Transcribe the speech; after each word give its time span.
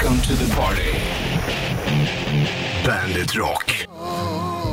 Welcome 0.00 0.22
to 0.22 0.32
the 0.36 0.56
party. 0.56 0.98
Bandit 2.86 3.34
Rock. 3.34 3.86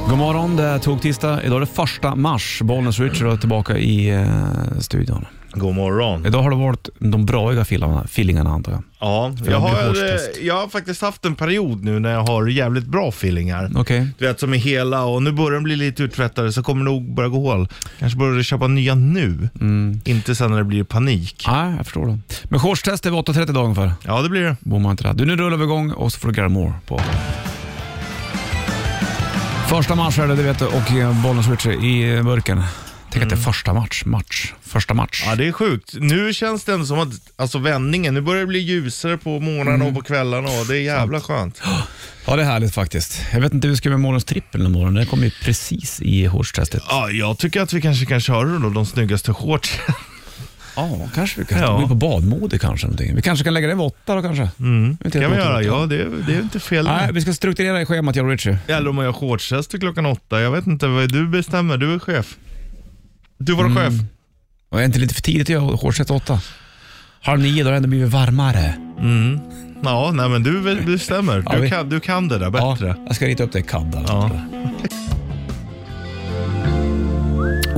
God 0.10 0.18
morgon, 0.18 0.56
det 0.56 0.64
är 0.64 0.80
tog-tisdag. 0.80 1.44
Idag 1.44 1.56
är 1.56 1.60
det 1.60 1.66
första 1.66 2.16
mars. 2.16 2.62
Bollnäs 2.62 3.00
Richard 3.00 3.28
är 3.28 3.38
tillbaka 3.38 3.78
i 3.78 4.10
eh, 4.10 4.80
studion. 4.80 5.26
God 5.56 5.76
morgon. 5.76 6.26
Idag 6.26 6.42
har 6.42 6.50
det 6.50 6.56
varit 6.56 6.90
de 7.00 7.26
braiga 7.26 7.66
fillingarna, 7.66 8.08
fillingarna 8.08 8.50
antar 8.50 8.72
jag. 8.72 8.84
Ja, 9.00 9.34
jag 9.46 9.60
har, 9.60 9.70
eh, 9.70 10.46
jag 10.46 10.56
har 10.56 10.68
faktiskt 10.68 11.02
haft 11.02 11.26
en 11.26 11.36
period 11.36 11.84
nu 11.84 12.00
när 12.00 12.12
jag 12.12 12.24
har 12.24 12.48
jävligt 12.48 12.86
bra 12.86 13.12
feelingar. 13.12 13.72
Okej. 13.76 14.08
Du 14.18 14.28
vet 14.28 14.40
som 14.40 14.54
är 14.54 14.58
hela 14.58 15.04
och 15.04 15.24
nu 15.24 15.32
börjar 15.32 15.52
de 15.52 15.64
bli 15.64 15.76
lite 15.76 16.04
uttvättade 16.04 16.54
så 16.54 16.64
kommer 16.64 16.86
det 16.86 16.92
nog 16.92 17.16
börja 17.16 17.30
gå 17.30 17.52
hål. 17.52 17.68
Kanske 18.00 18.20
börjar 18.20 18.44
köpa 18.44 18.68
nya 18.68 18.96
nu. 18.96 19.50
Inte 20.06 20.36
sen 20.36 20.52
när 20.52 20.58
det 20.58 20.64
blir 20.64 20.84
panik. 20.84 21.46
Nej, 21.48 21.74
jag 21.78 21.86
förstår 21.86 22.08
det. 22.08 22.20
Men 22.44 22.60
shortstest 22.60 23.06
är 23.06 23.10
vid 23.12 23.20
8.30 23.20 23.50
idag 23.50 23.64
ungefär. 23.64 23.92
Ja, 24.04 24.22
det 24.22 24.30
blir 24.30 24.42
det. 24.42 24.56
Bommar 24.60 24.92
inte 24.92 25.04
det. 25.04 25.14
Du, 25.14 25.26
nu 25.26 25.36
rullar 25.36 25.58
vi 25.58 25.64
igång 25.64 25.92
och 25.92 26.14
så 26.14 26.20
får 26.20 26.28
du 26.28 26.34
Gary 26.34 26.50
Moore 26.50 26.74
på. 26.86 27.02
Första 29.70 29.94
är 29.94 30.28
det, 30.28 30.36
det 30.36 30.44
vet 30.44 30.60
du, 30.60 30.66
och 30.66 30.92
eh, 30.92 31.24
Bollnäs 31.24 31.50
Richard 31.50 31.74
i 31.74 32.22
burken. 32.24 32.64
Tänk 33.20 33.24
att 33.24 33.30
det 33.30 33.36
är 33.36 33.52
första 33.54 33.74
match. 33.74 34.04
match. 34.06 34.54
Första 34.64 34.94
match. 34.94 35.24
Ja, 35.26 35.36
det 35.36 35.48
är 35.48 35.52
sjukt. 35.52 35.94
Nu 36.00 36.34
känns 36.34 36.64
det 36.64 36.74
ändå 36.74 36.86
som 36.86 37.00
att, 37.00 37.10
alltså 37.36 37.58
vändningen, 37.58 38.14
nu 38.14 38.22
börjar 38.22 38.42
det 38.42 38.48
bli 38.48 38.60
ljusare 38.60 39.18
på 39.18 39.40
morgnarna 39.40 39.86
och 39.86 39.94
på 39.94 40.02
kvällarna 40.02 40.48
och 40.60 40.66
det 40.68 40.78
är 40.78 40.82
jävla 40.82 41.22
skönt. 41.22 41.62
Ja, 42.28 42.36
det 42.36 42.42
är 42.42 42.46
härligt 42.46 42.74
faktiskt. 42.74 43.22
Jag 43.34 43.42
vet 43.42 43.54
inte 43.54 43.68
hur 43.68 43.72
vi 43.74 43.78
ska 43.78 43.90
göra 43.90 43.98
morgonens 43.98 44.26
trippel 44.26 44.66
imorgon. 44.66 44.94
Den 44.94 45.06
kommer 45.06 45.24
ju 45.26 45.32
precis 45.44 46.02
i 46.02 46.30
shortstestet. 46.30 46.84
Ja, 46.90 47.10
jag 47.10 47.38
tycker 47.38 47.62
att 47.62 47.74
vi 47.74 47.82
kanske 47.82 48.06
kan 48.06 48.22
köra 48.22 48.60
då 48.60 48.70
de 48.70 48.86
snyggaste 48.86 49.34
shortsen. 49.34 49.80
Ja, 50.76 51.10
kanske 51.16 51.40
vi 51.40 51.46
kan 51.46 51.60
Ja. 51.60 51.78
gå 51.78 51.88
på 51.88 51.96
badmode 51.96 52.60
kanske. 52.60 52.88
Någonting. 52.88 53.16
Vi 53.16 53.22
kanske 53.22 53.44
kan 53.44 53.54
lägga 53.54 53.68
det 53.68 53.74
vid 53.74 53.84
åtta 53.86 54.16
då 54.16 54.22
kanske. 54.22 54.50
Mm. 54.60 54.98
Inte 55.06 55.20
kan 55.20 55.32
vi 55.32 55.38
göra. 55.38 55.62
Ja, 55.64 55.86
det, 55.86 55.96
är- 56.02 56.24
det 56.28 56.34
är 56.36 56.42
inte 56.42 56.60
fel. 56.60 56.86
Nej, 56.86 57.10
vi 57.14 57.22
ska 57.22 57.34
strukturera 57.34 57.82
i 57.82 57.86
schemat 57.86 58.16
jag 58.16 58.26
och 58.26 58.32
Richie. 58.32 58.58
Eller 58.68 58.90
om 58.90 58.96
man 58.96 59.06
gör 59.06 59.14
shortstest 59.14 59.72
till 59.72 59.80
klockan 59.80 60.06
åtta. 60.06 60.42
Jag 60.42 60.52
vet 60.52 60.68
inte, 60.68 60.88
vad 60.88 61.12
du 61.14 61.28
bestämmer. 61.28 61.78
Du 61.78 61.94
är 61.94 62.00
chef. 62.00 62.36
Du 63.38 63.54
var 63.56 63.66
Mm. 63.66 63.76
chef. 63.78 63.94
Och 64.70 64.78
är 64.78 64.82
det 64.82 64.86
inte 64.86 65.00
lite 65.00 65.14
för 65.14 65.22
tidigt 65.22 65.42
att 65.42 65.50
göra 65.50 65.78
shortset 65.78 66.12
åtta? 66.12 66.40
Halv 67.22 67.40
nio, 67.42 67.64
då 67.64 67.68
har 67.68 67.72
det 67.72 67.78
ändå 67.78 67.90
blivit 67.90 68.10
varmare. 68.12 68.76
Ja, 69.84 70.12
nej 70.14 70.30
men 70.30 70.44
du 70.44 70.62
be- 70.62 70.82
bestämmer. 70.86 71.44
Ja, 71.46 71.56
Du, 71.56 71.62
vi- 71.62 71.70
kan, 71.70 71.90
du 71.90 72.00
kan 72.00 72.28
det 72.28 72.38
där 72.38 72.50
bättre. 72.50 72.88
Ja, 72.88 72.96
jag 73.08 73.16
ska 73.16 73.26
rita 73.26 73.44
upp 73.44 73.52
det 73.52 73.60
i 73.60 73.64
CAD. 73.64 73.96
Alltså. 73.96 74.14
Ja. 74.14 74.30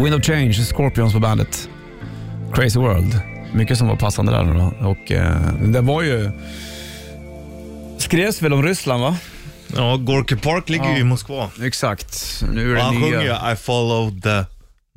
Wind 0.04 0.16
of 0.16 0.24
Change, 0.26 0.54
Scorpions 0.54 1.14
på 1.14 1.20
bandet. 1.20 1.70
Crazy 2.54 2.80
World. 2.80 3.20
Mycket 3.54 3.78
som 3.78 3.88
var 3.88 3.96
passande 3.96 4.32
där 4.32 4.44
nu 4.44 4.54
då. 4.54 4.88
Och 4.90 5.12
eh, 5.12 5.54
det 5.54 5.82
var 5.82 6.02
ju... 6.02 6.32
Skrevs 7.98 8.42
väl 8.42 8.54
om 8.54 8.64
Ryssland 8.64 9.02
va? 9.02 9.18
Ja, 9.76 9.96
Gorky 9.98 10.36
Park 10.36 10.70
ligger 10.70 10.94
ju 10.94 11.00
i 11.00 11.04
Moskva. 11.04 11.50
Exakt. 11.64 12.44
Nu 12.54 12.62
är 12.66 12.70
Och 12.70 12.76
det 12.76 12.82
han 12.82 12.96
nya... 12.96 13.04
sjunger 13.04 13.22
ju 13.48 13.54
I 13.54 13.56
follow 13.56 14.22
the 14.22 14.44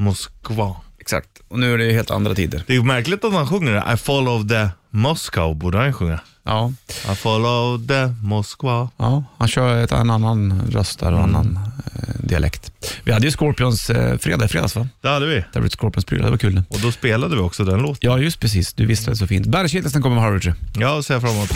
Moskva. 0.00 0.76
Exakt. 1.00 1.28
Och 1.48 1.58
nu 1.58 1.74
är 1.74 1.78
det 1.78 1.92
helt 1.92 2.10
andra 2.10 2.34
tider. 2.34 2.64
Det 2.66 2.72
är 2.72 2.76
ju 2.76 2.82
märkligt 2.82 3.24
att 3.24 3.32
han 3.32 3.46
sjunger 3.46 3.72
det. 3.72 3.94
I 3.94 3.96
follow 3.96 4.48
the 4.48 4.68
Moscow 4.90 5.56
borde 5.56 5.78
han 5.78 5.92
sjunga. 5.92 6.20
Ja. 6.44 6.72
I 7.12 7.14
follow 7.14 7.86
the 7.86 8.06
Moskva. 8.22 8.88
Ja, 8.96 9.24
han 9.38 9.48
kör 9.48 9.84
ett, 9.84 9.92
en 9.92 10.10
annan 10.10 10.62
röst 10.70 11.00
där 11.00 11.12
och 11.12 11.22
annan 11.22 11.58
eh, 11.94 12.14
dialekt. 12.18 12.72
Vi 13.04 13.12
hade 13.12 13.26
ju 13.26 13.30
Scorpions 13.32 13.90
eh, 13.90 14.18
fredag 14.18 14.44
i 14.44 14.48
fredags 14.48 14.76
va? 14.76 14.88
Det 15.00 15.08
hade 15.08 15.26
vi. 15.26 15.34
Där 15.34 15.60
var 15.60 15.62
det 15.62 15.70
Scorpions 15.70 16.04
prylar, 16.04 16.24
det 16.24 16.30
var 16.30 16.38
kul. 16.38 16.62
Och 16.68 16.80
då 16.80 16.92
spelade 16.92 17.36
vi 17.36 17.42
också 17.42 17.64
den 17.64 17.82
låten. 17.82 17.98
Ja, 18.00 18.18
just 18.18 18.40
precis. 18.40 18.72
Du 18.72 18.86
visste 18.86 19.10
det 19.10 19.16
så 19.16 19.26
fint. 19.26 19.46
Bergkittelsen 19.46 20.02
kommer 20.02 20.16
med 20.16 20.24
Harry. 20.24 20.52
Ja, 20.74 21.02
ser 21.02 21.14
jag 21.14 21.22
fram 21.22 21.34
emot. 21.34 21.50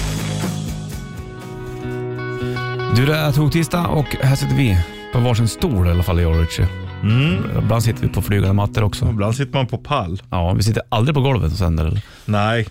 Du, 2.96 3.06
det 3.06 3.16
är 3.16 3.32
tog-tisdag 3.32 3.86
och 3.86 4.06
här 4.06 4.36
sitter 4.36 4.54
vi 4.54 4.78
på 5.12 5.20
varsin 5.20 5.48
stol 5.48 5.86
i 5.86 5.90
alla 5.90 6.02
fall, 6.02 6.20
och 6.20 6.40
Richie. 6.40 6.83
Mm. 7.04 7.58
Ibland 7.58 7.82
sitter 7.84 8.02
vi 8.02 8.08
på 8.08 8.22
flygande 8.22 8.52
mattor 8.52 8.82
också. 8.82 9.08
Ibland 9.08 9.36
sitter 9.36 9.52
man 9.52 9.66
på 9.66 9.78
pall. 9.78 10.22
Ja, 10.30 10.52
vi 10.52 10.62
sitter 10.62 10.82
aldrig 10.88 11.14
på 11.14 11.20
golvet 11.20 11.52
och 11.52 11.58
sänder. 11.58 11.84
Eller? 11.84 12.00
Nej, 12.24 12.66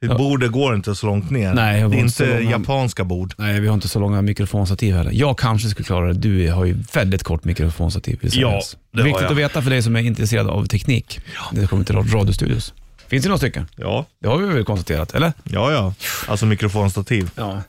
Ja. 0.00 0.18
bordet 0.18 0.52
går 0.52 0.74
inte 0.74 0.94
så 0.94 1.06
långt 1.06 1.30
ner. 1.30 1.54
Nej, 1.54 1.80
det 1.88 1.96
är 1.96 2.00
inte 2.00 2.26
långa- 2.38 2.50
japanska 2.50 3.04
bord. 3.04 3.34
Nej, 3.38 3.60
vi 3.60 3.66
har 3.66 3.74
inte 3.74 3.88
så 3.88 4.00
långa 4.00 4.22
mikrofonstativ 4.22 4.94
heller. 4.94 5.10
Jag 5.14 5.38
kanske 5.38 5.68
skulle 5.68 5.84
klara 5.86 6.06
det. 6.06 6.12
Du 6.14 6.50
har 6.52 6.64
ju 6.64 6.76
väldigt 6.94 7.22
kort 7.22 7.44
mikrofonstativ. 7.44 8.18
Ja, 8.22 8.60
det 8.92 8.98
har 8.98 9.04
Viktigt 9.04 9.22
jag. 9.22 9.30
att 9.32 9.36
veta 9.38 9.62
för 9.62 9.70
dig 9.70 9.82
som 9.82 9.96
är 9.96 10.00
intresserad 10.00 10.46
av 10.46 10.66
teknik. 10.66 11.20
Det 11.52 11.66
kommer 11.66 11.84
till 11.84 11.96
radiostudios. 11.96 12.74
Finns 13.08 13.22
det 13.22 13.28
några 13.28 13.38
stycken? 13.38 13.66
Ja, 13.76 14.06
Det 14.22 14.28
har 14.28 14.36
vi 14.38 14.46
väl 14.46 14.64
konstaterat, 14.64 15.14
eller? 15.14 15.32
ja, 15.44 15.72
ja. 15.72 15.94
Alltså 16.28 16.46
mikrofonstativ. 16.46 17.30
Ja. 17.34 17.60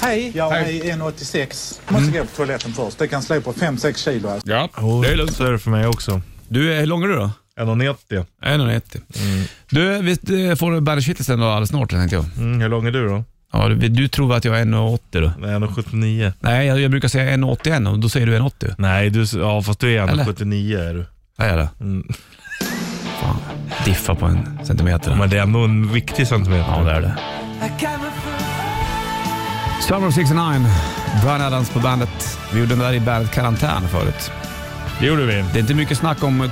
Hej, 0.00 0.32
jag 0.34 0.58
är 0.58 0.64
1,86. 0.64 1.80
Måste 1.88 2.18
gå 2.18 2.24
på 2.24 2.36
toaletten 2.36 2.72
först. 2.72 2.98
Det 2.98 3.08
kan 3.08 3.22
slå 3.22 3.40
på 3.40 3.52
5-6 3.52 4.04
kilo. 4.04 4.28
Alltså. 4.28 4.50
Ja, 4.50 4.68
det 5.02 5.08
är 5.08 5.16
lugnt. 5.16 5.36
Så 5.36 5.44
är 5.44 5.52
det 5.52 5.58
för 5.58 5.70
mig 5.70 5.86
också. 5.86 6.20
Du, 6.48 6.74
hur 6.74 6.86
lång 6.86 7.04
är 7.04 7.08
du 7.08 7.16
då? 7.16 7.30
1,90. 7.60 8.26
1,90. 8.42 9.00
Du, 9.70 9.98
vi 9.98 10.48
eh, 10.48 10.54
får 10.54 10.80
Bergkittelsen 10.80 11.40
då 11.40 11.46
alldeles 11.46 11.68
snart 11.68 11.90
tänkte 11.90 12.16
jag. 12.16 12.24
Mm, 12.36 12.60
hur 12.60 12.68
lång 12.68 12.86
är 12.86 12.90
du 12.90 13.08
då? 13.08 13.24
Ja, 13.52 13.68
du, 13.68 13.88
du 13.88 14.08
tror 14.08 14.34
att 14.34 14.44
jag 14.44 14.60
är 14.60 14.64
1,80 14.64 15.00
då? 15.12 15.32
Nej, 15.38 15.50
1,79. 15.50 16.32
Nej, 16.40 16.66
jag, 16.66 16.80
jag 16.80 16.90
brukar 16.90 17.08
säga 17.08 17.36
1,81 17.36 17.92
och 17.92 17.98
då 17.98 18.08
säger 18.08 18.26
du 18.26 18.38
1,80. 18.38 18.74
Nej, 18.78 19.10
du, 19.10 19.26
ja 19.38 19.62
fast 19.62 19.80
du 19.80 19.96
är 19.96 20.08
Eller? 20.08 20.24
1,79 20.24 20.88
är 20.90 20.94
du. 20.94 21.06
Vad 21.36 21.48
är 21.48 21.56
det? 21.56 21.68
Mm. 21.80 22.08
Fan, 23.20 23.36
diffa 23.84 24.14
på 24.14 24.26
en 24.26 24.58
centimeter. 24.64 25.16
Men 25.16 25.30
det 25.30 25.38
är 25.38 25.42
ändå 25.42 25.64
en 25.64 25.92
viktig 25.92 26.28
centimeter. 26.28 26.66
Ja, 26.68 26.82
det 26.84 26.92
är 26.92 27.00
det. 27.00 27.14
Summer 29.82 30.06
of 30.06 30.14
69, 30.14 30.66
Brian 31.22 31.40
Adams 31.40 31.70
på 31.70 31.78
bandet. 31.78 32.38
Vi 32.52 32.58
gjorde 32.58 32.70
den 32.70 32.78
där 32.78 32.92
i 32.92 33.00
bandet 33.00 33.26
Karantän 33.26 33.88
förut. 33.88 34.41
Det 35.02 35.08
gjorde 35.08 35.26
vi. 35.26 35.32
Det 35.52 35.58
är 35.58 35.60
inte 35.60 35.74
mycket 35.74 35.98
snack 35.98 36.22
om... 36.22 36.40
eh, 36.40 36.50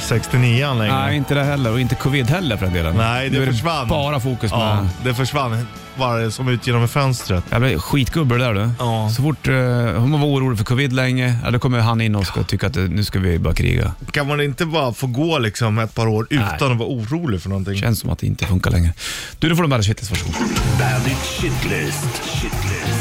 69 0.00 0.74
längre. 0.74 0.94
Nej, 0.94 1.16
inte 1.16 1.34
det 1.34 1.44
heller. 1.44 1.72
Och 1.72 1.80
inte 1.80 1.94
covid 1.94 2.30
heller 2.30 2.56
för 2.56 2.64
den 2.64 2.74
delen. 2.74 2.96
Nej, 2.96 3.30
det 3.30 3.38
nu 3.38 3.42
är 3.42 3.52
försvann. 3.52 3.88
bara 3.88 4.20
fokus 4.20 4.50
med... 4.50 4.60
Ja, 4.60 4.86
det 5.04 5.14
försvann 5.14 5.66
bara 5.98 6.30
som 6.30 6.48
ut 6.48 6.66
genom 6.66 6.88
fönstret. 6.88 7.44
Jävla 7.50 7.78
skitgubbe 7.78 8.38
det 8.38 8.44
där 8.44 8.54
du. 8.54 8.70
Ja. 8.78 9.10
Så 9.16 9.22
fort 9.22 9.48
uh, 9.48 9.54
hon 9.92 10.20
var 10.20 10.28
orolig 10.28 10.58
för 10.58 10.64
covid 10.64 10.92
länge, 10.92 11.38
ja, 11.44 11.50
då 11.50 11.58
kommer 11.58 11.78
han 11.78 12.00
in 12.00 12.14
och 12.14 12.26
ska 12.26 12.42
tycka 12.42 12.66
att 12.66 12.76
eh, 12.76 12.82
nu 12.82 13.04
ska 13.04 13.18
vi 13.18 13.38
börja 13.38 13.54
kriga. 13.54 13.92
Kan 14.10 14.26
man 14.26 14.40
inte 14.40 14.66
bara 14.66 14.92
få 14.92 15.06
gå 15.06 15.38
liksom 15.38 15.78
ett 15.78 15.94
par 15.94 16.06
år 16.06 16.26
utan 16.30 16.72
att 16.72 16.78
vara 16.78 16.88
orolig 16.88 17.42
för 17.42 17.48
någonting? 17.48 17.76
Känns 17.76 18.00
som 18.00 18.10
att 18.10 18.18
det 18.18 18.26
inte 18.26 18.46
funkar 18.46 18.70
längre. 18.70 18.92
Du, 19.38 19.48
nu 19.48 19.56
får 19.56 19.62
du 19.62 19.68
dig 19.68 19.82
shitlist, 19.82 20.10
varsågod. 20.10 20.34
Bandit 20.78 21.18
Shitlist. 21.18 22.22
Shitlist. 22.24 22.97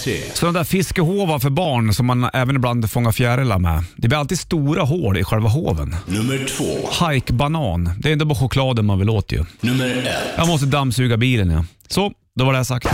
Tre. 0.00 0.18
Sådana 0.34 0.58
där 0.58 0.64
fiskehovar 0.64 1.38
för 1.38 1.50
barn 1.50 1.94
som 1.94 2.06
man 2.06 2.30
även 2.32 2.56
ibland 2.56 2.90
fångar 2.90 3.12
fjärilar 3.12 3.58
med. 3.58 3.84
Det 3.96 4.08
blir 4.08 4.18
alltid 4.18 4.38
stora 4.38 4.82
hål 4.82 5.18
i 5.18 5.24
själva 5.24 5.48
hoven. 5.48 5.96
Nummer 6.06 6.46
två. 6.48 7.06
Hike-banan. 7.08 7.90
Det 7.98 8.08
är 8.08 8.12
ändå 8.12 8.24
bara 8.24 8.38
chokladen 8.38 8.86
man 8.86 8.98
vill 8.98 9.10
åt 9.10 9.32
ju. 9.32 9.44
Nummer 9.60 9.88
ett. 9.88 10.06
Jag 10.36 10.46
måste 10.48 10.66
dammsuga 10.66 11.16
bilen 11.16 11.50
ja. 11.50 11.64
Så, 11.88 12.12
då 12.36 12.44
var 12.44 12.52
det 12.52 12.64
sagt. 12.64 12.88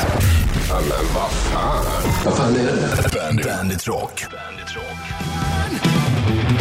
Bandit, 3.16 3.44
Bandit 3.44 3.44
Rock. 3.44 3.44
Bandit 3.44 3.86
Rock. 3.88 4.24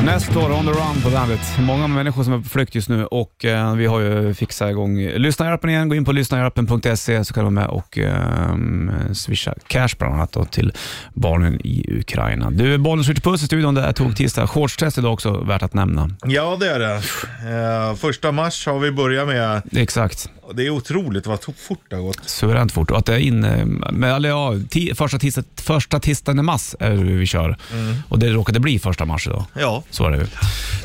Nästa 0.07 0.39
år, 0.39 0.51
On 0.51 0.65
the 0.65 0.71
Run 0.71 1.01
på 1.03 1.09
bandet. 1.09 1.39
Många 1.59 1.87
människor 1.87 2.23
som 2.23 2.33
är 2.33 2.37
på 2.37 2.49
flykt 2.49 2.75
just 2.75 2.89
nu 2.89 3.05
och 3.05 3.45
eh, 3.45 3.75
vi 3.75 3.85
har 3.85 3.99
ju 3.99 4.33
fixat 4.33 4.69
igång 4.69 4.99
lyssnarhjälpen 4.99 5.69
igen. 5.69 5.89
Gå 5.89 5.95
in 5.95 6.05
på 6.05 6.11
lyssnarhjälpen.se 6.11 7.25
så 7.25 7.33
kan 7.33 7.45
du 7.45 7.45
vara 7.45 7.49
med 7.49 7.67
och 7.67 7.97
eh, 7.97 9.11
swisha 9.13 9.53
cash 9.67 9.89
bland 9.99 10.13
annat 10.13 10.31
då, 10.31 10.45
till 10.45 10.73
barnen 11.13 11.61
i 11.63 11.99
Ukraina. 11.99 12.51
Du, 12.51 12.77
bollen 12.77 13.03
skjuter 13.03 13.21
puss 13.21 13.43
i 13.43 13.45
studion. 13.45 13.75
Det 13.75 13.81
är 13.81 13.93
tog 13.93 14.15
tisdag. 14.15 14.47
Shortstest 14.47 14.97
idag 14.97 15.13
också 15.13 15.31
värt 15.31 15.63
att 15.63 15.73
nämna. 15.73 16.09
Ja, 16.25 16.57
det 16.59 16.69
är 16.69 16.79
det. 16.79 16.93
Eh, 17.89 17.95
första 17.95 18.31
mars 18.31 18.65
har 18.65 18.79
vi 18.79 18.91
börjat 18.91 19.27
med. 19.27 19.61
Exakt. 19.71 20.29
Det 20.53 20.65
är 20.65 20.69
otroligt 20.69 21.27
vad 21.27 21.39
fort 21.43 21.79
det 21.89 21.95
har 21.95 22.03
gått. 22.03 22.29
Suveränt 22.29 22.71
fort. 22.71 22.91
Och 22.91 22.97
att 22.97 23.05
det 23.05 23.13
är 23.13 23.19
inne, 23.19 23.65
med, 23.91 24.15
eller 24.15 24.29
ja, 24.29 24.53
ti, 24.69 24.95
första, 24.95 25.19
tisdag, 25.19 25.43
första 25.55 25.99
tisdagen 25.99 26.39
i 26.39 26.41
mars 26.41 26.75
är 26.79 26.89
det 26.89 27.03
vi 27.03 27.25
kör. 27.25 27.57
Och 28.09 28.19
det 28.19 28.29
råkade 28.29 28.59
bli 28.59 28.79
första 28.79 29.05
mars 29.05 29.27
idag. 29.27 29.45
Ja. 29.53 29.83
Så 29.89 30.05
är 30.05 30.11
det 30.11 30.17
ju. 30.17 30.27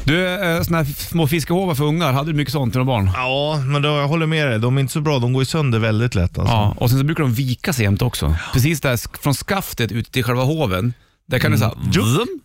Du, 0.04 0.28
eh, 0.28 0.62
såna 0.62 0.78
här 0.78 0.84
små 0.84 1.26
fiskehovar 1.26 1.74
för 1.74 1.84
ungar, 1.84 2.12
hade 2.12 2.32
du 2.32 2.36
mycket 2.36 2.52
sånt 2.52 2.72
till 2.72 2.78
dina 2.78 2.84
barn? 2.84 3.10
Ja, 3.14 3.62
men 3.66 3.82
då, 3.82 3.88
jag 3.88 4.08
håller 4.08 4.26
med 4.26 4.46
dig. 4.48 4.58
De 4.58 4.76
är 4.76 4.80
inte 4.80 4.92
så 4.92 5.00
bra. 5.00 5.18
De 5.18 5.32
går 5.32 5.42
ju 5.42 5.46
sönder 5.46 5.78
väldigt 5.78 6.14
lätt. 6.14 6.38
Alltså. 6.38 6.54
Ja, 6.54 6.74
och 6.78 6.90
sen 6.90 6.98
så 6.98 7.04
brukar 7.04 7.22
de 7.22 7.34
vika 7.34 7.72
sig 7.72 7.84
jämt 7.84 8.02
också. 8.02 8.36
Precis 8.52 8.80
där 8.80 9.22
från 9.22 9.34
skaftet 9.34 9.92
ut 9.92 10.12
till 10.12 10.24
själva 10.24 10.42
hoven. 10.42 10.94
Där 11.26 11.38
kan 11.38 11.52
du, 11.52 11.58
så 11.58 11.64
här, 11.64 11.74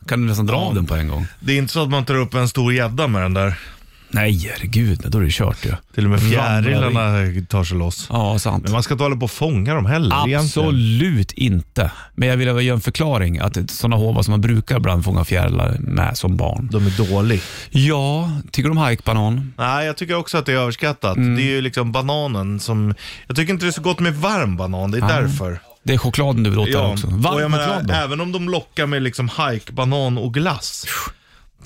kan 0.08 0.22
du 0.22 0.28
nästan 0.28 0.46
dra 0.46 0.56
av 0.56 0.75
den 0.75 0.86
på 0.86 0.96
en 0.96 1.08
gång. 1.08 1.28
Det 1.40 1.54
är 1.54 1.58
inte 1.58 1.74
så 1.74 1.84
att 1.84 1.90
man 1.90 2.06
tar 2.06 2.16
upp 2.16 2.34
en 2.34 2.50
stor 2.50 2.74
gädda 2.74 3.08
med 3.08 3.22
den 3.22 3.34
där. 3.34 3.60
Nej, 4.09 4.51
herregud, 4.54 5.00
då 5.07 5.18
är 5.18 5.21
det 5.24 5.31
kört 5.31 5.65
ju. 5.65 5.74
Till 5.95 6.04
och 6.06 6.12
med 6.12 6.21
fjärilarna 6.21 7.44
tar 7.50 7.63
sig 7.63 7.77
loss. 7.77 8.07
Ja, 8.09 8.39
sant. 8.39 8.63
Men 8.63 8.71
man 8.71 8.83
ska 8.83 8.94
inte 8.94 9.04
hålla 9.04 9.15
på 9.15 9.24
och 9.24 9.31
fånga 9.31 9.74
dem 9.74 9.86
heller 9.86 10.27
egentligen. 10.27 10.68
Absolut 10.69 11.31
inte. 11.31 11.92
Men 12.15 12.30
jag 12.30 12.38
vill 12.38 12.48
göra 12.48 12.75
en 12.75 12.81
förklaring 12.81 13.39
att 13.39 13.69
sådana 13.71 13.95
hovar 13.95 14.24
som 14.24 14.31
man 14.31 14.42
brukar 14.42 14.77
ibland 14.77 15.04
fånga 15.06 15.25
fjärilar 15.25 15.77
med 15.80 16.18
som 16.18 16.38
barn. 16.38 16.69
De 16.71 16.86
är 16.86 17.09
dåliga. 17.09 17.42
Ja, 17.69 18.31
tycker 18.51 18.69
du 18.69 18.71
om 18.71 18.77
hajkbanan? 18.77 19.54
Nej, 19.57 19.86
jag 19.86 19.98
tycker 19.98 20.15
också 20.15 20.38
att 20.38 20.45
det 20.45 20.51
är 20.51 20.57
överskattat. 20.57 21.18
Mm. 21.18 21.36
Det 21.36 21.42
är 21.42 21.50
ju 21.51 21.62
liksom 21.62 21.92
bananen 21.92 22.59
som... 22.59 22.94
Jag 23.27 23.36
tycker 23.36 23.54
inte 23.54 23.65
det 23.65 23.69
är 23.69 23.71
så 23.71 23.81
gott 23.81 24.00
med 24.00 24.15
varm 24.15 24.57
banan, 24.57 24.92
det 24.92 24.98
är 24.98 25.07
därför. 25.07 25.59
Det 25.83 25.94
är 25.94 25.98
chokladen 25.98 26.44
du 26.44 26.50
vill 26.50 26.59
åt 26.59 26.71
där 26.71 26.92
också. 26.92 27.07
och 27.07 27.13
Varm 27.13 27.39
jag 27.39 27.51
menar, 27.51 27.65
choklad 27.65 27.88
då? 27.88 27.94
även 27.94 28.21
om 28.21 28.31
de 28.31 28.50
lockar 28.50 28.86
med 28.86 29.01
liksom 29.01 29.30
hike, 29.30 29.71
banan 29.71 30.18
och 30.18 30.33
glass. 30.33 30.86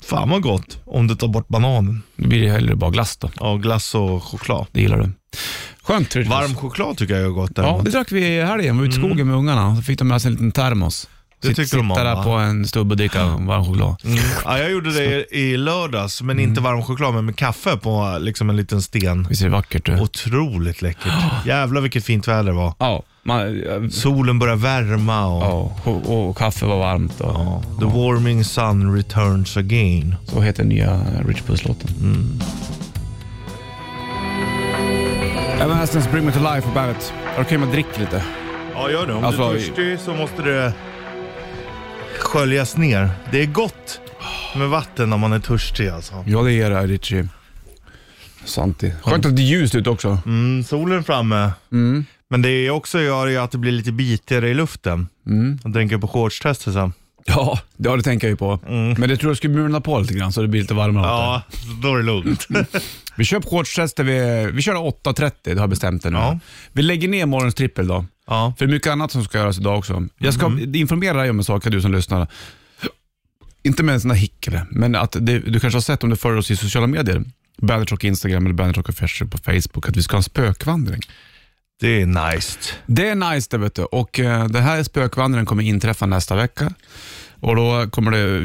Fan 0.02 0.30
vad 0.30 0.42
gott 0.42 0.78
om 0.84 1.06
du 1.06 1.14
tar 1.14 1.28
bort 1.28 1.48
bananen. 1.48 2.02
Då 2.16 2.28
blir 2.28 2.42
det 2.42 2.50
hellre 2.50 2.76
bara 2.76 2.90
glass 2.90 3.16
då. 3.16 3.30
Ja, 3.40 3.54
glass 3.56 3.94
och 3.94 4.22
choklad. 4.24 4.66
Det 4.72 4.80
gillar 4.80 4.98
du. 4.98 5.10
Skönt. 5.82 6.10
Tryggvis. 6.10 6.30
Varm 6.32 6.54
choklad 6.54 6.96
tycker 6.96 7.14
jag 7.14 7.24
är 7.24 7.28
gott. 7.28 7.50
Ja, 7.56 7.62
däremot. 7.62 7.84
det 7.84 7.90
drack 7.90 8.12
vi 8.12 8.26
i 8.26 8.42
helgen. 8.42 8.74
Vi 8.76 8.80
var 8.80 8.88
ute 8.88 8.96
i 8.96 9.02
skogen 9.08 9.26
med 9.26 9.36
ungarna. 9.36 9.76
Så 9.76 9.82
fick 9.82 9.98
de 9.98 10.08
med 10.08 10.22
sig 10.22 10.28
en 10.28 10.32
liten 10.32 10.52
termos. 10.52 11.08
Det 11.42 11.48
Sitt- 11.48 11.56
tyckte 11.56 11.76
de 11.76 11.90
om, 11.90 11.96
Sitta 11.96 12.04
där 12.04 12.14
va? 12.14 12.22
på 12.24 12.30
en 12.30 12.66
stubbe 12.66 12.90
och 12.92 12.96
dricka 12.96 13.24
varm 13.26 13.64
choklad. 13.64 13.96
Mm. 14.04 14.18
Ja, 14.44 14.58
jag 14.58 14.70
gjorde 14.70 14.92
det 14.92 15.34
i 15.36 15.56
lördags, 15.56 16.22
men 16.22 16.38
Mm. 16.38 16.48
inte 16.50 16.60
varm 16.60 16.82
choklad, 16.82 17.14
men 17.14 17.24
med 17.24 17.36
kaffe 17.36 17.76
på 17.76 18.16
liksom 18.20 18.50
en 18.50 18.56
liten 18.56 18.82
sten. 18.82 19.26
Visst 19.28 19.42
är 19.42 19.46
det 19.46 19.52
vackert 19.52 19.86
du? 19.86 20.00
Otroligt 20.00 20.82
läckert. 20.82 21.12
Jävlar 21.46 21.80
vilket 21.80 22.04
fint 22.04 22.28
väder 22.28 22.42
det 22.44 22.52
var. 22.52 22.74
Ja, 22.78 23.02
man, 23.22 23.62
ja, 23.66 23.90
Solen 23.90 24.38
börjar 24.38 24.56
värma 24.56 25.26
och 25.26 25.72
och, 25.86 26.28
och 26.28 26.36
kaffe 26.36 26.66
var 26.66 26.78
varmt. 26.78 27.20
Och, 27.20 27.30
ja, 27.34 27.62
the 27.78 27.84
warming 27.84 28.44
sun 28.44 28.96
returns 28.96 29.56
again. 29.56 30.14
Så 30.24 30.40
heter 30.40 30.64
nya 30.64 31.00
Rich 31.26 31.42
Puss-låten. 31.42 31.90
Mm. 32.00 32.40
Evanescence 35.60 36.10
Bring 36.10 36.24
Me 36.26 36.32
To 36.32 36.38
Life 36.54 36.68
på 36.68 36.74
bandet. 36.74 37.12
Är 37.32 37.36
det 37.36 37.42
okej 37.42 37.58
med 37.58 37.66
att 37.66 37.72
dricka 37.74 38.00
lite? 38.00 38.24
Ja, 38.74 38.90
gör 38.90 39.06
det. 39.06 39.12
Om 39.14 39.24
Alltså, 39.24 39.50
du 39.52 39.56
är 39.56 39.60
törstig 39.60 40.00
så 40.00 40.14
måste 40.14 40.42
det 40.42 40.72
sköljas 42.18 42.76
ner. 42.76 43.10
Det 43.30 43.42
är 43.42 43.46
gott 43.46 44.00
med 44.56 44.68
vatten 44.68 45.10
när 45.10 45.16
man 45.16 45.32
är 45.32 45.38
törstig 45.40 45.88
alltså. 45.88 46.24
Ja, 46.26 46.42
det 46.42 46.52
är 46.52 46.70
det 46.70 46.86
Richie. 46.86 47.28
Sant 48.44 48.84
Skönt 49.02 49.26
att 49.26 49.36
det 49.36 49.42
är 49.42 49.46
ljust 49.46 49.74
ute 49.74 49.90
också. 49.90 50.18
Mm, 50.26 50.64
solen 50.64 51.04
framme. 51.04 51.50
Mm. 51.72 52.06
Men 52.32 52.42
det 52.42 52.70
också 52.70 53.00
gör 53.00 53.26
ju 53.26 53.36
att 53.36 53.50
det 53.50 53.58
blir 53.58 53.72
lite 53.72 53.92
bitigare 53.92 54.48
i 54.48 54.54
luften. 54.54 55.08
Mm. 55.26 55.58
Jag 55.64 55.74
tänker 55.74 55.98
på 55.98 56.08
shortstestet 56.08 56.74
sen. 56.74 56.92
Ja, 57.24 57.58
det, 57.76 57.96
det 57.96 58.02
tänker 58.02 58.26
jag 58.26 58.30
ju 58.30 58.36
på. 58.36 58.60
Men 58.66 59.08
det 59.08 59.16
tror 59.16 59.30
jag 59.30 59.36
skulle 59.36 59.54
mulna 59.54 59.80
på 59.80 60.00
lite 60.00 60.14
grann 60.14 60.32
så 60.32 60.42
det 60.42 60.48
blir 60.48 60.60
lite 60.60 60.74
varmare. 60.74 61.06
Ja, 61.06 61.42
då 61.82 61.94
är 61.94 61.96
det 61.96 62.02
lugnt. 62.02 62.46
Vi 63.16 63.24
kör 63.24 63.40
på 63.40 63.48
shortstester, 63.48 64.04
vi, 64.04 64.50
vi 64.52 64.62
kör 64.62 64.74
8.30, 64.74 65.32
det 65.42 65.50
har 65.50 65.60
jag 65.60 65.70
bestämt 65.70 66.02
det 66.02 66.10
nu. 66.10 66.18
Ja. 66.18 66.38
Vi 66.72 66.82
lägger 66.82 67.08
ner 67.08 67.26
morgonens 67.26 67.54
trippel 67.54 67.86
då. 67.86 68.04
ja. 68.26 68.54
För 68.58 68.66
det 68.66 68.70
är 68.70 68.74
mycket 68.74 68.92
annat 68.92 69.12
som 69.12 69.24
ska 69.24 69.38
göras 69.38 69.58
idag 69.58 69.78
också. 69.78 70.06
Jag 70.18 70.34
ska 70.34 70.58
informera 70.74 71.20
dig 71.20 71.30
om 71.30 71.38
en 71.38 71.44
sak, 71.44 71.64
du 71.64 71.80
som 71.80 71.92
lyssnar. 71.92 72.26
Inte 73.62 73.82
med 73.82 73.94
en 73.94 74.00
sån 74.00 74.10
här 74.10 74.18
hickare, 74.18 74.66
men 74.70 74.94
att 74.94 75.16
det, 75.20 75.38
du 75.38 75.60
kanske 75.60 75.76
har 75.76 75.82
sett 75.82 76.04
om 76.04 76.10
du 76.10 76.16
följer 76.16 76.38
oss 76.38 76.50
i 76.50 76.56
sociala 76.56 76.86
medier. 76.86 77.24
Bandit 77.58 77.90
Rock 77.90 78.04
Instagram 78.04 78.46
eller 78.46 78.54
Bandit 78.54 78.76
Rock 78.76 78.88
Official 78.88 79.28
på 79.28 79.38
Facebook, 79.38 79.88
att 79.88 79.96
vi 79.96 80.02
ska 80.02 80.12
ha 80.12 80.18
en 80.18 80.22
spökvandring. 80.22 81.00
Det 81.82 82.02
är 82.02 82.06
nice. 82.34 82.58
Det 82.86 83.08
är 83.08 83.14
nice 83.14 83.48
det 83.50 83.58
vet 83.58 83.74
du. 83.74 83.82
Och 83.82 84.20
eh, 84.20 84.46
den 84.46 84.62
här 84.62 84.82
spökvandringen 84.82 85.46
kommer 85.46 85.62
inträffa 85.62 86.06
nästa 86.06 86.34
vecka. 86.36 86.72
Och 87.40 87.56
då 87.56 87.86
kommer 87.90 88.10
det 88.10 88.36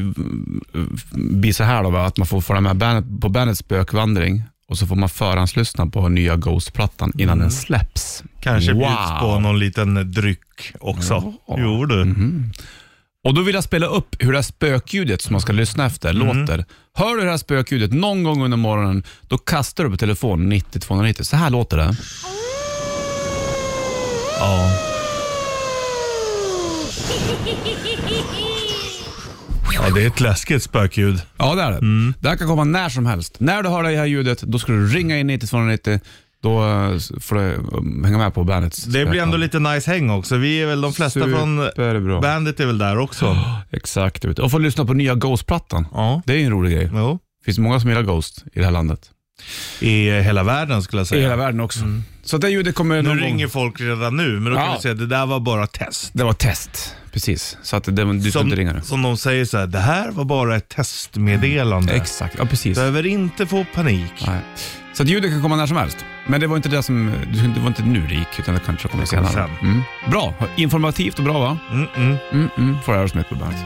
eh, 0.80 0.86
bli 1.14 1.54
så 1.54 1.64
här 1.64 1.84
då, 1.84 1.90
va, 1.90 2.06
att 2.06 2.18
man 2.18 2.28
får 2.28 2.42
följa 2.42 2.62
med 2.62 2.76
bandet, 2.76 3.22
på 3.22 3.30
bandets 3.30 3.60
spökvandring 3.60 4.44
och 4.70 4.78
så 4.78 4.88
får 4.88 4.96
man 4.96 5.10
förhandslyssna 5.10 5.88
på 5.88 6.10
nya 6.10 6.36
Ghost-plattan 6.36 7.12
innan 7.18 7.40
den 7.40 7.52
släpps. 7.52 8.24
Kanske 8.42 8.72
Wow. 8.74 8.80
bjuds 8.80 9.20
på 9.22 9.40
någon 9.40 9.60
liten 9.60 10.12
dryck 10.12 10.74
också. 10.80 11.34
Ja. 11.48 11.56
Jo 11.58 11.86
du. 11.86 12.16
Och 13.24 13.34
Då 13.34 13.42
vill 13.42 13.56
jag 13.56 13.64
spela 13.64 13.86
upp 13.88 14.16
hur 14.20 14.32
det 14.32 14.38
här 14.38 14.44
spökljudet 14.44 15.22
som 15.22 15.32
man 15.34 15.42
ska 15.42 15.54
lyssna 15.54 15.86
efter 15.86 16.14
låter. 16.14 16.66
Hör 16.96 17.16
du 17.16 17.24
det 17.24 17.30
här 17.30 17.38
spökljudet 17.38 17.94
någon 17.94 18.24
gång 18.24 18.44
under 18.44 18.58
morgonen, 18.58 19.04
då 19.28 19.38
kastar 19.38 19.84
du 19.84 19.90
på 19.90 19.98
telefon 19.98 20.50
90 20.50 20.80
290. 20.80 21.24
Så 21.24 21.36
här 21.36 21.50
låter 21.50 21.78
det. 21.78 21.96
Ja. 24.40 24.70
ja, 29.74 29.90
det 29.96 30.04
är 30.04 30.08
ett 30.08 30.20
läskigt 30.20 30.64
spökljud. 30.64 31.22
Ja, 31.38 31.56
det 31.56 31.62
är 31.62 31.72
det. 31.72 32.14
Det 32.20 32.30
här 32.30 32.36
kan 32.36 32.48
komma 32.48 32.64
när 32.64 32.90
som 32.90 33.06
helst. 33.06 33.36
När 33.40 33.64
du 33.64 33.70
hör 33.70 33.84
det 33.84 33.98
här 33.98 34.06
ljudet, 34.06 34.42
då 34.42 34.60
ska 34.60 34.72
du 34.72 34.88
ringa 34.88 35.18
in 35.18 35.28
90 35.28 35.48
290. 35.48 36.00
Då 36.42 36.64
eh, 36.64 36.98
får 37.20 37.36
du 37.36 37.54
eh, 37.54 38.06
hänga 38.06 38.18
med 38.18 38.34
på 38.34 38.44
bandets 38.44 38.84
Det 38.84 39.06
blir 39.06 39.22
ändå 39.22 39.38
lite 39.38 39.60
nice 39.60 39.92
häng 39.92 40.10
också. 40.10 40.36
Vi 40.36 40.62
är 40.62 40.68
väl 40.68 40.82
de 40.82 40.94
flesta 40.94 41.20
från 41.20 41.66
Superbra. 41.76 42.22
bandet 42.22 42.60
är 42.60 42.66
väl 42.66 42.78
där 42.78 42.98
också. 42.98 43.38
Exakt. 43.72 44.26
Och 44.26 44.52
få 44.52 44.58
lyssna 44.58 44.86
på 44.86 44.94
nya 44.94 45.16
Ghost-plattan. 45.16 45.88
Ja. 45.94 46.22
Det 46.26 46.34
är 46.34 46.38
ju 46.38 46.46
en 46.46 46.52
rolig 46.52 46.72
grej. 46.72 46.90
Jo. 46.94 47.20
Det 47.40 47.46
finns 47.46 47.60
många 47.60 47.80
som 47.80 47.90
gillar 47.90 48.04
Ghost 48.04 48.44
i 48.54 48.60
det 48.60 48.66
här 48.66 48.72
landet. 48.72 49.12
I 49.80 50.10
hela 50.22 50.44
världen 50.44 50.82
skulle 50.84 51.00
jag 51.00 51.06
I 51.06 51.08
säga. 51.08 51.22
hela 51.22 51.36
världen 51.36 51.60
också. 51.60 51.80
Så 52.24 52.38
det 52.38 52.50
ljudet 52.50 52.76
kommer 52.76 52.96
Nu 52.96 53.02
någon 53.10 53.20
ringer 53.20 53.46
gång. 53.46 53.52
folk 53.52 53.82
redan 53.82 54.18
nu, 54.18 54.40
men 54.40 54.54
då 54.54 54.58
kan 54.60 54.66
Ja. 54.68 54.74
vi 54.76 54.82
säga 54.82 54.92
att 54.92 55.00
det 55.00 55.08
där 55.08 55.26
var 55.26 55.40
bara 55.40 55.68
test. 55.68 56.10
Det 56.14 56.24
var 56.24 56.34
test. 56.34 56.96
Precis. 57.14 57.58
Så 57.64 57.76
att 57.76 57.84
det, 57.84 57.92
du 57.92 58.32
Som, 58.32 58.46
inte 58.48 58.56
ringa 58.56 58.74
nu. 58.74 58.82
som 58.82 59.02
de 59.02 59.18
säger 59.18 59.46
så 59.46 59.58
här, 59.58 59.68
det 59.68 59.80
här 59.80 60.12
var 60.12 60.26
bara 60.26 60.56
ett 60.56 60.70
testmeddelande. 60.70 61.94
Exakt. 61.94 62.36
Ja, 62.38 62.46
precis. 62.46 62.78
Behöver 62.78 63.06
inte 63.06 63.46
få 63.46 63.66
panik. 63.74 64.14
Nej. 64.28 64.40
Så 64.94 65.04
att 65.04 65.10
ljudet 65.10 65.32
kan 65.32 65.42
komma 65.42 65.56
när 65.56 65.68
som 65.68 65.78
helst. 65.78 65.98
Men 66.28 66.42
det 66.42 66.48
var 66.48 66.56
inte 66.56 66.70
det 66.70 66.84
som, 66.84 67.12
det 67.56 67.60
var 67.60 67.68
inte 67.68 67.84
nu 67.84 68.08
det 68.08 68.14
gick, 68.16 68.40
utan 68.40 68.54
det 68.56 68.62
kanske 68.66 68.88
kommer 68.88 69.06
senare. 69.06 69.32
sen. 69.34 69.50
Mm. 69.70 69.82
Bra. 70.12 70.34
Informativt 70.56 71.18
och 71.20 71.24
bra 71.26 71.40
va? 71.40 71.58
Mm, 71.72 71.88
mm. 71.96 72.18
Mm, 72.32 72.50
mm. 72.58 72.78
Får 72.86 72.94
Aerosmith 72.94 73.30
på 73.30 73.36
bandet. 73.36 73.60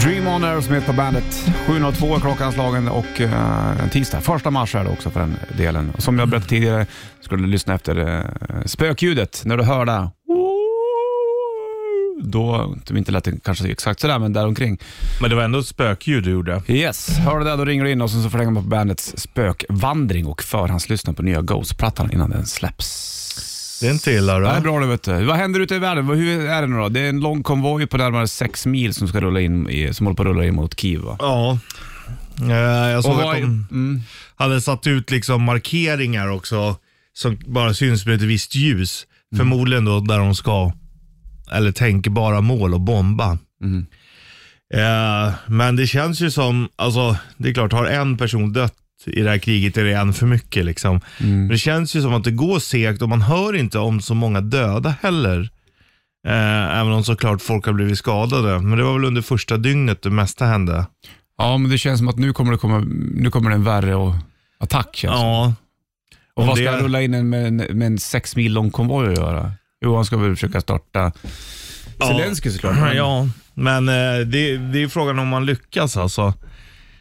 Dream 0.00 0.26
On 0.26 0.44
Aerosmith 0.44 0.86
på 0.86 0.92
bandet. 0.92 1.24
7.02 1.66 2.16
är 2.16 2.20
klockan 2.20 2.52
slagen 2.52 2.88
och 2.88 3.20
uh, 3.20 3.82
en 3.82 3.90
tisdag. 3.90 4.20
Första 4.20 4.50
mars 4.50 4.74
är 4.74 4.84
det 4.84 4.90
också 4.90 5.10
för 5.10 5.20
den 5.20 5.36
delen. 5.56 5.92
Som 5.98 6.18
jag 6.18 6.28
berättade 6.28 6.48
tidigare 6.48 6.86
ska 7.20 7.36
du 7.36 7.46
lyssna 7.46 7.74
efter 7.74 7.98
uh, 7.98 8.24
spökljudet. 8.64 9.42
När 9.44 9.56
du 9.56 9.64
hör 9.64 9.84
det. 9.84 10.10
Då, 12.22 12.74
det 12.86 12.98
inte 12.98 13.12
lät 13.12 13.24
det 13.24 13.44
kanske 13.44 13.68
exakt 13.68 14.00
sådär, 14.00 14.18
men 14.18 14.32
däromkring. 14.32 14.78
Men 15.20 15.30
det 15.30 15.36
var 15.36 15.42
ändå 15.42 15.58
ett 15.58 15.66
spökljud 15.66 16.24
du 16.24 16.30
gjorde. 16.30 16.62
Yes, 16.68 17.18
hör 17.18 17.38
du 17.38 17.44
det 17.44 17.56
då 17.56 17.64
ringer 17.64 17.84
du 17.84 17.90
in 17.90 18.02
och 18.02 18.10
så 18.10 18.30
förlänger 18.30 18.50
man 18.50 18.62
på 18.62 18.68
bandets 18.68 19.14
spökvandring 19.16 20.26
och 20.26 20.42
förhandslyssna 20.42 21.12
på 21.12 21.22
nya 21.22 21.42
Ghost-plattan 21.42 22.12
innan 22.12 22.30
den 22.30 22.46
släpps. 22.46 23.23
Det 23.80 23.86
är 23.86 23.90
inte 23.92 24.10
illa 24.10 24.38
Det 24.38 24.48
är 24.48 24.60
bra 24.60 24.80
det 24.80 24.86
vet 24.86 25.02
du. 25.02 25.24
Vad 25.24 25.36
händer 25.36 25.60
ute 25.60 25.74
i 25.74 25.78
världen? 25.78 26.06
Vad- 26.06 26.16
Hur 26.16 26.46
är 26.46 26.60
det 26.62 26.66
nu 26.68 26.76
då? 26.76 26.88
Det 26.88 27.00
är 27.00 27.08
en 27.08 27.20
lång 27.20 27.42
konvoj 27.42 27.86
på 27.86 27.96
närmare 27.96 28.28
sex 28.28 28.66
mil 28.66 28.94
som 28.94 29.08
ska 29.08 29.20
rulla 29.20 29.40
in 29.40 29.68
i, 29.70 29.94
som 29.94 30.06
håller 30.06 30.16
på 30.16 30.22
att 30.22 30.26
rulla 30.28 30.44
in 30.44 30.54
mot 30.54 30.80
Kiev 30.80 31.00
va? 31.00 31.16
Ja. 31.20 31.58
Eh, 32.42 32.50
Jag 32.90 33.02
såg 33.04 33.12
Och 33.12 33.18
att 33.18 33.24
vad 33.24 33.36
de 33.36 33.66
mm. 33.70 34.00
hade 34.36 34.60
satt 34.60 34.86
ut 34.86 35.10
liksom 35.10 35.42
markeringar 35.42 36.28
också 36.28 36.76
som 37.12 37.38
bara 37.46 37.74
syns 37.74 38.06
med 38.06 38.14
ett 38.14 38.22
visst 38.22 38.54
ljus. 38.54 39.06
Mm. 39.32 39.38
Förmodligen 39.38 39.84
då 39.84 40.00
där 40.00 40.18
de 40.18 40.34
ska, 40.34 40.72
eller 41.52 41.72
tänker 41.72 42.10
bara 42.10 42.40
mål 42.40 42.74
och 42.74 42.80
bomba. 42.80 43.38
Mm. 43.62 43.86
Eh, 44.74 45.32
men 45.46 45.76
det 45.76 45.86
känns 45.86 46.20
ju 46.20 46.30
som, 46.30 46.68
alltså 46.76 47.16
det 47.36 47.48
är 47.48 47.54
klart, 47.54 47.72
har 47.72 47.86
en 47.86 48.16
person 48.16 48.52
dött 48.52 48.74
i 49.08 49.20
det 49.20 49.30
här 49.30 49.38
kriget 49.38 49.76
är 49.76 49.84
det 49.84 49.92
en 49.94 50.12
för 50.12 50.26
mycket. 50.26 50.64
Liksom. 50.64 51.00
Mm. 51.20 51.38
Men 51.38 51.48
det 51.48 51.58
känns 51.58 51.96
ju 51.96 52.02
som 52.02 52.14
att 52.14 52.24
det 52.24 52.30
går 52.30 52.58
segt 52.58 53.02
och 53.02 53.08
man 53.08 53.22
hör 53.22 53.56
inte 53.56 53.78
om 53.78 54.00
så 54.00 54.14
många 54.14 54.40
döda 54.40 54.94
heller. 55.02 55.50
Eh, 56.26 56.78
även 56.80 56.92
om 56.92 57.04
såklart 57.04 57.42
folk 57.42 57.66
har 57.66 57.72
blivit 57.72 57.98
skadade. 57.98 58.58
Men 58.58 58.78
det 58.78 58.84
var 58.84 58.92
väl 58.92 59.04
under 59.04 59.22
första 59.22 59.56
dygnet 59.56 60.02
det 60.02 60.10
mesta 60.10 60.44
hände. 60.46 60.86
Ja, 61.38 61.56
men 61.58 61.70
det 61.70 61.78
känns 61.78 61.98
som 61.98 62.08
att 62.08 62.18
nu 62.18 62.32
kommer 62.32 62.52
det 62.52 62.58
komma, 62.58 62.84
nu 63.14 63.30
kommer 63.30 63.50
det 63.50 63.56
en 63.56 63.64
värre 63.64 63.94
och, 63.94 64.14
attack 64.58 64.98
det. 65.02 65.06
Ja, 65.06 65.54
Och 66.34 66.46
vad 66.46 66.56
ska 66.56 66.64
det- 66.70 66.72
jag 66.76 66.84
rulla 66.84 67.02
in 67.02 67.14
en, 67.14 67.28
med, 67.28 67.46
en, 67.46 67.56
med 67.56 67.82
en 67.86 67.98
sex 67.98 68.36
mil 68.36 68.52
lång 68.52 68.70
konvoj 68.70 69.08
att 69.12 69.18
göra? 69.18 69.52
Jo, 69.84 69.96
han 69.96 70.04
ska 70.04 70.16
väl 70.16 70.34
försöka 70.36 70.60
starta 70.60 71.12
Zelenskyj 71.98 72.52
såklart. 72.52 72.76
men- 72.80 72.96
Ja, 72.96 73.28
men 73.54 73.88
eh, 73.88 74.18
det, 74.26 74.56
det 74.56 74.82
är 74.82 74.88
frågan 74.88 75.18
om 75.18 75.28
man 75.28 75.46
lyckas 75.46 75.96
alltså. 75.96 76.34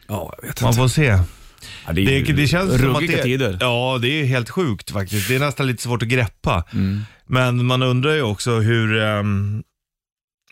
ja, 0.08 0.34
jag 0.42 0.48
vet 0.48 0.62
Man 0.62 0.70
inte. 0.70 0.78
får 0.78 0.88
se. 0.88 1.20
Ja, 1.88 1.93
det, 1.93 2.01
är 2.01 2.25
Det, 2.25 2.34
det 2.34 2.48
känns 2.48 2.79
som 2.82 2.96
att 2.96 3.08
det, 3.08 3.24
tider. 3.24 3.58
Ja, 3.60 4.00
det 4.01 4.08
är 4.08 4.25
helt 4.25 4.50
sjukt 4.50 4.91
faktiskt. 4.91 5.27
Det 5.27 5.36
är 5.36 5.39
nästan 5.39 5.67
lite 5.67 5.84
svårt 5.84 6.01
att 6.01 6.08
greppa. 6.08 6.63
Mm. 6.74 7.01
Men 7.27 7.65
man 7.65 7.84
undrar 7.84 8.13
ju 8.13 8.22
också 8.22 8.60
hur, 8.60 9.01
ehm, 9.01 9.63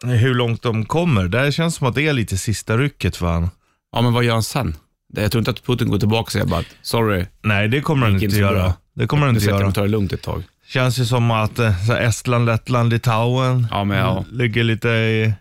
hur 0.03 0.33
långt 0.35 0.61
de 0.63 0.85
kommer. 0.85 1.27
Det 1.27 1.51
känns 1.51 1.75
som 1.75 1.87
att 1.87 1.95
det 1.95 2.07
är 2.07 2.13
lite 2.13 2.37
sista 2.37 2.77
rycket 2.77 3.15
för 3.17 3.27
han. 3.27 3.49
Ja, 3.91 4.01
men 4.01 4.13
vad 4.13 4.23
gör 4.23 4.33
han 4.33 4.43
sen? 4.43 4.75
Jag 5.13 5.31
tror 5.31 5.39
inte 5.39 5.51
att 5.51 5.65
Putin 5.65 5.89
går 5.89 5.99
tillbaka 5.99 6.21
och 6.23 6.31
säger 6.31 6.45
bara 6.45 6.59
att 6.59 6.65
sorry, 6.81 7.25
Nej, 7.43 7.67
det 7.67 7.81
kommer 7.81 8.05
han 8.05 8.13
inte 8.13 8.25
inte 8.25 8.35
så 8.35 8.41
göra. 8.41 8.53
bra. 8.53 8.73
Det 8.95 9.07
kommer 9.07 9.25
han 9.25 9.35
inte 9.35 9.47
de 9.47 9.51
göra. 9.51 9.67
och 9.67 9.75
tar 9.75 9.81
det 9.81 9.87
lugnt 9.87 10.13
ett 10.13 10.21
tag. 10.21 10.43
Känns 10.67 10.99
ju 10.99 11.05
som 11.05 11.31
att 11.31 11.59
eh, 11.59 11.85
så 11.85 11.93
här 11.93 12.01
Estland, 12.01 12.45
Lettland, 12.45 12.89
Litauen 12.93 13.67
Ja, 13.71 13.83
men 13.83 13.97
ja. 13.97 14.25
ligger 14.31 14.63
lite 14.63 14.89
i 14.89 15.33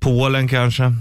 Polen 0.00 0.48
kanske. 0.48 0.92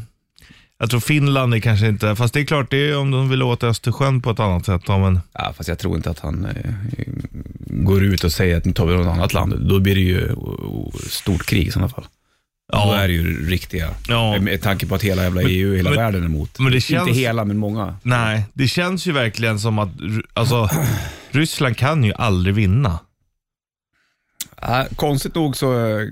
Jag 0.79 0.89
tror 0.89 0.99
Finland 0.99 1.53
är 1.53 1.59
kanske 1.59 1.87
inte, 1.87 2.15
fast 2.15 2.33
det 2.33 2.39
är 2.39 2.45
klart 2.45 2.71
det 2.71 2.89
är 2.89 2.97
om 2.97 3.11
de 3.11 3.29
vill 3.29 3.43
åt 3.43 3.63
Östersjön 3.63 4.21
på 4.21 4.31
ett 4.31 4.39
annat 4.39 4.65
sätt. 4.65 4.81
Ja, 4.87 4.97
men, 4.97 5.19
Ja, 5.33 5.53
fast 5.57 5.69
jag 5.69 5.79
tror 5.79 5.95
inte 5.95 6.09
att 6.09 6.19
han 6.19 6.45
eh, 6.45 6.71
går 7.57 8.03
ut 8.03 8.23
och 8.23 8.31
säger 8.31 8.57
att 8.57 8.65
nu 8.65 8.73
tar 8.73 8.85
vi 8.85 8.95
något 8.95 9.07
annat 9.07 9.33
land. 9.33 9.69
Då 9.69 9.79
blir 9.79 9.95
det 9.95 10.01
ju 10.01 10.35
stort 11.09 11.45
krig 11.45 11.67
i 11.67 11.71
sådana 11.71 11.89
fall. 11.89 12.05
Ja. 12.71 12.85
Då 12.85 12.91
är 12.93 13.07
det 13.07 13.13
ju 13.13 13.49
riktiga. 13.49 13.89
Ja. 14.07 14.39
Med 14.41 14.61
tanke 14.61 14.85
på 14.87 14.95
att 14.95 15.03
hela 15.03 15.23
jävla 15.23 15.41
EU, 15.41 15.75
hela 15.75 15.89
men- 15.89 15.99
världen 15.99 16.21
är 16.21 16.25
emot. 16.25 16.59
men 16.59 16.71
det 16.71 16.81
känns- 16.81 17.07
Inte 17.07 17.19
hela, 17.19 17.45
men 17.45 17.57
många. 17.57 17.97
nej, 18.03 18.43
det 18.53 18.67
känns 18.67 19.05
ju 19.05 19.11
verkligen 19.11 19.59
som 19.59 19.79
att 19.79 19.89
alltså, 20.33 20.69
Ryssland 21.31 21.77
kan 21.77 22.03
ju 22.03 22.13
aldrig 22.13 22.55
vinna. 22.55 22.99
Äh, 24.61 24.81
konstigt 24.95 25.35
nog 25.35 25.57
så 25.57 25.73
eh, 25.73 26.07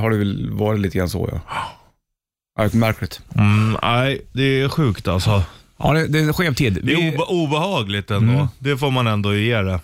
har 0.00 0.10
det 0.10 0.16
väl 0.16 0.50
varit 0.50 0.80
lite 0.80 0.98
grann 0.98 1.08
så, 1.08 1.40
ja. 1.48 1.62
ja 2.58 2.68
märkligt. 2.72 3.20
Mm, 3.34 3.76
nej, 3.82 4.20
det 4.32 4.42
är 4.60 4.68
sjukt 4.68 5.08
alltså. 5.08 5.42
Ja, 5.78 5.92
det, 5.92 6.06
det 6.08 6.18
är 6.18 6.22
en 6.22 6.34
skev 6.34 6.54
tid. 6.54 6.78
Det 6.82 6.92
är 6.92 6.96
Vi, 6.96 7.10
obe- 7.16 7.24
obehagligt 7.28 8.10
ändå. 8.10 8.32
Mm. 8.32 8.46
Det 8.58 8.76
får 8.76 8.90
man 8.90 9.06
ändå 9.06 9.34
ge 9.34 9.56
det. 9.62 9.80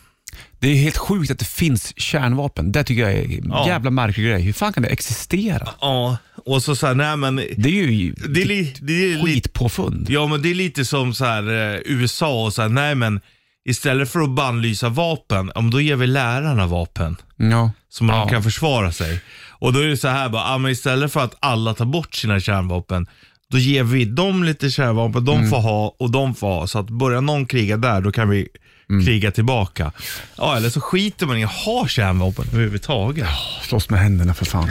det 0.59 0.69
är 0.69 0.75
helt 0.75 0.97
sjukt 0.99 1.31
att 1.31 1.39
det 1.39 1.45
finns 1.49 1.93
kärnvapen. 2.01 2.73
Det 2.73 2.85
tycker 2.85 3.03
jag 3.03 3.13
är 3.13 3.23
en 3.25 3.49
Ja. 3.51 3.67
jävla 3.69 3.91
märklig 3.91 4.27
grej. 4.27 4.43
Hur 4.43 4.53
fan 4.53 4.73
kan 4.73 4.83
det 4.83 4.89
existera? 4.89 5.69
Ja, 5.81 6.17
och 6.47 6.63
så 6.63 6.77
såhär, 6.77 6.95
nej 6.95 7.17
men 7.17 7.37
Det 7.37 7.69
är 7.69 7.85
ju 7.87 8.13
det 8.13 8.43
är, 8.43 8.47
li, 8.47 8.75
det 8.81 8.93
är 8.93 9.09
lite 9.09 9.27
skitpåfund. 9.27 10.07
Ja, 10.11 10.27
men 10.27 10.43
det 10.43 10.51
är 10.51 10.55
lite 10.55 10.85
som 10.85 11.15
så 11.15 11.25
här, 11.25 11.75
eh, 11.75 11.81
USA 11.85 12.45
och 12.45 12.53
så 12.55 12.63
här, 12.63 12.69
nej 12.69 12.95
men 12.95 13.21
istället 13.69 14.11
för 14.11 14.21
att 14.21 14.31
bannlysa 14.31 14.89
vapen, 14.89 15.53
om 15.55 15.71
då 15.71 15.81
ger 15.81 15.97
vi 15.97 16.07
lärarna 16.07 16.67
vapen 16.67 17.17
Ja. 17.37 17.71
så 17.89 18.05
man 18.05 18.17
Ja. 18.17 18.29
kan 18.29 18.43
försvara 18.43 18.93
sig. 18.93 19.21
Och 19.61 19.73
då 19.73 19.79
är 19.81 19.87
det 19.87 19.97
så 19.97 20.09
här 20.09 20.29
bara, 20.29 20.59
men 20.59 20.71
istället 20.73 21.13
för 21.13 21.21
att 21.21 21.37
alla 21.41 21.75
tar 21.75 21.85
bort 21.85 22.15
sina 22.15 22.41
kärnvapen, 22.41 23.07
då 23.51 23.59
ger 23.59 23.83
vi 23.85 24.05
dem 24.05 24.45
lite 24.45 24.71
kärnvapen, 24.71 25.25
de 25.25 25.37
Mm. 25.39 25.51
får 25.51 25.59
ha 25.61 25.95
och 25.99 26.11
de 26.11 26.35
får 26.35 26.49
ha. 26.49 26.67
Så 26.67 26.79
att 26.79 26.91
börjar 26.91 27.21
någon 27.21 27.47
kriga 27.47 27.77
där, 27.77 28.01
då 28.01 28.13
kan 28.13 28.29
vi 28.29 28.49
Mm. 28.91 29.05
kriga 29.07 29.31
tillbaka. 29.31 29.93
Ja, 30.37 30.57
eller 30.57 30.71
så 30.71 30.81
skiter 30.81 31.27
man 31.27 31.39
i 31.39 31.45
att 31.45 31.51
ha 31.53 31.87
kärnvapen 31.89 32.45
överhuvudtaget. 32.53 33.27
Slåss 33.63 33.91
med 33.91 34.01
händerna 34.01 34.35
för 34.35 34.45
fan. 34.45 34.71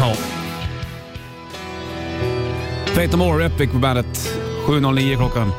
Ja. 0.00 0.14
Fate 2.86 3.06
No 3.06 3.16
More, 3.16 3.46
Epic 3.46 3.70
på 3.70 3.78
bandet. 3.78 4.30
7.09 4.66 5.16
klockan. 5.16 5.52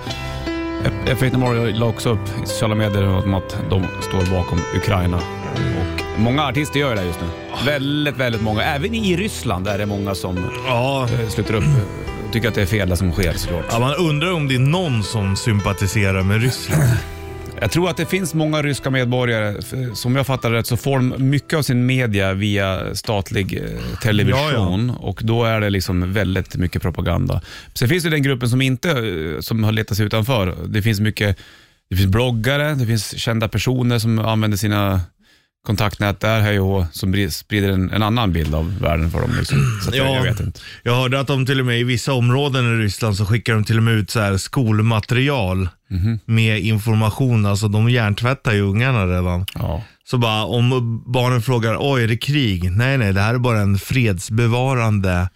Fate 1.06 1.30
No 1.30 1.38
More 1.38 1.72
la 1.74 1.86
också 1.86 2.10
upp 2.10 2.20
i 2.44 2.48
sociala 2.48 2.76
medier 2.76 3.08
om 3.08 3.34
att 3.34 3.58
de 3.70 3.86
står 4.02 4.32
bakom 4.36 4.60
Ukraina. 4.76 5.20
Och 5.58 6.20
många 6.20 6.44
artister 6.44 6.80
gör 6.80 6.96
det 6.96 7.04
just 7.06 7.20
nu. 7.22 7.28
Väldigt, 7.66 8.18
väldigt 8.18 8.42
många. 8.42 8.64
Även 8.64 8.96
i 8.96 9.18
Ryssland 9.18 9.68
är 9.68 9.78
det 9.78 9.86
många 9.86 10.16
som 10.16 10.50
Ja, 10.66 11.08
eh, 11.22 11.30
sluter 11.30 11.54
upp. 11.54 11.64
Tycker 12.34 12.48
att 12.48 12.56
det 12.56 12.62
är 12.62 12.66
fel 12.66 12.90
det 12.90 12.98
som 12.98 13.12
sker 13.12 13.34
såklart. 13.34 13.66
ja, 13.72 13.80
man 13.80 13.96
undrar 13.96 14.32
om 14.34 14.48
det 14.48 14.56
är 14.56 14.60
någon 14.60 15.04
som 15.04 15.36
sympatiserar 15.36 16.24
med 16.24 16.42
Ryssland. 16.42 16.84
Jag 17.62 17.72
tror 17.72 17.90
att 17.90 17.98
det 17.98 18.06
finns 18.06 18.34
många 18.34 18.62
ryska 18.62 18.90
medborgare, 18.90 19.56
som 19.96 20.16
jag 20.16 20.28
fattar 20.28 20.52
det 20.52 20.64
så 20.64 20.78
får 20.78 20.96
de 20.98 21.14
mycket 21.30 21.58
av 21.60 21.62
sin 21.62 21.86
media 21.86 22.34
via 22.34 22.96
statlig 22.96 23.54
eh, 23.64 23.98
television 24.04 24.90
och 24.90 25.20
då 25.24 25.44
är 25.44 25.62
det 25.62 25.70
liksom 25.70 26.14
väldigt 26.14 26.56
mycket 26.56 26.82
propaganda. 26.82 27.42
Sen 27.74 27.90
finns 27.90 28.04
det 28.04 28.10
den 28.10 28.22
gruppen 28.24 28.50
som 28.50 28.62
inte, 28.62 28.90
eh, 28.92 29.40
som 29.40 29.64
har 29.64 29.72
letat 29.72 29.98
sig 29.98 30.06
utanför. 30.06 30.56
Det 30.68 30.82
finns 30.82 31.00
mycket, 31.00 31.38
det 31.90 31.96
finns 31.96 32.12
bloggare, 32.12 32.76
det 32.76 32.86
finns 32.86 33.18
kända 33.18 33.48
personer 33.48 34.00
som 34.00 34.20
använder 34.20 34.58
sina 34.58 35.02
kontaktnät 35.68 36.20
där, 36.20 36.42
hej 36.42 36.60
och 36.60 36.86
som 36.92 37.28
sprider 37.32 37.70
en, 37.70 37.90
en 37.92 38.04
annan 38.04 38.34
bild 38.34 38.56
av 38.56 38.80
världen 38.80 39.12
för 39.12 39.22
dem. 39.22 39.32
Liksom. 39.40 39.58
Så 39.84 39.90
att 39.90 39.96
jag, 39.96 40.16
jag 40.16 40.24
vet 40.24 40.40
inte. 40.40 40.60
Jag 40.84 40.96
hörde 40.96 41.20
att 41.20 41.28
de 41.28 41.46
till 41.46 41.60
och 41.60 41.66
med 41.66 41.80
i 41.80 41.84
vissa 41.84 42.14
områden 42.14 42.66
i 42.66 42.84
Ryssland 42.84 43.16
så 43.18 43.26
skickar 43.26 43.54
de 43.54 43.64
till 43.64 43.78
och 43.78 43.84
med 43.84 43.94
ut 43.94 44.10
så 44.10 44.20
här 44.20 44.38
skolmaterial 44.38 45.70
Mhm. 45.90 46.20
med 46.26 46.60
information. 46.60 47.46
Alltså 47.46 47.68
de 47.68 47.90
hjärntvättar 47.90 48.54
ju 48.54 48.62
ungarna 48.62 49.06
redan. 49.06 49.46
Ja. 49.54 49.84
Så 50.04 50.18
bara 50.18 50.44
om 50.46 50.70
barnen 51.14 51.42
frågar, 51.42 51.78
oj 51.80 52.04
är 52.04 52.08
det 52.08 52.18
krig? 52.18 52.72
Nej 52.72 52.98
nej, 52.98 53.14
det 53.14 53.22
här 53.22 53.34
är 53.34 53.38
bara 53.40 53.60
en 53.60 53.78
fredsbevarande. 53.78 55.30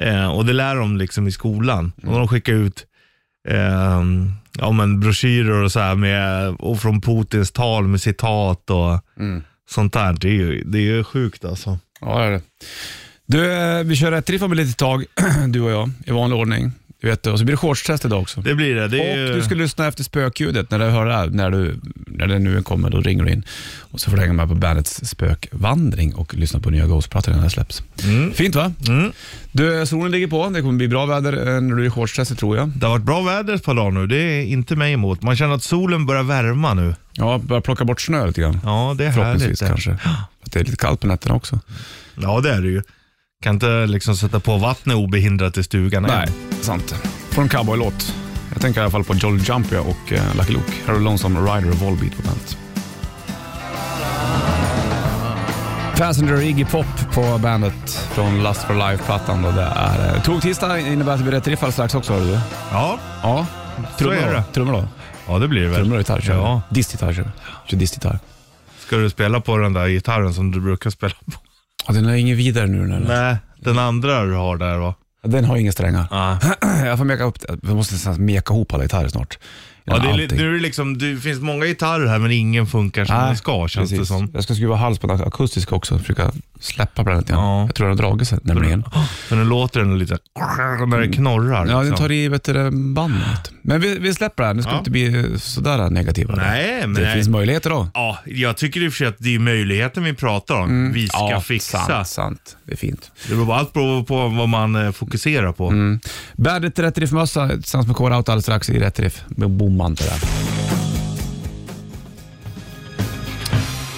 Eh, 0.00 0.28
och 0.30 0.44
det 0.46 0.52
lär 0.52 0.76
de 0.76 0.96
liksom 0.96 1.28
i 1.28 1.32
skolan. 1.32 1.92
Och 2.06 2.12
de 2.18 2.28
skickar 2.28 2.52
ut 2.52 2.86
eh, 3.48 4.02
ja, 4.58 4.72
men 4.72 5.00
broschyrer 5.00 5.62
och 5.62 5.72
så 5.72 5.80
här 5.80 5.94
med, 5.94 6.48
och 6.48 6.80
från 6.80 7.00
Putins 7.00 7.50
tal 7.52 7.88
med 7.88 8.00
citat 8.00 8.70
och 8.70 9.00
sånt 9.68 9.92
där. 9.92 10.12
Det 10.12 10.28
är 10.28 10.32
ju, 10.32 10.64
det 10.64 10.78
är 10.78 10.82
ju 10.82 11.04
sjukt 11.04 11.44
alltså. 11.44 11.78
Ja, 12.00 12.18
det 12.18 12.24
är 12.24 12.30
det. 12.30 12.42
Du, 13.26 13.52
eh, 13.52 13.82
vi 13.84 13.96
kör 13.96 14.10
rätt 14.10 14.30
riff 14.30 14.42
om 14.42 14.52
ett 14.52 14.58
litet 14.58 14.76
tag, 14.76 15.04
du 15.48 15.60
och 15.60 15.70
jag, 15.70 15.90
i 16.06 16.10
vanlig 16.10 16.38
ordning. 16.38 16.72
Du 17.00 17.08
vet, 17.08 17.26
och 17.26 17.38
så 17.38 17.44
blir 17.44 17.52
det 17.52 17.56
shortstest 17.58 18.04
idag 18.04 18.20
också. 18.20 18.40
Det 18.40 18.54
blir 18.54 18.74
det. 18.74 18.88
det 18.88 19.00
Och 19.12 19.18
ju... 19.18 19.32
du 19.34 19.42
ska 19.42 19.54
lyssna 19.54 19.86
efter 19.88 20.04
spökljudet 20.04 20.70
när 20.70 20.78
du 20.78 20.84
hör 20.84 21.06
det 21.06 21.12
här. 21.14 21.26
När, 21.26 21.50
du, 21.50 21.80
när 22.06 22.26
det 22.26 22.38
nu 22.38 22.62
kommer, 22.62 22.90
då 22.90 23.00
ringer 23.00 23.24
du 23.24 23.30
in. 23.32 23.42
Och 23.78 24.00
så 24.00 24.10
får 24.10 24.16
du 24.16 24.20
hänga 24.22 24.32
med 24.32 24.48
på 24.48 24.54
bandets 24.54 25.00
spökvandring 25.08 26.14
och 26.14 26.34
lyssna 26.34 26.60
på 26.60 26.70
nya 26.70 26.86
Ghost-plattan 26.86 27.36
när 27.36 27.42
det 27.44 27.50
släpps. 27.50 27.82
Fint 28.34 28.54
va? 28.54 28.72
Mm. 28.88 29.12
Du, 29.52 29.86
solen 29.86 30.10
ligger 30.12 30.26
på. 30.26 30.48
Det 30.48 30.60
kommer 30.60 30.72
bli 30.72 30.88
bra 30.88 31.06
väder 31.06 31.32
eh, 31.56 31.60
när 31.60 31.76
du 31.76 31.86
är 31.86 31.90
shortstestet 31.90 32.38
tror 32.38 32.56
jag. 32.56 32.68
Det 32.68 32.86
har 32.86 32.90
varit 32.92 33.04
bra 33.04 33.22
väder 33.22 33.54
ett 33.54 33.64
par 33.64 33.74
dagar 33.74 33.90
nu. 33.90 34.06
Det 34.06 34.16
är 34.16 34.42
inte 34.44 34.76
mig 34.76 34.92
emot. 34.92 35.22
Man 35.22 35.36
känner 35.36 35.54
att 35.54 35.62
solen 35.62 36.06
börjar 36.06 36.22
värma 36.22 36.74
nu. 36.74 36.94
Ja, 37.12 37.38
börja 37.38 37.60
plocka 37.60 37.84
bort 37.84 38.00
snö 38.00 38.26
lite 38.26 38.40
grann. 38.40 38.60
Ja, 38.64 38.94
det 38.98 39.04
är 39.04 39.12
Förhoppningsvis 39.12 39.60
härligt. 39.60 39.84
det. 39.84 39.90
kanske. 39.94 40.10
Att 40.44 40.52
det 40.52 40.60
är 40.60 40.64
lite 40.64 40.76
kallt 40.76 41.00
på 41.00 41.06
nätterna 41.06 41.34
också. 41.34 41.60
Ja, 42.14 42.40
det 42.40 42.50
är 42.50 42.60
det 42.60 42.68
ju. 42.68 42.82
Kan 43.42 43.54
inte 43.54 43.86
liksom 43.86 44.16
sätta 44.16 44.40
på 44.40 44.56
vattnet 44.56 44.96
obehindrat 44.96 45.56
i 45.58 45.62
stugan 45.62 46.04
än. 46.04 46.10
Nej, 46.10 46.28
sant. 46.60 46.94
Från 47.30 47.48
cowboylåt. 47.48 48.14
Jag 48.52 48.60
tänker 48.62 48.80
i 48.80 48.82
alla 48.82 48.90
fall 48.90 49.04
på 49.04 49.14
Jolly 49.14 49.42
Jumper 49.42 49.78
och 49.80 50.12
uh, 50.12 50.36
Lucky 50.36 50.52
Luke. 50.52 50.72
Här 50.80 50.86
har 50.86 50.94
du 50.94 51.00
Lonesome 51.04 51.40
Rider 51.40 51.70
och 51.70 51.76
Volbeat 51.76 52.16
på 52.16 52.22
bandet. 52.22 52.56
Passenger 55.98 56.40
Iggy 56.42 56.64
Pop 56.64 56.86
på 57.14 57.38
bandet 57.38 57.90
från 58.12 58.42
Lust 58.42 58.62
for 58.64 58.74
Life-plattan. 58.74 59.42
Det 59.42 59.62
är 59.76 60.14
uh, 60.16 60.22
tog 60.22 60.42
tisdag 60.42 60.78
innebär 60.80 61.12
att 61.12 61.18
det 61.18 61.24
blir 61.24 61.32
rätt 61.32 61.48
riff 61.48 61.58
alldeles 61.62 61.74
strax 61.74 61.94
också. 61.94 62.12
Hör 62.12 62.20
du. 62.20 62.40
Ja, 62.72 62.98
Ja, 63.22 63.46
trummor 63.98 64.16
är 64.16 64.26
då. 64.26 64.32
det. 64.32 64.44
Trummor 64.52 64.72
då. 64.72 64.88
ja 65.28 65.38
det 65.38 65.48
blir 65.48 65.60
det 65.62 65.68
väl. 65.68 65.76
Trummor 65.76 65.94
och 65.94 66.00
gitarr 66.00 66.20
kör 66.20 66.34
Ja. 66.34 66.62
du. 66.68 66.74
Distgitarr 66.74 67.12
kör 67.12 67.22
du. 67.22 67.30
Kör 67.70 67.76
distgitarr. 67.76 68.18
Ska 68.78 68.96
du 68.96 69.10
spela 69.10 69.40
på 69.40 69.56
den 69.56 69.72
där 69.72 69.88
gitarren 69.88 70.34
som 70.34 70.50
du 70.50 70.60
brukar 70.60 70.90
spela 70.90 71.14
på? 71.24 71.32
Ja, 71.88 71.94
den 71.94 72.06
är 72.06 72.14
ingen 72.14 72.36
vidare 72.36 72.66
nu 72.66 72.78
den 72.78 72.92
eller? 72.92 73.22
Nej, 73.22 73.36
den 73.60 73.78
andra 73.78 74.24
du 74.24 74.34
har 74.34 74.56
där 74.56 74.76
va? 74.78 74.94
Den 75.22 75.44
har 75.44 75.56
inga 75.56 75.72
strängar. 75.72 76.06
Ja. 76.10 76.38
Jag 76.84 76.98
får 76.98 77.04
meka 77.04 77.24
upp 77.24 77.40
det. 77.40 77.58
Jag 77.62 77.76
måste 77.76 77.94
nästan 77.94 78.24
meka 78.24 78.54
ihop 78.54 78.74
alla 78.74 78.84
gitarrer 78.84 79.08
snart. 79.08 79.38
Ja, 79.90 79.98
det, 79.98 80.08
är, 80.08 80.14
li- 80.16 80.22
Allting. 80.22 80.38
nu 80.38 80.48
är 80.48 80.52
det, 80.52 80.60
liksom, 80.60 80.98
det 80.98 81.16
finns 81.16 81.40
många 81.40 81.66
gitarrer 81.66 82.06
här 82.06 82.18
men 82.18 82.30
ingen 82.30 82.66
funkar 82.66 83.04
som 83.04 83.16
den 83.16 83.36
ska 83.36 83.68
känns 83.68 83.90
precis. 83.90 83.98
det 83.98 84.06
som. 84.06 84.30
Jag 84.34 84.42
ska 84.44 84.54
skruva 84.54 84.76
hals 84.76 84.98
på 84.98 85.06
den 85.06 85.20
akustiska 85.22 85.74
också, 85.74 85.98
försöka 85.98 86.32
släppa 86.60 87.04
på 87.04 87.10
den 87.10 87.18
lite 87.18 87.32
grann. 87.32 87.42
Ja. 87.44 87.62
Jag 87.66 87.74
tror 87.74 87.88
den 87.88 87.98
har 87.98 88.02
dragit 88.10 88.28
sig 88.28 88.38
nämligen. 88.42 88.84
Men 89.30 89.38
nu 89.38 89.44
låter 89.44 89.80
den 89.80 89.98
lite 89.98 90.18
när 90.86 90.98
det 91.00 91.08
knorrar. 91.08 91.66
Ja, 91.66 91.72
den 91.76 91.80
liksom. 91.86 91.96
tar 92.04 92.12
i 92.12 92.28
vet 92.28 92.44
du, 92.44 92.70
bandet. 92.70 93.50
Men 93.62 93.80
vi, 93.80 93.98
vi 93.98 94.14
släpper 94.14 94.42
det 94.42 94.46
här. 94.46 94.54
Nu 94.54 94.62
ska 94.62 94.70
vi 94.70 94.74
Ja. 94.74 94.78
inte 94.78 94.90
bli 94.90 95.40
sådär 95.40 95.90
negativa. 95.90 96.34
Nej, 96.34 96.80
men 96.80 96.94
det 96.94 97.00
nej. 97.02 97.14
finns 97.14 97.28
möjligheter 97.28 97.70
då. 97.70 97.88
Ja, 97.94 98.18
jag 98.26 98.56
tycker 98.56 98.82
i 98.82 98.88
och 98.88 98.92
för 98.92 98.96
sig 98.98 99.06
att 99.06 99.16
det 99.18 99.34
är 99.34 99.38
möjligheten 99.38 100.04
vi 100.04 100.14
pratar 100.14 100.54
om. 100.54 100.92
Vi 100.92 101.08
ska 101.08 101.28
Mm. 101.28 101.40
fixa. 101.40 101.78
Sant, 101.78 102.08
sant. 102.08 102.56
Det 102.66 102.72
är 102.72 102.76
fint. 102.76 103.10
Det 103.28 103.34
beror 103.34 103.54
allt 103.54 103.72
beror 103.72 104.02
på 104.02 104.28
vad 104.28 104.48
man 104.48 104.76
eh, 104.86 104.92
fokuserar 104.92 105.52
på. 105.52 105.68
Mm. 105.68 106.00
Bandet 106.36 106.78
Rätt 106.78 106.98
Riff-mössa 106.98 107.48
tillsammans 107.48 107.86
med 107.86 107.96
Core 107.96 108.16
Out 108.16 108.28
alldeles 108.28 108.44
strax 108.44 108.70
i 108.70 108.78
Rätt 108.78 109.00
Riff. 109.00 109.22
Med 109.28 109.50
bomman 109.78 109.96
till 109.96 110.06
det. 110.06 110.18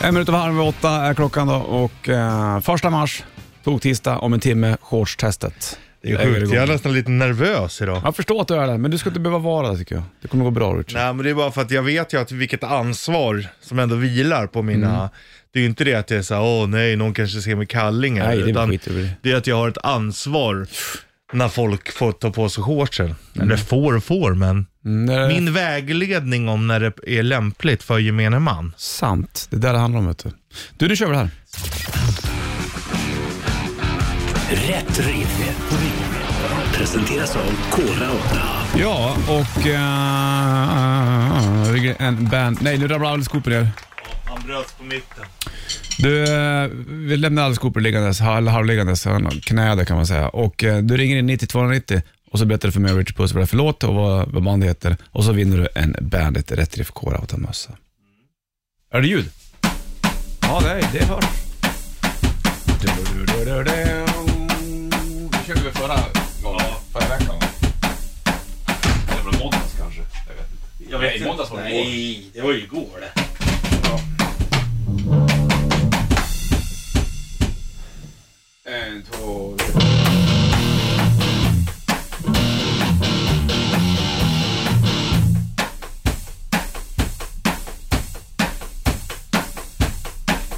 En 0.06 0.14
minut 0.14 0.28
över 0.28 0.38
halv 0.38 0.60
åtta 0.60 0.90
är 0.90 1.14
klockan 1.14 1.46
då 1.46 1.54
och 1.54 2.08
eh, 2.08 2.60
första 2.60 2.90
mars, 2.90 3.25
tog 3.64 3.82
tisdag 3.82 4.18
om 4.18 4.32
en 4.32 4.40
timme, 4.40 4.76
shortstestet. 4.80 5.78
Det 6.02 6.12
är 6.12 6.25
sjukt. 6.25 6.52
Jag 6.52 6.62
är 6.62 6.66
nästan 6.66 6.92
lite 6.92 7.10
nervös 7.10 7.82
idag. 7.82 8.00
Jag 8.04 8.16
förstår 8.16 8.40
att 8.40 8.49
du 8.49 8.54
är 8.54 8.66
det, 8.66 8.78
men 8.78 8.90
du 8.90 8.99
ska 8.99 9.10
inte 9.10 9.20
behöva 9.20 9.38
vara 9.38 9.70
det 9.70 9.78
tycker 9.78 9.94
jag. 9.94 10.04
Det 10.22 10.28
kommer 10.28 10.44
gå 10.44 10.50
bra 10.50 10.72
Richard. 10.72 10.94
Nej, 10.94 11.14
men 11.14 11.25
det 11.25 11.30
är 11.30 11.34
bara 11.34 11.50
för 11.50 11.62
att 11.62 11.70
jag 11.70 11.82
vet 11.82 12.12
ju 12.12 12.20
att 12.20 12.32
vilket 12.32 12.64
ansvar 12.64 13.46
som 13.60 13.78
ändå 13.78 13.96
vilar 13.96 14.46
på 14.46 14.62
mina... 14.62 14.96
Mm. 14.96 15.08
Det 15.52 15.58
är 15.58 15.60
ju 15.60 15.68
inte 15.68 15.84
det 15.84 15.94
att 15.94 16.10
jag 16.10 16.18
är 16.18 16.22
såhär, 16.22 16.42
åh 16.42 16.66
nej, 16.66 16.96
någon 16.96 17.14
kanske 17.14 17.40
ser 17.40 17.56
mig 17.56 17.66
kallingar. 17.66 18.26
Nej, 18.26 18.37
det 18.37 18.42
är 18.42 18.49
utan 18.49 18.70
skit 18.70 18.84
det. 18.84 19.10
det 19.22 19.32
är 19.32 19.37
att 19.37 19.46
jag 19.46 19.56
har 19.56 19.68
ett 19.68 19.78
ansvar 19.82 20.66
när 21.32 21.49
folk 21.49 21.92
får 21.92 22.12
ta 22.12 22.30
på 22.30 22.49
sig 22.49 22.64
shortsen. 22.64 23.14
Eller 23.40 23.56
får 23.56 23.96
och 23.96 24.04
får, 24.04 24.34
men 24.34 24.66
Mm, 24.84 25.06
det 25.06 25.28
min 25.28 25.52
vägledning 25.52 26.49
om 26.49 26.66
när 26.66 26.80
det 26.80 26.92
är 27.06 27.22
lämpligt 27.22 27.82
för 27.82 27.99
gemene 27.99 28.38
man. 28.38 28.75
sant. 28.76 29.46
Det 29.50 29.56
är 29.56 29.60
där 29.60 29.72
det 29.72 29.78
handlar 29.78 30.00
om. 30.00 30.06
Vet 30.06 30.25
du. 30.25 30.30
du, 30.76 30.88
nu 30.88 30.96
kör 30.96 31.06
vi 31.06 31.12
det 31.12 31.18
här. 31.18 31.30
Rätt 34.50 35.06
riff. 35.06 35.56
Presenteras 36.75 37.37
av 37.37 37.70
Kora 37.70 38.10
8. 38.10 38.40
Ja, 38.78 39.16
och... 39.28 39.66
Uh, 39.66 39.76
en 42.06 42.28
band... 42.28 42.58
Nej, 42.60 42.78
nu 42.78 42.88
ramlar 42.88 43.12
Alice 43.12 43.30
Cooper 43.30 43.50
ner. 43.50 43.68
Han 44.30 44.42
bröts 44.46 44.72
på 44.72 44.84
mitten. 44.84 45.25
Du, 45.99 46.25
vi 46.88 47.16
lämnar 47.16 47.42
Alice 47.42 47.60
Cooper 47.60 47.80
liggandes, 47.80 48.20
halvliggandes, 48.20 49.04
han 49.04 49.25
har 49.25 49.32
knä 49.40 49.75
där 49.75 49.84
kan 49.84 49.96
man 49.96 50.06
säga. 50.06 50.28
Och 50.28 50.64
eh, 50.64 50.78
du 50.78 50.96
ringer 50.96 51.16
in 51.16 51.26
90 51.26 51.46
290 51.46 52.02
och 52.30 52.38
så 52.38 52.46
berättar 52.46 52.68
du 52.68 52.72
för 52.72 52.80
mig 52.80 52.92
och 52.92 52.99
Richard 52.99 53.16
Puss 53.16 53.32
vad 53.32 53.40
det 53.40 53.44
är 53.44 53.46
för 53.46 53.56
låt 53.56 53.84
och 53.84 53.94
vad, 53.94 54.28
vad 54.28 54.42
bandet 54.42 54.70
heter 54.70 54.96
och 55.10 55.25
så 55.25 55.32
vinner 55.32 55.58
du 55.58 55.68
en 55.75 55.96
Bandit 56.00 56.52
Rätt 56.52 56.78
Riff 56.78 56.90
Core-automössa. 56.90 57.70
Är 58.92 59.00
det 59.00 59.08
ljud? 59.08 59.30
Ja, 60.42 60.60
det, 60.60 60.70
är, 60.70 60.88
det 60.92 61.04
hörs. 61.04 61.25
Du, 62.82 62.87
du, 62.87 63.26
du, 63.26 63.44
du, 63.44 63.44
du. 63.44 63.64
Det 65.30 65.38
körde 65.46 65.60
vi 65.60 65.70
förra 65.70 65.99
gången, 66.42 66.60
förra 66.92 67.08
veckan? 67.18 67.37
Eller 69.08 69.22
var 69.25 69.32
det 69.32 69.38
måndags 69.38 69.76
kanske? 69.78 70.00
Jag 70.28 70.34
vet 70.34 70.50
inte. 70.50 70.90
Jag 70.90 71.00
Nej, 71.00 71.25
måndags 71.26 71.50
var 71.50 71.62
det 71.62 71.70
igår. 71.70 71.84
Nej, 71.84 72.30
det 72.34 72.40
var 72.40 72.52
ju 72.52 72.58
igår 72.58 73.00
det. 73.00 73.29
En, 78.73 79.03
två, 79.03 79.55
tre. 79.59 79.81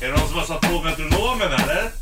Är 0.01 0.07
det 0.07 0.17
någon 0.19 0.29
som 0.29 0.39
har 0.39 0.45
satt 0.45 0.61
på 0.61 0.83
metronomen 0.83 1.53
eller? 1.53 2.02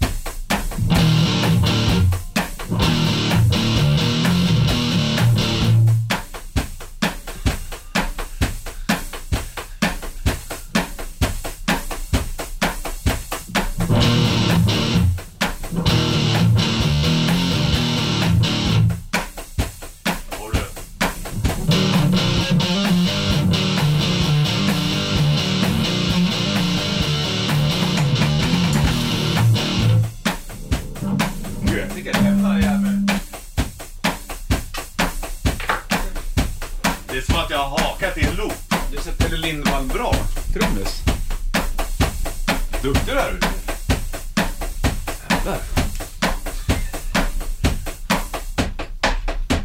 Jävlar. 45.44 45.60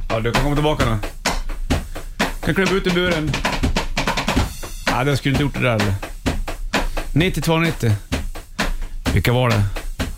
Ja, 0.09 0.19
du 0.19 0.31
kan 0.31 0.43
komma 0.43 0.55
tillbaka 0.55 0.85
nu. 0.85 0.97
Kan 2.45 2.55
kliva 2.55 2.71
ut 2.71 2.87
ur 2.87 2.91
buren. 2.91 3.31
Nej, 4.91 5.07
jag 5.07 5.17
skulle 5.17 5.33
inte 5.33 5.43
gjort 5.43 5.53
det 5.53 5.59
där. 5.59 5.75
eller? 5.75 5.93
9290. 7.13 7.91
Vilka 9.13 9.33
var 9.33 9.49
det? 9.49 9.63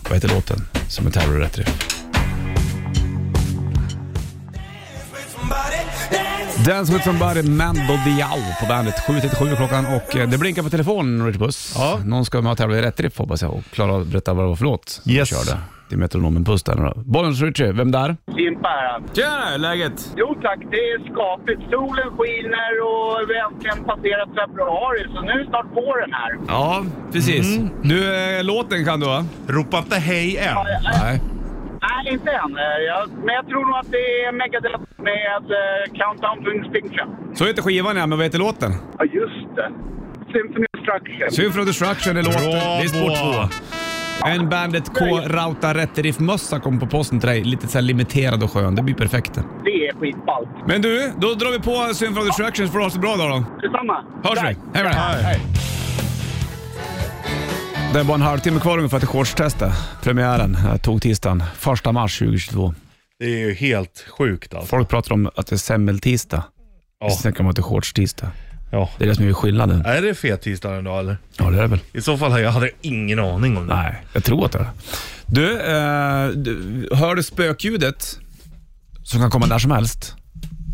Vad 0.02 0.12
heter 0.12 0.28
låten 0.28 0.68
som 0.88 1.06
är 1.06 1.10
terror 1.10 1.42
Dance 6.68 6.92
with 6.92 7.04
somebody, 7.04 7.42
Mando 7.42 7.94
Diao 8.04 8.38
på 8.60 8.66
bandet. 8.68 8.94
7.37 9.08 9.56
klockan 9.56 9.86
och 9.86 10.16
eh, 10.16 10.28
det 10.28 10.38
blinkar 10.38 10.62
på 10.62 10.70
telefonen, 10.70 11.26
Richard 11.26 11.40
Puss. 11.42 11.74
Ja. 11.78 11.98
Någon 12.04 12.24
ska 12.24 12.40
med 12.42 12.52
och 12.52 12.58
tävla 12.58 12.76
i 12.78 12.82
rätt 12.82 13.00
riff 13.00 13.18
hoppas 13.18 13.42
jag 13.42 13.54
och 13.54 13.64
klara 13.72 13.96
att 14.00 14.06
berätta 14.06 14.34
vad 14.34 14.44
det 14.44 14.48
var 14.48 14.56
för 14.56 14.64
låt 14.64 15.02
Yes. 15.06 15.28
körde. 15.28 15.60
Det 15.88 15.94
är 15.94 15.98
metronomen 15.98 16.44
Puss 16.44 16.62
där 16.62 16.74
nu 16.74 16.82
då. 16.82 16.92
Bollens 17.04 17.40
Richie, 17.42 17.72
vem 17.72 17.90
där? 17.90 18.16
Kimpa 18.36 18.68
här. 18.68 19.02
Tjena, 19.14 19.44
hur 19.46 19.54
är 19.54 19.58
läget? 19.58 20.08
Jo 20.16 20.34
tack, 20.42 20.58
det 20.70 20.76
är 20.76 21.12
skapligt. 21.12 21.60
Solen 21.70 22.08
skiner 22.18 22.72
och 22.88 23.30
vi 23.30 23.38
har 23.40 23.50
äntligen 23.52 23.84
passerat 23.84 24.28
februari, 24.40 25.04
så 25.14 25.20
nu 25.20 25.32
är 25.40 25.46
snart 25.48 25.66
våren 25.76 26.12
här. 26.12 26.38
Ja, 26.48 26.84
precis. 27.12 27.58
Du, 27.82 28.14
eh, 28.38 28.44
låten 28.44 28.84
kan 28.84 29.00
du 29.00 29.06
va? 29.06 29.24
Ropa 29.48 29.78
inte 29.78 29.96
hej 29.96 30.36
än. 30.36 30.44
Ja, 30.54 30.64
jag- 30.68 31.00
Nej. 31.04 31.20
Nej, 31.82 32.12
inte 32.14 32.30
än. 32.30 32.56
Eh, 32.56 32.78
Jag, 32.90 33.02
men 33.24 33.34
jag 33.34 33.46
tror 33.48 33.66
nog 33.66 33.76
att 33.82 33.90
det 33.90 34.04
är 34.24 34.32
Megadeth 34.32 34.80
med 35.08 35.42
uh, 35.50 35.98
Countdown 35.98 36.44
to 36.44 36.50
Extinction. 36.58 37.08
Så 37.34 37.44
heter 37.44 37.62
skivan 37.62 37.96
ja, 37.96 38.06
men 38.06 38.18
vad 38.18 38.26
heter 38.26 38.38
låten? 38.38 38.72
Ja, 38.98 39.04
just 39.04 39.56
det. 39.56 39.68
Symphony 40.32 40.66
of 40.66 40.72
Destruction. 40.80 41.30
Symphony 41.30 41.62
of 41.62 41.66
Destruction 41.66 42.16
är 42.16 42.22
låten. 42.22 42.44
Det 42.50 42.84
är 42.84 42.88
spår 42.88 43.10
två. 43.16 43.54
En 44.26 44.48
Bandet 44.48 44.84
K-Rauta 44.98 45.74
Rätt 45.74 45.98
Riff-mössa 45.98 46.60
kom 46.60 46.78
på 46.80 46.86
posten 46.86 47.20
till 47.20 47.28
dig. 47.28 47.44
Lite 47.44 47.66
så 47.68 47.78
här 47.78 47.82
limiterad 47.82 48.42
och 48.42 48.52
skön. 48.52 48.74
Det 48.74 48.82
blir 48.82 48.94
perfekt. 48.94 49.34
Det 49.64 49.88
är 49.88 49.92
skitballt. 50.00 50.48
Men 50.66 50.82
du, 50.82 51.12
då 51.18 51.34
drar 51.34 51.50
vi 51.50 51.58
på 51.58 51.94
Symphony 51.94 52.20
of 52.20 52.26
Destruction 52.26 52.66
så 52.66 52.72
får 52.72 52.78
du 52.78 52.84
ha 52.84 52.90
så 52.90 52.98
bra 53.00 53.16
då. 53.16 53.24
då. 53.28 53.44
Detsamma. 53.62 54.04
Hörs 54.24 54.38
vi? 54.42 54.46
Hej 54.46 54.56
med 54.74 54.84
dig. 54.84 54.94
Hej. 55.24 55.40
Det 57.92 58.00
är 58.00 58.04
bara 58.04 58.14
en 58.14 58.22
halvtimme 58.22 58.60
kvar 58.60 58.78
ungefär 58.78 58.98
till 58.98 59.08
shortstestet. 59.08 59.72
Premiären 60.02 60.54
eh, 60.54 60.76
tog 60.76 61.02
tisdagen 61.02 61.42
1 61.86 61.92
mars 61.94 62.18
2022. 62.18 62.74
Det 63.18 63.24
är 63.24 63.38
ju 63.38 63.54
helt 63.54 64.04
sjukt 64.18 64.54
alltså. 64.54 64.68
Folk 64.68 64.88
pratar 64.88 65.12
om 65.12 65.30
att 65.36 65.46
det 65.46 65.54
är 65.54 65.56
semmeltisdag. 65.56 66.42
Ja. 67.00 67.10
Sen 67.22 67.32
kan 67.32 67.44
man 67.44 67.50
inte 67.50 67.62
shortstisdag. 67.62 68.28
Ja. 68.70 68.90
Det 68.98 69.04
är 69.04 69.08
det 69.08 69.14
som 69.14 69.28
är 69.28 69.32
skillnaden. 69.32 69.86
Är 69.86 70.02
det 70.02 70.14
fettisdagen 70.14 70.84
då 70.84 70.98
eller? 70.98 71.16
Ja, 71.36 71.50
det 71.50 71.58
är 71.58 71.62
det 71.62 71.68
väl. 71.68 71.78
I 71.92 72.00
så 72.00 72.18
fall 72.18 72.30
hade 72.30 72.42
jag 72.42 72.50
hade 72.50 72.70
ingen 72.80 73.18
aning 73.18 73.56
om 73.56 73.66
det. 73.66 73.74
Nej, 73.74 74.02
jag 74.12 74.24
tror 74.24 74.44
att 74.44 74.52
det 74.52 74.58
är 74.58 74.62
det. 74.62 74.70
Du, 75.26 75.60
eh, 75.60 76.28
du, 76.28 76.88
hör 76.92 77.14
du 77.14 77.22
spökljudet 77.22 78.18
som 79.04 79.20
kan 79.20 79.30
komma 79.30 79.46
när 79.46 79.58
som 79.58 79.70
helst? 79.70 80.14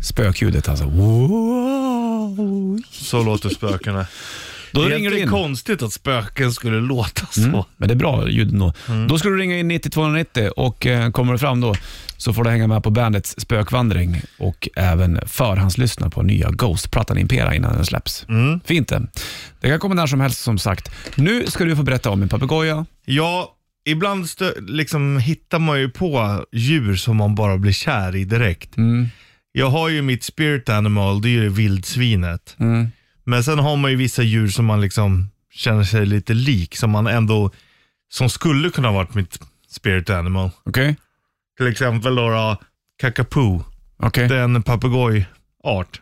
Spökljudet 0.03 0.69
alltså. 0.69 0.85
Wow. 0.85 2.81
Så 2.91 3.23
låter 3.23 3.49
spökena. 3.49 4.05
Då 4.75 4.81
är 4.81 4.89
ringer 4.89 5.11
du 5.11 5.19
in. 5.19 5.29
konstigt 5.29 5.81
att 5.81 5.93
spöken 5.93 6.51
skulle 6.51 6.79
låta 6.79 7.25
så. 7.25 7.41
Mm, 7.41 7.61
men 7.77 7.87
det 7.87 7.93
är 7.93 7.95
bra 7.95 8.29
ljud 8.29 8.51
ändå. 8.53 8.73
Då 9.09 9.17
ska 9.17 9.29
du 9.29 9.37
ringa 9.37 9.57
in 9.57 9.67
9290 9.67 10.49
och 10.55 10.85
eh, 10.85 11.11
kommer 11.11 11.33
du 11.33 11.39
fram 11.39 11.61
då 11.61 11.75
så 12.17 12.33
får 12.33 12.43
du 12.43 12.49
hänga 12.49 12.67
med 12.67 12.83
på 12.83 12.89
bandets 12.89 13.35
spökvandring 13.37 14.21
och 14.37 14.69
även 14.75 15.19
förhandslyssna 15.25 16.09
på 16.09 16.21
nya 16.23 16.49
Ghost-plattan 16.51 17.17
Impera 17.17 17.55
innan 17.55 17.73
den 17.73 17.85
släpps. 17.85 18.25
Fint 18.65 18.87
det. 18.87 19.07
Det 19.61 19.69
kan 19.69 19.79
komma 19.79 19.95
när 19.95 20.07
som 20.07 20.19
helst 20.19 20.41
som 20.41 20.57
sagt. 20.57 20.91
Nu 21.15 21.47
ska 21.47 21.63
du 21.63 21.75
få 21.75 21.83
berätta 21.83 22.09
om 22.09 22.21
en 22.21 22.29
papegoja. 22.29 22.85
Ja, 23.05 23.55
ibland 23.85 24.27
liksom 24.67 25.17
hittar 25.17 25.59
man 25.59 25.79
ju 25.79 25.89
på 25.89 26.43
djur 26.51 26.95
som 26.95 27.17
man 27.17 27.35
bara 27.35 27.57
blir 27.57 27.71
kär 27.71 28.15
i 28.15 28.25
direkt. 28.25 28.77
Mm. 28.77 29.07
Jag 29.51 29.69
har 29.69 29.89
ju 29.89 30.01
mitt 30.01 30.23
spirit 30.23 30.69
animal, 30.69 31.21
det 31.21 31.27
är 31.29 31.31
ju 31.31 31.49
vildsvinet. 31.49 32.55
Mm. 32.59 32.91
Men 33.25 33.43
sen 33.43 33.59
har 33.59 33.75
man 33.75 33.91
ju 33.91 33.97
vissa 33.97 34.23
djur 34.23 34.47
som 34.47 34.65
man 34.65 34.81
liksom 34.81 35.29
känner 35.51 35.83
sig 35.83 36.05
lite 36.05 36.33
lik, 36.33 36.75
som 36.75 36.91
man 36.91 37.07
ändå, 37.07 37.51
som 38.09 38.29
skulle 38.29 38.69
kunna 38.69 38.91
varit 38.91 39.13
mitt 39.13 39.39
spirit 39.69 40.09
animal. 40.09 40.49
Okej? 40.63 40.95
Till 41.57 41.67
exempel 41.67 42.15
då, 42.15 42.29
då 42.29 42.57
kakapoo. 43.01 43.63
Okej. 43.97 44.27
Det 44.27 44.35
är 44.35 44.43
en 44.43 44.63
papegojart. 44.63 46.01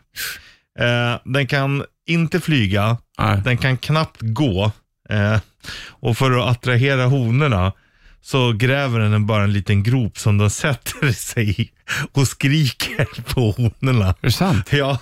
Eh, 0.78 1.20
den 1.24 1.46
kan 1.46 1.84
inte 2.06 2.40
flyga, 2.40 2.96
Nej. 3.18 3.40
den 3.44 3.56
kan 3.56 3.76
knappt 3.76 4.20
gå. 4.20 4.72
Eh, 5.10 5.40
och 5.88 6.16
för 6.16 6.30
att 6.38 6.56
attrahera 6.56 7.04
honorna 7.06 7.72
så 8.20 8.52
gräver 8.52 9.00
den 9.00 9.26
bara 9.26 9.44
en 9.44 9.52
liten 9.52 9.82
grop 9.82 10.18
som 10.18 10.38
de 10.38 10.50
sätter 10.64 11.12
sig 11.12 11.60
i 11.60 11.70
och 12.12 12.28
skriker 12.28 13.22
på 13.34 13.50
honorna. 13.50 14.08
Är 14.08 14.14
det 14.20 14.32
sant? 14.32 14.72
Ja, 14.72 14.98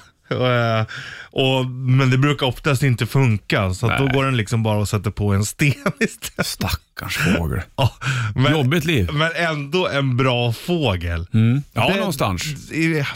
och, 1.31 1.67
men 1.67 2.11
det 2.11 2.19
brukar 2.19 2.47
oftast 2.47 2.83
inte 2.83 3.07
funka. 3.07 3.75
Så 3.75 3.89
då 3.99 4.07
går 4.07 4.25
den 4.25 4.37
liksom 4.37 4.63
bara 4.63 4.79
och 4.79 4.89
sätter 4.89 5.11
på 5.11 5.33
en 5.35 5.45
sten 5.45 5.73
istället. 6.01 6.47
Stackars 6.47 7.19
fågel. 7.39 7.61
Ja, 7.77 7.93
men, 8.35 8.53
Jobbigt 8.53 8.85
liv. 8.85 9.09
men 9.13 9.31
ändå 9.37 9.89
en 9.89 10.17
bra 10.17 10.53
fågel. 10.53 11.27
Mm. 11.35 11.63
Ja, 11.73 11.89
Den- 11.89 11.97
någonstans. 11.97 12.43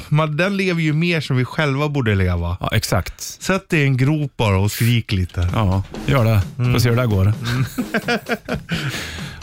man, 0.09 0.37
den 0.37 0.57
lever 0.57 0.83
ju 0.83 0.93
mer 0.93 1.21
som 1.21 1.37
vi 1.37 1.45
själva 1.45 1.89
borde 1.89 2.15
leva. 2.15 2.57
Ja, 2.61 2.71
exakt. 2.73 3.21
Sätt 3.21 3.69
dig 3.69 3.81
i 3.81 3.85
en 3.85 3.97
grop 3.97 4.37
bara 4.37 4.59
och 4.59 4.73
skrik 4.73 5.13
lite. 5.13 5.49
Ja, 5.55 5.83
gör 6.07 6.25
det. 6.25 6.41
Får 6.73 6.79
se 6.79 6.89
hur 6.91 6.97
det 6.97 7.07
går. 7.07 7.25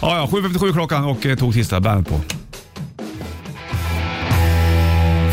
ja, 0.02 0.18
ja, 0.18 0.28
7.57 0.32 0.74
klockan 0.74 1.04
och 1.06 1.26
eh, 1.26 1.38
tog 1.38 1.54
tisdag. 1.54 1.80
Bandet 1.80 2.08
på. 2.10 2.22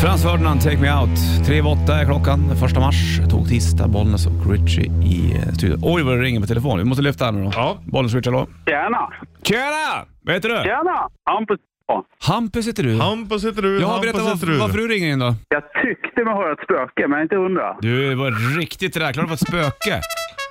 Frans 0.01 0.23
Ferdinand, 0.23 0.61
Take 0.61 0.77
Me 0.77 0.93
Out. 0.93 1.09
3.08 1.09 1.91
är 1.91 2.05
klockan. 2.05 2.55
Första 2.59 2.79
mars, 2.79 3.19
tog 3.29 3.47
tisdag. 3.47 3.87
Bollnäs 3.87 4.25
och 4.27 4.51
Richie 4.51 4.83
i 4.83 5.33
eh, 5.35 5.53
studion. 5.53 5.79
Oj, 5.83 6.03
vad 6.03 6.17
det 6.17 6.21
ringer 6.23 6.41
på 6.41 6.47
telefon. 6.47 6.77
Vi 6.77 6.83
måste 6.85 7.03
lyfta 7.03 7.25
här 7.25 7.31
nu 7.31 7.43
då. 7.43 7.51
Ja. 7.55 7.77
Bollnäs 7.85 8.13
och 8.13 8.17
Richie, 8.17 8.33
hallå? 8.33 8.47
Tjena! 8.65 9.09
Tjena! 9.43 10.05
Vad 10.21 10.35
heter 10.35 10.49
du? 10.49 10.55
Tjena! 10.55 11.09
Hampus. 11.29 11.59
Ja. 11.91 12.05
Hampus 12.33 12.67
heter 12.67 12.83
du. 12.83 12.97
Hampus 12.99 13.45
heter 13.45 13.61
du, 13.61 13.79
Jag 13.79 13.87
har 13.87 13.93
Hampus 13.93 14.11
berättat 14.13 14.33
heter 14.35 14.47
var, 14.47 14.53
du. 14.53 14.59
varför 14.59 14.77
du 14.77 14.87
ringer 14.87 15.07
in 15.13 15.19
då. 15.19 15.35
Jag 15.49 15.63
tyckte 15.83 16.23
mig 16.23 16.33
höra 16.33 16.51
ett 16.51 16.63
spöke, 16.63 17.07
men 17.07 17.21
inte 17.21 17.35
hundra. 17.35 17.75
Du 17.81 18.15
var 18.15 18.57
riktigt 18.59 18.97
räknad 18.97 19.27
på 19.27 19.33
ett 19.33 19.47
spöke. 19.47 20.01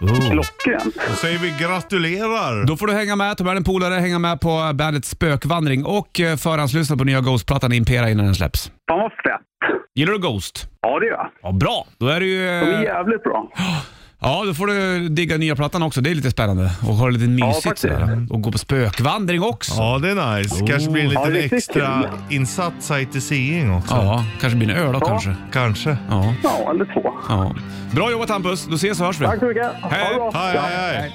Oh. 0.01 0.31
Klockrent. 0.31 0.95
Då 1.09 1.15
säger 1.15 1.39
vi 1.39 1.65
gratulerar. 1.65 2.67
Då 2.67 2.77
får 2.77 2.87
du 2.87 2.93
hänga 2.93 3.17
med, 3.17 3.37
ta 3.37 3.45
med 3.45 3.57
en 3.57 3.65
polare, 3.65 3.95
hänga 3.95 4.19
med 4.19 4.41
på 4.41 4.71
bandets 4.75 5.09
spökvandring 5.11 5.85
och 5.85 6.21
eh, 6.21 6.37
förhandslyssna 6.37 6.97
på 6.97 7.05
nya 7.05 7.21
Ghost-plattan 7.21 7.73
Impera 7.73 8.11
innan 8.11 8.25
den 8.25 8.35
släpps. 8.35 8.73
Fan 8.91 8.99
vad 8.99 9.13
fett. 9.13 9.41
Gillar 9.95 10.13
du 10.13 10.19
Ghost? 10.19 10.69
Ja, 10.81 10.99
det 11.01 11.07
gör 11.07 11.13
jag. 11.13 11.29
Ja, 11.43 11.53
bra. 11.53 11.87
Då 11.99 12.07
är 12.09 12.21
det 12.21 12.27
ju... 12.27 12.39
De 12.47 12.51
är 12.51 12.75
eh, 12.75 12.83
jävligt 12.83 13.23
bra. 13.23 13.49
Ja, 14.23 14.43
då 14.47 14.55
får 14.55 14.67
du 14.67 15.09
digga 15.09 15.37
nya 15.37 15.57
plattan 15.57 15.83
också. 15.83 16.01
Det 16.01 16.11
är 16.11 16.15
lite 16.15 16.31
spännande. 16.31 16.71
Och 16.89 16.95
ha 16.95 17.07
det 17.07 17.13
lite 17.13 17.27
mysigt 17.31 17.63
faktiskt. 17.65 17.81
sådär. 17.81 18.27
Och 18.31 18.43
gå 18.43 18.53
på 18.53 18.59
spökvandring 18.59 19.43
också. 19.43 19.75
Ja, 19.77 19.99
det 19.99 20.11
är 20.11 20.37
nice. 20.39 20.67
Kanske 20.67 20.91
blir 20.91 21.03
en 21.05 21.11
Ja, 21.11 21.21
liten 21.25 21.35
riktigt 21.43 21.53
extra 21.59 22.03
kul. 22.03 22.37
insatt 22.37 22.73
sightseeing 22.81 23.75
också. 23.75 23.95
Ja, 23.95 24.25
kanske 24.41 24.57
blir 24.59 24.71
en 24.71 24.77
öl 24.77 24.93
då 24.93 25.01
kanske. 25.01 25.35
Kanske. 25.53 25.97
Ja, 26.09 26.35
Ja, 26.43 26.71
eller 26.75 26.85
två. 26.85 27.13
ja. 27.29 27.55
Bra 27.95 28.11
jobbat 28.11 28.31
Hampus. 28.31 28.67
Då 28.67 28.75
ses 28.75 29.01
och 29.01 29.07
hörs 29.07 29.21
vi. 29.21 29.25
Tack 29.27 29.39
så 29.39 29.47
mycket. 29.47 29.67
Hej. 29.83 30.05
Ha 30.05 30.09
det 30.09 30.15
bra. 30.15 30.31
Hej, 30.35 30.59
hej, 30.59 31.01
hej. 31.01 31.13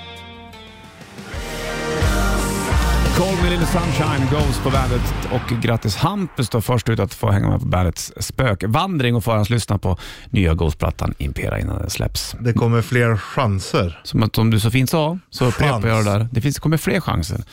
Call 3.16 3.36
Me 3.44 3.50
Little 3.50 3.66
Sunshine 3.66 4.30
Goes 4.32 4.60
på 4.60 4.70
bandet 4.70 5.02
och 5.32 5.62
grattis 5.62 5.96
Hampus 5.96 6.50
då 6.50 6.62
först 6.62 6.90
ut 6.90 7.00
att 7.00 7.14
få 7.14 7.32
hänga 7.32 7.50
med 7.50 7.60
på 7.60 7.66
bandets 7.66 8.14
spökvandring 8.18 9.16
och 9.16 9.24
förhandslyssna 9.24 9.78
på 9.78 9.98
nya 10.30 10.54
Ghost-plattan 10.54 11.14
Impera 11.18 11.60
innan 11.60 11.80
den 11.80 11.90
släpps. 11.90 12.36
Det 12.40 12.54
kommer 12.54 12.82
fler 12.82 13.18
chanser. 13.18 14.00
Som 14.04 14.24
att 14.24 14.38
om 14.38 14.50
du 14.50 14.60
så 14.60 14.72
fint 14.72 14.90
sa, 14.90 15.20
så 15.30 15.46
upprepar 15.46 15.88
jag 15.88 16.06
det 16.06 16.12
där. 16.12 16.28
Det 16.32 16.42
finns, 16.42 16.60
kommer 16.60 16.78
fler 16.78 17.00
chanser. 17.00 17.44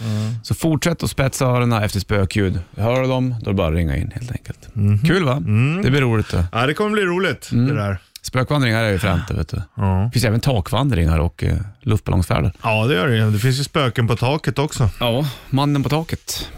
Så 0.42 0.54
fortsätt 0.54 1.02
att 1.02 1.10
spetsa 1.10 1.44
öronen 1.46 1.82
efter 1.82 2.00
spökljud. 2.00 2.60
Hör 2.76 3.02
du 3.02 3.08
dem, 3.08 3.34
då 3.40 3.50
är 3.50 3.52
det 3.52 3.56
bara 3.56 3.68
att 3.68 3.74
ringa 3.74 3.96
in 3.96 4.10
helt 4.14 4.32
enkelt. 4.32 4.68
Kul 5.06 5.24
va? 5.24 5.34
Det 5.82 5.90
blir 5.90 6.00
roligt 6.00 6.30
det. 6.30 6.46
Ja, 6.52 6.66
det 6.66 6.74
kommer 6.74 6.90
bli 6.90 7.02
roligt 7.02 7.48
det 7.50 7.74
där. 7.74 7.98
Spökvandringar 8.22 8.82
är 8.82 8.90
ju 8.90 8.98
fränt 8.98 9.30
vet 9.30 9.48
du. 9.48 9.62
Ja. 9.74 9.82
Det 10.06 10.10
finns 10.12 10.24
även 10.24 10.40
takvandringar 10.40 11.18
och 11.18 11.44
eh, 11.44 11.56
luftballongsfärder. 11.80 12.52
ja, 12.62 12.86
det 12.86 12.94
gör 12.94 13.08
det. 13.08 13.30
Det 13.30 13.38
finns 13.38 13.60
ju 13.60 13.64
spöken 13.64 14.08
på 14.08 14.16
taket 14.16 14.58
också. 14.58 14.88
Ja, 15.00 15.24
mannen 15.50 15.82
på 15.82 15.88
taket. 15.88 16.48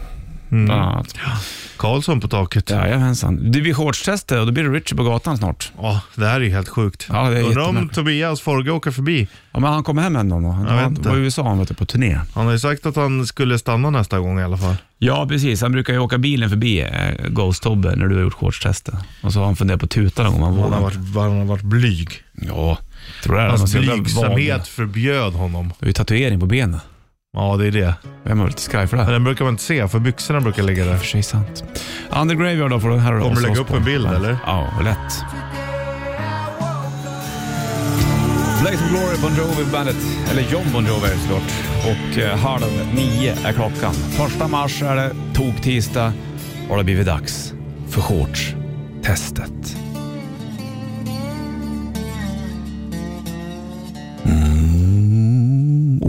Bland 0.49 0.71
annat. 0.71 1.15
Karlsson 1.77 2.21
på 2.21 2.27
taket. 2.27 2.69
Ja. 2.69 2.75
Jajamensan. 2.75 3.51
Det 3.51 3.61
blir 3.61 3.73
shortstester 3.73 4.39
och 4.39 4.45
då 4.45 4.51
blir 4.51 4.63
det 4.63 4.69
Richie 4.69 4.97
på 4.97 5.03
gatan 5.03 5.37
snart. 5.37 5.71
det 6.15 6.25
här 6.25 6.35
är 6.35 6.43
ju 6.43 6.49
helt 6.49 6.69
sjukt. 6.69 7.05
Ja, 7.09 7.29
det 7.29 7.39
är 7.39 7.43
Undrar 7.43 7.69
om. 7.69 7.89
Tobias 7.89 8.41
Forge 8.41 8.71
åker 8.71 8.91
förbi. 8.91 9.27
Ja, 9.51 9.59
men 9.59 9.73
han 9.73 9.83
kommer 9.83 10.01
hem 10.01 10.15
dag 10.29 10.41
då. 10.43 10.49
Han, 10.49 10.97
Jag 11.03 11.09
var 11.11 11.17
i 11.17 11.19
USA 11.19 11.47
han 11.47 11.59
vet 11.59 11.67
du, 11.67 11.73
på 11.73 11.85
turné. 11.85 12.19
Han 12.33 12.45
har 12.45 12.53
ju 12.53 12.59
sagt 12.59 12.85
att 12.85 12.95
han 12.95 13.27
skulle 13.27 13.59
stanna 13.59 13.89
nästa 13.89 14.19
gång 14.19 14.39
i 14.39 14.43
alla 14.43 14.57
fall. 14.57 14.75
Ja, 14.97 15.27
precis. 15.29 15.61
Han 15.61 15.71
brukar 15.71 15.93
ju 15.93 15.99
åka 15.99 16.17
bilen 16.17 16.49
förbi 16.49 16.81
eh, 16.81 17.27
Ghost-Tobbe 17.29 17.95
när 17.95 18.07
du 18.07 18.15
har 18.15 18.21
gjort 18.21 18.33
shortstester. 18.33 18.97
Och 19.23 19.33
så 19.33 19.39
har 19.39 19.45
han 19.45 19.55
funderat 19.55 19.79
på 19.79 19.85
att 19.85 19.91
tuta 19.91 20.23
någon 20.23 20.33
gång. 20.33 20.43
Han 20.43 20.59
Han 20.61 20.73
har 20.73 20.81
varit, 20.81 20.95
han 21.15 21.37
har 21.37 21.45
varit 21.45 21.63
blyg. 21.63 22.09
Ja, 22.33 22.77
tror 23.23 23.39
är 23.39 23.47
Hans 23.49 23.75
blygsamhet 23.75 24.67
förbjöd 24.67 25.33
honom. 25.33 25.67
Du 25.79 25.85
har 25.85 25.87
ju 25.87 25.93
tatuering 25.93 26.39
på 26.39 26.45
benen. 26.45 26.79
Ja, 27.35 27.57
det 27.57 27.67
är 27.67 27.71
det. 27.71 27.95
Vem 28.23 28.39
har 28.39 28.47
lite 28.47 28.61
skraj 28.61 28.87
för 28.87 28.97
det? 28.97 29.01
Men 29.01 29.05
här? 29.05 29.13
den 29.13 29.23
brukar 29.23 29.45
man 29.45 29.53
inte 29.53 29.63
se, 29.63 29.87
för 29.87 29.99
byxorna 29.99 30.41
brukar 30.41 30.63
ligga 30.63 30.85
där. 30.85 30.97
för 30.97 31.05
sig 31.05 31.23
sant. 31.23 31.63
Under 32.21 32.35
Graveyard 32.35 32.69
då 32.69 32.79
får 32.79 32.89
du 32.89 32.95
du 32.95 33.01
Kommer 33.01 33.35
du 33.35 33.41
lägga 33.41 33.61
upp 33.61 33.73
en 33.73 33.83
bild, 33.83 34.07
eller? 34.07 34.37
Ja, 34.45 34.67
lätt. 34.83 35.23
Blaze 38.61 38.83
of 38.83 38.89
Glory, 38.89 39.17
Bon 39.21 39.31
Jovi 39.37 39.71
bandet, 39.71 39.95
eller 40.31 40.41
John 40.41 40.65
Bon 40.73 40.85
Jovi 40.85 41.07
är 41.07 41.13
det 41.13 41.19
såklart. 41.19 41.51
Och 41.85 42.17
eh, 42.17 42.37
halv 42.37 42.95
nio 42.95 43.35
är 43.45 43.53
klockan. 43.53 43.93
Första 43.93 44.47
mars 44.47 44.81
är 44.81 44.95
det 44.95 45.11
tog-tisdag 45.33 46.13
och 46.63 46.69
det 46.69 46.75
har 46.75 46.83
blivit 46.83 47.05
dags 47.05 47.53
för 47.89 48.01
shorts-testet. 48.01 49.77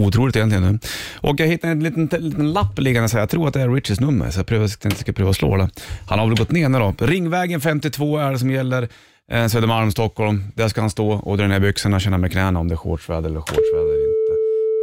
Otroligt 0.07 0.35
egentligen. 0.35 0.63
nu. 0.63 0.79
Och 1.21 1.39
jag 1.39 1.47
hittade 1.47 1.71
en 1.71 1.83
liten, 1.83 2.21
liten 2.21 2.53
lapp 2.53 2.79
liggande 2.79 3.09
så. 3.09 3.17
Jag 3.17 3.29
tror 3.29 3.47
att 3.47 3.53
det 3.53 3.61
är 3.61 3.69
Richies 3.69 3.99
nummer, 3.99 4.29
så 4.29 4.39
jag 4.39 4.45
prövar, 4.45 4.69
jag 4.83 4.97
ska 4.97 5.13
pröva 5.13 5.33
slå 5.33 5.57
det. 5.57 5.69
Han 6.07 6.19
har 6.19 6.27
väl 6.27 6.37
gått 6.37 6.51
ner 6.51 6.69
nu 6.69 6.79
då. 6.79 6.93
Ringvägen 6.99 7.61
52 7.61 8.17
är 8.17 8.31
det 8.31 8.39
som 8.39 8.51
gäller. 8.51 8.89
Eh, 9.31 9.47
Södermalm, 9.47 9.91
Stockholm. 9.91 10.43
Där 10.55 10.67
ska 10.67 10.81
han 10.81 10.89
stå 10.89 11.11
och 11.11 11.37
dra 11.37 11.47
ner 11.47 11.59
byxorna, 11.59 11.99
känna 11.99 12.17
med 12.17 12.31
knäna 12.31 12.59
om 12.59 12.67
det 12.67 12.73
är 12.73 12.77
shortsväder 12.77 13.29
eller 13.29 13.39
shortsväder 13.39 13.93
eller 13.93 14.07
inte. 14.07 14.33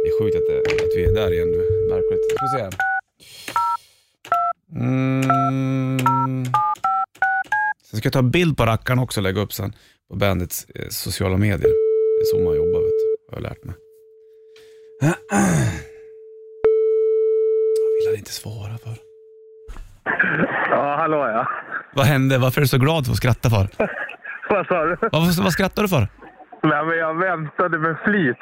Det 0.03 0.09
är 0.09 0.23
sjukt 0.23 0.35
att, 0.35 0.47
det, 0.49 0.85
att 0.85 0.91
vi 0.95 1.05
är 1.05 1.13
där 1.13 1.33
igen 1.33 1.47
nu. 1.47 1.87
Märkligt. 1.89 2.19
Ska 2.31 2.45
vi 2.45 2.57
se 2.57 2.63
här. 2.63 2.73
Mm. 4.75 6.45
Sen 7.89 7.97
ska 7.97 8.07
jag 8.07 8.13
ta 8.13 8.19
en 8.19 8.31
bild 8.31 8.57
på 8.57 8.65
rackaren 8.65 8.99
också 8.99 9.19
och 9.19 9.23
lägga 9.23 9.41
upp 9.41 9.53
sen 9.53 9.75
på 10.09 10.15
bandets 10.15 10.65
eh, 10.75 10.87
sociala 10.89 11.37
medier. 11.37 11.71
Det 12.17 12.21
är 12.21 12.25
så 12.25 12.39
man 12.39 12.55
jobbar 12.55 12.79
vet 12.79 12.89
du. 12.89 13.35
har 13.35 13.41
jag 13.41 13.49
lärt 13.49 13.63
mig. 13.63 13.75
Jag 14.99 15.15
vill 17.99 18.07
han 18.07 18.15
inte 18.17 18.31
svara 18.31 18.77
för. 18.83 18.93
Ja, 20.69 20.95
hallå 20.99 21.17
ja. 21.17 21.47
Vad 21.95 22.05
hände? 22.05 22.37
Varför 22.37 22.61
är 22.61 22.63
du 22.63 22.67
så 22.67 22.77
glad 22.77 23.05
för 23.05 23.11
att 23.11 23.17
skratta 23.17 23.49
för? 23.49 23.67
Vad 24.49 24.67
sa 24.67 24.85
du? 24.85 24.97
Vad, 25.01 25.11
vad 25.43 25.51
skrattar 25.51 25.81
du 25.81 25.87
för? 25.87 26.07
Nej, 26.63 26.85
men 26.85 26.97
jag 26.97 27.13
väntade 27.19 27.77
med 27.79 27.95
flit. 28.05 28.37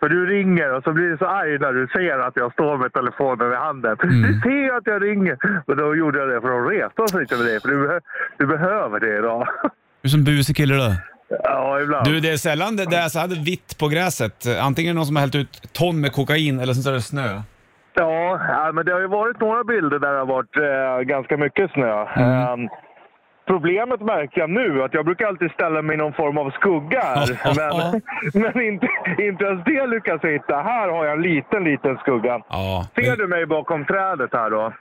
För 0.00 0.08
du 0.08 0.26
ringer 0.26 0.72
och 0.72 0.82
så 0.84 0.92
blir 0.92 1.04
du 1.08 1.16
så 1.18 1.26
arg 1.26 1.58
när 1.58 1.72
du 1.72 1.86
ser 1.86 2.18
att 2.18 2.36
jag 2.36 2.52
står 2.52 2.78
med 2.78 2.92
telefonen 2.92 3.52
i 3.52 3.56
handen. 3.56 3.96
Du 4.00 4.40
ser 4.44 4.76
att 4.76 4.86
jag 4.86 5.02
ringer. 5.02 5.36
Och 5.66 5.76
då 5.76 5.96
gjorde 5.96 6.18
jag 6.18 6.28
det 6.28 6.40
för 6.40 6.60
att 6.66 6.70
reta 6.72 7.02
oss 7.02 7.14
lite 7.14 7.36
med 7.36 7.46
dig. 7.46 7.60
För 7.60 7.68
du, 7.68 7.76
behö- 7.88 8.00
du 8.38 8.46
behöver 8.46 9.00
det 9.00 9.18
idag. 9.18 9.48
Du 10.02 10.06
är 10.08 10.10
som 10.10 10.24
busig 10.24 10.56
kille 10.56 10.74
du. 10.74 10.90
Ja, 11.28 11.80
ibland. 11.80 12.06
Du, 12.06 12.20
det 12.20 12.30
är 12.30 12.36
sällan 12.36 12.76
det, 12.76 12.84
det 12.84 12.96
är 12.96 13.08
så 13.08 13.18
här 13.18 13.44
vitt 13.44 13.78
på 13.78 13.88
gräset. 13.88 14.46
Antingen 14.60 14.96
någon 14.96 15.06
som 15.06 15.16
har 15.16 15.20
hällt 15.20 15.34
ut 15.34 15.72
ton 15.72 16.00
med 16.00 16.12
kokain 16.12 16.60
eller 16.60 16.72
så 16.74 16.90
är 16.90 16.94
det 16.94 17.00
snö. 17.00 17.42
Ja, 17.94 18.40
ja, 18.48 18.72
men 18.72 18.86
det 18.86 18.92
har 18.92 19.00
ju 19.00 19.06
varit 19.06 19.40
några 19.40 19.64
bilder 19.64 19.98
där 19.98 20.12
det 20.12 20.18
har 20.18 20.26
varit 20.26 20.56
eh, 20.56 21.14
ganska 21.14 21.36
mycket 21.36 21.70
snö. 21.70 22.02
Eh, 22.02 22.56
problemet 23.46 24.00
märker 24.00 24.40
jag 24.40 24.50
nu 24.50 24.82
att 24.82 24.94
jag 24.94 25.04
brukar 25.04 25.26
alltid 25.26 25.50
ställa 25.50 25.82
mig 25.82 25.94
i 25.94 25.96
någon 25.96 26.12
form 26.12 26.38
av 26.38 26.50
skugga 26.50 27.00
här. 27.02 27.28
men 27.58 28.02
men 28.42 28.62
inte, 28.62 28.88
inte 29.18 29.44
ens 29.44 29.64
det 29.64 29.86
lyckas 29.86 30.20
jag 30.22 30.32
hitta. 30.32 30.56
Här 30.56 30.88
har 30.88 31.04
jag 31.04 31.14
en 31.16 31.22
liten, 31.22 31.64
liten 31.64 31.96
skugga. 31.96 32.40
Ja. 32.48 32.86
Ser 32.96 33.16
du 33.16 33.26
mig 33.26 33.46
bakom 33.46 33.84
trädet 33.84 34.30
här 34.32 34.50
då? 34.50 34.72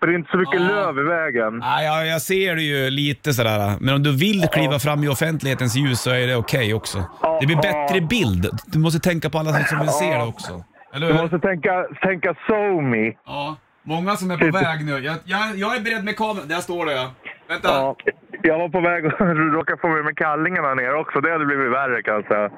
För 0.00 0.06
det 0.06 0.12
är 0.12 0.18
inte 0.18 0.30
så 0.30 0.38
mycket 0.38 0.60
Ja. 0.60 0.66
löv 0.68 0.98
i 0.98 1.02
vägen. 1.02 1.60
Ja, 1.62 1.82
jag, 1.82 2.06
jag 2.06 2.22
ser 2.22 2.54
det 2.56 2.62
ju 2.62 2.90
lite 2.90 3.32
sådär. 3.32 3.76
Men 3.80 3.94
om 3.94 4.02
du 4.02 4.16
vill 4.16 4.48
kliva 4.52 4.78
fram 4.78 5.04
i 5.04 5.08
offentlighetens 5.08 5.76
ljus 5.76 6.00
så 6.00 6.10
är 6.10 6.26
det 6.26 6.36
okej 6.36 6.74
också. 6.74 6.98
Det 7.40 7.46
blir 7.46 7.56
bättre 7.56 8.00
bild. 8.00 8.46
Du 8.66 8.78
måste 8.78 9.00
tänka 9.10 9.30
på 9.30 9.38
alla 9.38 9.52
som 9.52 9.78
vill 9.78 9.88
se 9.88 10.14
det 10.14 10.22
också. 10.24 10.64
Eller 10.94 11.06
Du 11.06 11.12
hur? 11.12 11.22
måste 11.22 11.38
tänka, 11.38 11.86
tänka 12.02 12.34
so 12.46 12.80
me. 12.80 13.12
Ja. 13.26 13.56
Många 13.82 14.16
som 14.16 14.30
är 14.30 14.38
på 14.38 14.50
väg 14.58 14.84
nu. 14.86 14.92
Jag, 14.92 15.16
jag, 15.24 15.56
jag 15.56 15.76
är 15.76 15.80
beredd 15.80 16.04
med 16.04 16.16
kameran. 16.16 16.48
Där 16.48 16.56
står 16.68 16.86
det 16.86 16.92
ja. 16.92 17.10
Vänta. 17.48 17.68
Ja, 17.68 17.96
jag 18.42 18.58
var 18.58 18.68
på 18.68 18.80
väg 18.80 19.06
att 19.06 19.20
råka 19.56 19.76
få 19.80 19.88
med 19.88 20.04
mig 20.04 20.14
kallingarna 20.14 20.74
ner 20.74 20.94
också. 20.94 21.20
Det 21.20 21.32
hade 21.32 21.46
blivit 21.46 21.72
värre 21.72 22.02
kan 22.02 22.14
jag 22.14 22.26
säga. 22.26 22.48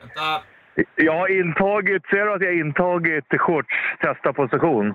Vänta. 0.00 0.26
Jag 0.96 1.12
har 1.12 1.28
intagit, 1.40 2.02
ser 2.10 2.24
du 2.24 2.34
att 2.34 2.40
jag 2.42 2.48
har 2.48 2.60
intagit 2.66 3.24
shorts 3.38 3.74
testa 4.00 4.32
position? 4.32 4.94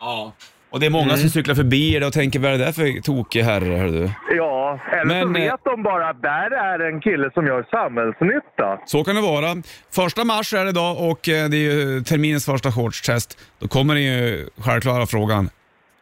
Ja. 0.00 0.32
Och 0.70 0.80
det 0.80 0.86
är 0.86 0.90
många 0.90 1.16
som 1.16 1.28
cyklar 1.28 1.54
förbi 1.54 1.98
det 1.98 2.06
och 2.06 2.12
tänker 2.12 2.38
vad 2.38 2.52
är 2.52 2.58
det 2.58 2.64
där 2.64 2.72
för 2.72 3.00
tokig 3.02 3.42
herre, 3.42 3.64
hör 3.76 3.86
du. 3.88 4.10
Ja, 4.36 4.78
eller 4.92 5.04
Men, 5.04 5.22
så 5.34 5.40
eh, 5.40 5.50
vet 5.50 5.60
de 5.64 5.82
bara 5.82 6.08
att 6.08 6.22
där 6.22 6.50
är 6.50 6.78
en 6.92 7.00
kille 7.00 7.30
som 7.34 7.46
gör 7.46 7.66
samhällsnytta. 7.70 8.78
Så 8.86 9.04
kan 9.04 9.14
det 9.14 9.20
vara. 9.22 9.48
Första 9.94 10.24
mars 10.24 10.54
är 10.54 10.64
det 10.64 10.70
idag 10.70 11.10
och 11.10 11.28
eh, 11.28 11.48
det 11.48 11.56
är 11.56 11.72
ju 11.72 12.00
terminens 12.00 12.46
första 12.46 12.72
shortstest. 12.72 13.38
Då 13.60 13.68
kommer 13.68 13.94
den 13.94 14.02
ju 14.04 14.46
självklara 14.64 15.06
frågan. 15.06 15.50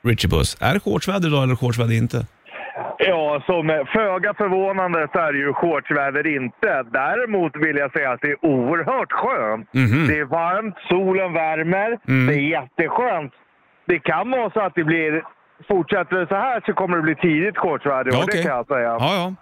Richie 0.04 0.30
Buss, 0.30 0.56
är 0.60 0.74
det 0.74 0.80
shortsväder 0.80 1.28
idag 1.28 1.42
eller 1.42 1.56
shortsväder 1.56 1.94
inte? 1.96 2.26
Ja, 2.98 3.42
som 3.46 3.70
eh, 3.70 3.76
föga 3.92 4.34
förvånande 4.34 5.08
så 5.12 5.18
är 5.18 5.32
det 5.32 5.38
ju 5.38 5.52
shortsväder 5.52 6.26
inte. 6.36 6.82
Däremot 6.92 7.52
vill 7.56 7.76
jag 7.76 7.92
säga 7.92 8.10
att 8.12 8.20
det 8.20 8.30
är 8.30 8.44
oerhört 8.44 9.12
skönt. 9.12 9.68
Mhm. 9.74 10.06
Det 10.08 10.18
är 10.18 10.24
varmt, 10.24 10.74
solen 10.88 11.32
värmer, 11.32 11.98
Mm. 12.08 12.26
det 12.26 12.34
är 12.34 12.48
jätteskönt. 12.58 13.32
Det 13.86 13.98
kan 13.98 14.30
vara 14.30 14.50
så 14.50 14.60
att 14.60 14.74
det 14.74 14.84
blir... 14.84 15.22
Fortsätter 15.68 16.16
det 16.16 16.26
så 16.26 16.34
här 16.34 16.60
så 16.66 16.72
kommer 16.72 16.96
det 16.96 17.02
bli 17.02 17.14
tidigt 17.14 17.56
shortsväder, 17.56 18.10
Ja, 18.12 18.22
okej. 18.24 18.36
det 18.36 18.42
kan 18.48 18.56
jag 18.56 18.66
säga. 18.66 18.80
Ja, 18.80 18.98
ja. 19.00 19.34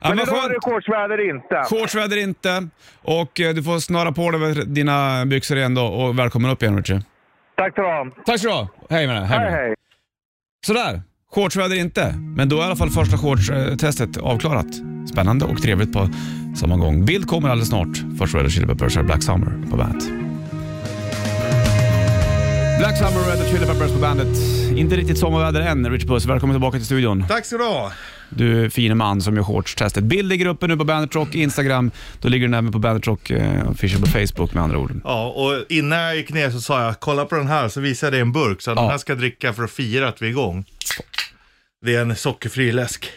ja 0.00 0.08
Men 0.08 0.16
men 0.16 0.26
idag 0.28 0.44
är 0.44 0.48
det 0.48 0.60
shortsväder 0.70 1.30
inte. 1.30 1.56
Shortsväder 1.70 2.22
inte 2.22 2.68
och 3.02 3.40
eh, 3.40 3.54
du 3.54 3.62
får 3.62 3.78
snöra 3.78 4.12
på 4.12 4.30
dig 4.30 4.40
med 4.40 4.68
dina 4.68 5.26
byxor 5.26 5.56
igen 5.56 5.74
då 5.74 5.82
och 5.84 6.18
välkommen 6.18 6.50
upp 6.50 6.62
igen 6.62 6.76
Richie. 6.76 7.00
Tack 7.56 7.74
så 7.74 7.82
du 7.82 8.10
Tack 8.26 8.40
så 8.40 8.48
du 8.48 8.54
ha. 8.54 8.68
Hej 8.90 9.06
med 9.06 9.16
dig. 9.16 9.24
Hej 9.24 9.38
Hej, 9.38 9.50
hej. 9.50 9.74
Sådär. 10.66 11.02
Shortsväder 11.34 11.80
inte, 11.80 12.14
men 12.36 12.48
då 12.48 12.56
är 12.56 12.60
i 12.60 12.64
alla 12.64 12.76
fall 12.76 12.90
första 12.90 13.16
shortstestet 13.16 14.16
avklarat. 14.16 14.66
Spännande 15.12 15.44
och 15.44 15.62
trevligt 15.62 15.92
på 15.92 16.08
samma 16.56 16.76
gång. 16.76 17.04
Bild 17.04 17.26
kommer 17.26 17.48
alldeles 17.48 17.68
snart. 17.68 17.96
Först 18.18 18.34
Red 18.34 18.42
Hot 18.42 18.52
Chili 18.52 18.66
Peppers 18.66 18.96
Black 18.98 19.22
Summer 19.22 19.70
på 19.70 19.76
bandet. 19.76 20.21
Black 22.98 23.12
Summer, 23.12 23.26
Red 23.30 23.38
Hot 23.38 23.48
Chili 23.50 23.66
Peppers 23.66 23.92
på 23.92 23.98
bandet. 23.98 24.28
Inte 24.76 24.96
riktigt 24.96 25.18
sommarväder 25.18 25.60
än, 25.60 25.90
Rich 25.90 26.04
Puss. 26.04 26.26
Välkommen 26.26 26.54
tillbaka 26.56 26.76
till 26.78 26.86
studion. 26.86 27.24
Tack 27.28 27.46
så 27.46 27.58
du 27.58 27.64
ha. 27.64 27.92
Du 28.28 28.70
fine 28.70 28.96
man 28.96 29.20
som 29.20 29.36
gör 29.36 29.42
shortstestet. 29.42 30.04
Bild 30.04 30.28
ligger 30.28 30.46
uppe 30.46 30.66
nu 30.66 30.76
på 30.76 30.84
Bandet 30.84 31.14
Rock 31.14 31.34
Instagram. 31.34 31.90
Då 32.20 32.28
ligger 32.28 32.46
den 32.46 32.54
även 32.54 32.72
på 32.72 32.78
Bandet 32.78 33.06
Rock 33.06 33.30
eh, 33.30 33.70
official 33.70 34.00
på 34.00 34.06
Facebook 34.06 34.54
med 34.54 34.62
andra 34.62 34.78
ord. 34.78 34.92
Ja, 35.04 35.26
och 35.28 35.64
innan 35.72 35.98
jag 35.98 36.16
gick 36.16 36.32
ner 36.32 36.50
så 36.50 36.60
sa 36.60 36.84
jag, 36.84 37.00
kolla 37.00 37.24
på 37.24 37.34
den 37.34 37.48
här, 37.48 37.68
så 37.68 37.80
visade 37.80 38.06
jag 38.06 38.12
dig 38.12 38.20
en 38.20 38.32
burk. 38.32 38.62
Så 38.62 38.70
Ja. 38.70 38.74
den 38.74 38.84
här 38.90 38.98
ska 38.98 39.12
jag 39.12 39.18
dricka 39.20 39.52
för 39.52 39.62
att 39.64 39.70
fira 39.70 40.08
att 40.08 40.22
vi 40.22 40.26
är 40.26 40.30
igång. 40.30 40.64
Det 41.84 41.94
är 41.96 42.00
en 42.02 42.16
sockerfri 42.16 42.72
läsk. 42.72 43.10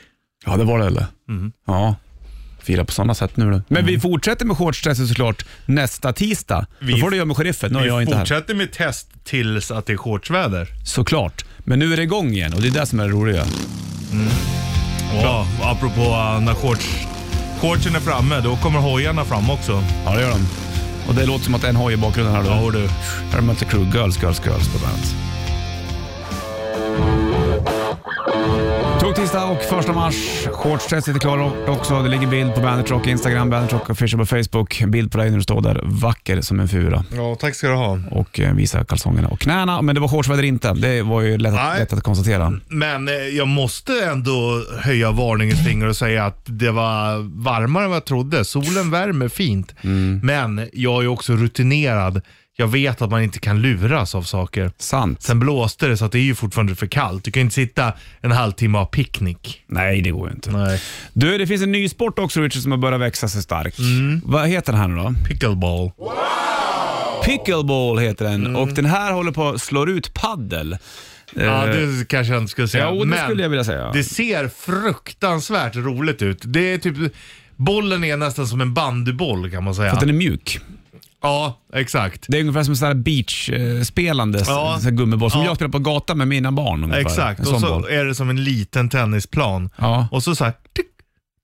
Ja, 0.45 0.55
det 0.57 0.63
var 0.63 0.79
det 0.79 0.85
eller? 0.85 1.05
Mm. 1.29 1.51
Ja. 1.67 1.95
Fira 2.65 2.85
på 2.85 2.91
sådana 2.91 3.15
sätt 3.15 3.37
nu 3.37 3.51
då. 3.51 3.61
Men 3.67 3.85
vi 3.85 3.99
fortsätter 3.99 4.45
med 4.45 4.57
shortstestet 4.57 5.07
såklart 5.07 5.45
nästa 5.65 6.13
tisdag. 6.13 6.65
Då 6.79 6.85
Vi- 6.85 6.99
får 7.01 7.09
du 7.09 7.15
göra 7.17 7.25
med 7.25 7.37
sheriffen. 7.37 7.71
Nu 7.71 7.77
är 7.79 7.83
Vi 7.83 7.87
jag 7.89 8.01
inte 8.01 8.13
här. 8.15 8.21
fortsätter 8.21 8.55
med 8.55 8.71
test 8.71 9.07
tills 9.23 9.71
att 9.71 9.85
det 9.85 9.93
är 9.93 9.97
shortsväder. 9.97 10.67
Såklart. 10.85 11.45
Men 11.59 11.79
nu 11.79 11.93
är 11.93 11.97
det 11.97 12.03
igång 12.03 12.31
igen 12.31 12.53
och 12.53 12.61
det 12.61 12.67
är 12.67 12.71
det 12.71 12.85
som 12.85 12.99
är 12.99 13.03
det 13.03 13.09
roliga. 13.09 13.45
Ja, 15.21 15.47
apropå 15.63 16.01
uh, 16.01 16.41
när 16.41 16.53
shorts, 16.53 16.85
shortsen 17.61 17.95
är 17.95 17.99
framme, 17.99 18.41
då 18.43 18.55
kommer 18.55 18.79
hojarna 18.79 19.25
fram 19.25 19.49
också. 19.49 19.83
Ja, 20.05 20.15
det 20.15 20.21
gör 20.21 20.29
de. 20.31 20.47
Och 21.07 21.15
det 21.15 21.25
låter 21.25 21.43
som 21.45 21.55
att 21.55 21.63
en 21.63 21.75
hoj 21.75 21.93
i 21.93 21.97
bakgrunden 21.97 22.35
här 22.35 22.43
då. 22.43 22.49
Ja, 22.49 22.71
du. 22.71 22.87
Här 23.31 23.37
är 23.37 23.41
Mötley 23.41 23.69
Crüe, 23.69 23.93
Girls, 23.95 24.23
Girls, 24.23 24.41
Girls 24.45 24.67
på 24.73 24.79
bandet. 24.79 25.15
Tisdag 29.35 29.51
och 29.51 29.61
första 29.61 29.93
mars. 29.93 30.15
Shortstestet 30.51 31.15
är 31.15 31.19
klart 31.19 31.53
också. 31.67 32.01
Det 32.03 32.09
ligger 32.09 32.27
bild 32.27 32.53
på 32.55 32.61
Bandet 32.61 32.91
Rock 32.91 33.07
Instagram, 33.07 33.49
Bandet 33.49 33.73
Rock 33.73 33.89
official 33.89 34.19
på 34.19 34.25
Facebook. 34.25 34.83
Bild 34.87 35.11
på 35.11 35.17
dig 35.17 35.29
när 35.29 35.37
du 35.37 35.43
står 35.43 35.61
där 35.61 35.81
vacker 35.83 36.41
som 36.41 36.59
en 36.59 36.67
fura 36.67 37.05
Ja, 37.15 37.35
tack 37.39 37.55
ska 37.55 37.67
du 37.67 37.73
ha. 37.75 37.99
och 38.11 38.39
eh, 38.39 38.53
visar 38.53 38.83
kalsongerna 38.83 39.27
och 39.27 39.39
knäna. 39.39 39.81
Men 39.81 39.95
det 39.95 40.01
var 40.01 40.07
shortsväder 40.07 40.43
inte. 40.43 40.73
Det 40.73 41.01
var 41.01 41.21
ju 41.21 41.37
lätt, 41.37 41.53
Nej. 41.53 41.79
lätt 41.79 41.93
att 41.93 42.03
konstatera. 42.03 42.59
Men 42.67 43.07
eh, 43.07 43.13
jag 43.13 43.47
måste 43.47 43.93
ändå 44.05 44.63
höja 44.79 45.11
varningens 45.11 45.65
finger 45.65 45.87
och 45.87 45.97
säga 45.97 46.25
att 46.25 46.41
det 46.45 46.71
var 46.71 47.17
varmare 47.43 47.83
än 47.83 47.89
vad 47.89 47.95
jag 47.97 48.05
trodde. 48.05 48.45
Solen 48.45 48.91
värmer 48.91 49.27
fint. 49.27 49.73
Men 50.21 50.69
jag 50.73 51.03
är 51.03 51.07
också 51.07 51.33
rutinerad. 51.33 52.21
Jag 52.57 52.67
vet 52.67 53.01
att 53.01 53.09
man 53.11 53.23
inte 53.23 53.39
kan 53.39 53.61
luras 53.61 54.15
av 54.15 54.21
saker. 54.21 54.71
Sant. 54.77 55.21
Sen 55.21 55.39
blåste 55.39 55.87
det 55.87 55.97
så 55.97 56.05
att 56.05 56.11
det 56.11 56.19
är 56.19 56.23
ju 56.23 56.35
fortfarande 56.35 56.75
för 56.75 56.87
kallt. 56.87 57.23
Du 57.23 57.31
kan 57.31 57.41
inte 57.41 57.55
sitta 57.55 57.93
en 58.21 58.31
halvtimme 58.31 58.77
och 58.77 58.83
ha 58.83 58.89
picknick. 58.91 59.63
Nej, 59.67 60.01
det 60.01 60.09
går 60.11 60.29
ju 60.29 60.35
inte. 60.35 60.51
Nej. 60.51 60.81
Du, 61.13 61.37
det 61.37 61.47
finns 61.47 61.61
en 61.61 61.71
ny 61.71 61.89
sport 61.89 62.19
också 62.19 62.41
Richard 62.41 62.61
som 62.61 62.71
har 62.71 62.79
börjat 62.79 63.01
växa 63.01 63.27
sig 63.27 63.41
stark. 63.43 63.75
Vad 64.23 64.47
heter 64.47 64.71
den 64.71 64.81
här 64.81 64.87
nu 64.87 64.95
då? 64.95 65.13
Pickleball. 65.27 65.91
Pickleball 67.25 67.99
heter 67.99 68.25
den 68.25 68.55
och 68.55 68.67
den 68.67 68.85
här 68.85 69.11
håller 69.13 69.31
på 69.31 69.49
att 69.49 69.61
slå 69.61 69.87
ut 69.87 70.13
paddel. 70.13 70.77
Ja, 71.33 71.67
Eh, 71.67 71.75
det 71.75 72.07
kanske 72.07 72.33
jag 72.33 72.41
inte 72.41 72.51
skulle 72.51 72.67
säga. 72.67 72.89
Jo, 72.91 72.99
det 72.99 73.05
Men 73.05 73.19
skulle 73.19 73.41
jag 73.43 73.49
vilja 73.49 73.63
säga. 73.63 73.91
det 73.91 74.03
ser 74.03 74.47
fruktansvärt 74.47 75.75
roligt 75.75 76.21
ut. 76.21 76.41
Det 76.45 76.73
är 76.73 76.77
typ, 76.77 77.13
bollen 77.55 78.03
är 78.03 78.17
nästan 78.17 78.47
som 78.47 78.61
en 78.61 78.73
bandyboll 78.73 79.51
kan 79.51 79.63
man 79.63 79.75
säga. 79.75 79.89
För 79.89 79.95
att 79.95 79.99
den 80.01 80.09
är 80.09 80.13
mjuk. 80.13 80.59
Ja, 81.25 81.59
exakt. 81.73 82.25
Det 82.27 82.37
är 82.37 82.41
ungefär 82.41 82.63
som 82.75 82.87
en 82.89 83.03
beach-spelande 83.03 84.43
Ja. 84.47 84.79
ja. 84.83 84.89
gummiboll 84.89 85.31
som 85.31 85.41
Ja. 85.41 85.45
jag 85.47 85.55
spelar 85.55 85.71
på 85.71 85.79
gatan 85.79 86.17
med 86.17 86.27
mina 86.27 86.51
barn. 86.51 86.83
Ungefär. 86.83 87.01
Exakt, 87.01 87.39
En 87.39 87.53
och 87.53 87.61
så 87.61 87.67
boll. 87.69 87.85
är 87.89 88.05
det 88.05 88.15
som 88.15 88.29
en 88.29 88.43
liten 88.43 88.89
tennisplan. 88.89 89.69
Ja. 89.77 90.07
Och 90.11 90.23
så 90.23 90.35
så 90.35 90.43
här, 90.43 90.53
tick, 90.75 90.85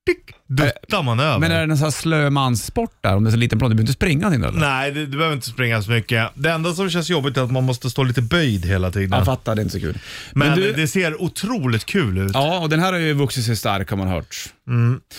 tick, 0.06 0.36
duttar 0.48 1.04
man 1.04 1.20
över. 1.20 1.39
Men 1.39 1.52
är 1.52 1.56
det 1.67 1.74
en 1.74 1.78
sån 1.78 1.84
här 1.84 1.91
slömanssport 1.91 2.98
där? 3.02 3.15
Om 3.15 3.24
det 3.24 3.30
är 3.30 3.32
så 3.32 3.38
liten 3.38 3.60
plan, 3.60 3.70
du 3.72 3.76
behöver 3.76 3.84
inte 3.84 3.94
springa 3.94 4.32
till 4.32 4.44
eller? 4.44 4.60
Nej, 4.60 4.91
det, 4.91 5.06
du 5.06 5.17
behöver 5.17 5.36
inte 5.36 5.48
springa 5.50 5.82
så 5.82 5.91
mycket. 5.91 6.30
Det 6.36 6.52
enda 6.52 6.74
som 6.74 6.89
känns 6.89 7.10
jobbigt 7.10 7.38
är 7.38 7.41
att 7.41 7.52
man 7.52 7.63
måste 7.63 7.89
stå 7.89 8.04
lite 8.04 8.22
böjd 8.22 8.65
hela 8.65 8.91
tiden. 8.91 9.17
Jag 9.17 9.26
fattar, 9.26 9.56
det 9.56 9.62
är 9.62 9.63
inte 9.63 9.74
så 9.74 9.80
kul. 9.80 9.98
Men 10.34 10.58
du, 10.58 10.74
det 10.74 10.88
ser 10.88 11.22
otroligt 11.22 11.86
kul 11.86 12.17
ut. 12.17 12.32
Ja, 12.34 12.60
och 12.60 12.70
den 12.70 12.80
här 12.80 12.94
har 12.94 13.00
ju 13.00 13.13
vuxit 13.13 13.46
sig 13.46 13.56
stark 13.56 13.89
har 13.89 13.98
man 13.98 14.08
hört. 14.08 14.36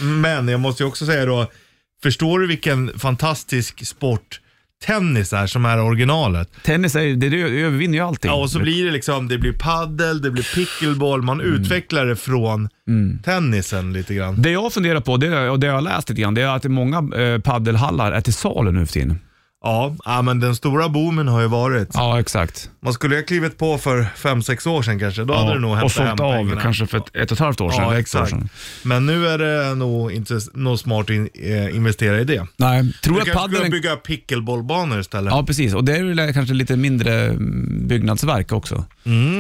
Men 0.00 0.48
jag 0.48 0.60
måste 0.60 0.82
ju 0.82 0.88
också 0.88 1.06
säga 1.06 1.26
då, 1.26 1.46
förstår 2.02 2.38
du 2.38 2.46
vilken 2.46 2.98
fantastisk 2.98 3.86
sport 3.86 4.40
tennis 4.82 5.32
är 5.32 5.46
som 5.46 5.64
är 5.64 5.80
originalet? 5.80 6.48
Tennis 6.64 6.96
är, 6.96 7.04
det, 7.16 7.28
det 7.28 7.40
övervinner 7.42 7.94
ju 7.98 8.04
allting. 8.04 8.30
Ja, 8.30 8.34
och 8.36 8.50
så 8.50 8.58
blir 8.58 8.84
det 8.84 8.90
liksom, 8.90 9.28
det 9.28 9.38
blir 9.38 9.52
paddel, 9.52 10.22
det 10.22 10.30
blir 10.30 10.54
pickleball, 10.54 11.22
man 11.22 11.40
Mm. 11.40 11.54
utvecklar 11.54 12.06
det 12.06 12.16
från 12.16 12.68
tennisen 13.24 13.92
lite 13.92 14.14
grann. 14.14 14.42
Det 14.42 14.50
jag 14.50 14.72
funderar 14.72 15.00
på, 15.00 15.16
det, 15.16 15.50
och 15.50 15.60
det 15.60 15.66
jag 15.66 15.74
har 15.74 15.80
läst 15.80 16.08
lite 16.08 16.22
grann, 16.22 16.34
det 16.34 16.42
är 16.42 16.56
att 16.56 16.64
många 16.64 17.16
eh, 17.22 17.38
paddelhallar 17.38 18.12
är 18.12 18.20
till 18.20 18.34
salu 18.34 18.72
nu 18.72 18.86
för 18.86 18.92
tiden. 18.92 19.18
Ja, 19.62 19.94
ja, 20.04 20.22
men 20.22 20.40
den 20.40 20.56
stora 20.56 20.88
boomen 20.88 21.28
har 21.28 21.40
ju 21.40 21.46
varit. 21.46 21.88
Ja, 21.94 22.20
exakt. 22.20 22.70
Man 22.80 22.92
skulle 22.92 23.14
ju 23.14 23.20
ha 23.20 23.26
klivit 23.26 23.58
på 23.58 23.78
för 23.78 24.06
5-6 24.16 24.68
år 24.68 24.82
sedan 24.82 24.98
kanske, 24.98 25.24
då 25.24 25.34
hade 25.34 25.54
det 25.54 25.60
nog 25.60 25.70
hämtat 25.70 25.84
och 25.84 25.92
sålt 25.92 26.20
av 26.20 26.32
pengarna. 26.32 26.60
kanske 26.60 26.86
för 26.86 26.98
ett, 26.98 27.16
ett 27.16 27.30
och 27.30 27.36
ett 27.36 27.38
halvt 27.38 27.60
år 27.60 27.70
sedan. 27.70 27.82
Ja, 27.82 27.98
exakt. 27.98 28.30
sedan. 28.30 28.48
Men 28.82 29.06
nu 29.06 29.28
är 29.28 29.38
det 29.38 29.74
nog 29.74 30.12
inte 30.12 30.40
något 30.54 30.80
smart 30.80 31.00
att 31.04 31.10
in, 31.10 31.28
eh, 31.34 31.76
investera 31.76 32.20
i 32.20 32.24
det. 32.24 32.46
Nej, 32.56 32.92
tror 33.02 33.14
Du 33.14 33.20
du 33.24 33.30
att 33.30 33.36
kanske 33.36 33.54
paddeln... 33.56 33.70
bygga 33.70 33.96
pickleballbanor 33.96 35.00
istället. 35.00 35.32
Ja, 35.32 35.44
precis. 35.46 35.74
Och 35.74 35.84
det 35.84 35.96
är 35.96 36.04
väl 36.04 36.32
kanske 36.34 36.54
lite 36.54 36.76
mindre 36.76 37.24
mm, 37.24 37.88
byggnadsverk 37.88 38.52
också, 38.52 38.84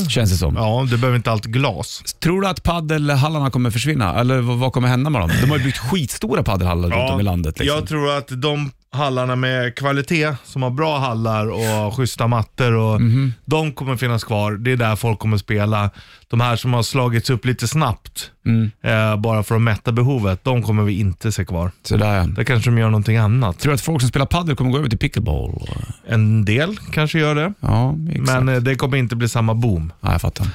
känns 0.08 0.30
det 0.30 0.36
som. 0.36 0.54
Ja, 0.56 0.86
det 0.90 0.96
behöver 0.96 1.16
inte 1.16 1.30
allt 1.30 1.44
glas. 1.44 2.02
Tror 2.20 2.40
du 2.40 2.48
att 2.48 2.62
paddelhallarna 2.62 3.50
kommer 3.50 3.70
försvinna? 3.70 4.20
Eller 4.20 4.40
vad, 4.40 4.72
kommer 4.72 4.88
hända 4.88 5.10
med 5.10 5.20
dem? 5.20 5.30
De 5.40 5.50
har 5.50 5.58
ju 5.58 5.64
byggt 5.64 5.78
skitstora 5.78 6.42
paddelhallar 6.42 6.90
runt 6.90 7.10
om 7.10 7.20
i 7.20 7.22
landet. 7.22 7.58
Liksom. 7.58 7.76
Jag 7.76 7.88
tror 7.88 8.18
att 8.18 8.28
de 8.42 8.70
hallarna 8.92 9.36
med 9.36 9.74
kvalitet, 9.76 10.34
som 10.44 10.62
har 10.62 10.70
bra 10.70 10.98
hallar 10.98 11.46
och 11.50 11.94
schyssta 11.96 12.26
mattor, 12.26 12.72
och 12.72 13.00
Mhm. 13.00 13.32
de 13.44 13.72
kommer 13.72 13.96
finnas 13.96 14.24
kvar. 14.24 14.52
Det 14.52 14.72
är 14.72 14.76
där 14.76 14.96
folk 14.96 15.18
kommer 15.18 15.36
spela. 15.36 15.90
De 16.28 16.40
här 16.40 16.56
som 16.56 16.74
har 16.74 16.82
slagits 16.82 17.30
upp 17.30 17.44
lite 17.44 17.68
snabbt, 17.68 18.30
Mm. 18.46 18.70
eh, 18.84 19.16
bara 19.16 19.42
för 19.42 19.54
att 19.54 19.62
mätta 19.62 19.92
behovet, 19.92 20.44
de 20.44 20.62
kommer 20.62 20.82
vi 20.82 21.00
inte 21.00 21.32
se 21.32 21.44
kvar. 21.44 21.70
Sådär 21.82 22.14
ja. 22.16 22.24
Där 22.26 22.44
kanske 22.44 22.70
de 22.70 22.78
gör 22.78 22.86
någonting 22.90 23.16
annat. 23.16 23.58
Tror 23.58 23.70
du 23.70 23.74
att 23.74 23.80
folk 23.80 24.00
som 24.00 24.08
spelar 24.08 24.26
paddel 24.26 24.56
kommer 24.56 24.70
gå 24.70 24.78
över 24.78 24.88
till 24.88 24.98
pickleball? 24.98 25.62
En 26.06 26.44
del 26.44 26.76
kanske 26.92 27.18
gör 27.18 27.34
det, 27.34 27.52
Ja, 27.60 27.92
men 28.18 28.48
eh, 28.48 28.56
det 28.56 28.74
kommer 28.74 28.96
inte 28.96 29.16
bli 29.16 29.28
samma 29.28 29.54
boom. 29.54 29.92
Ja, 30.00 30.12
jag 30.12 30.20
fattar. 30.20 30.46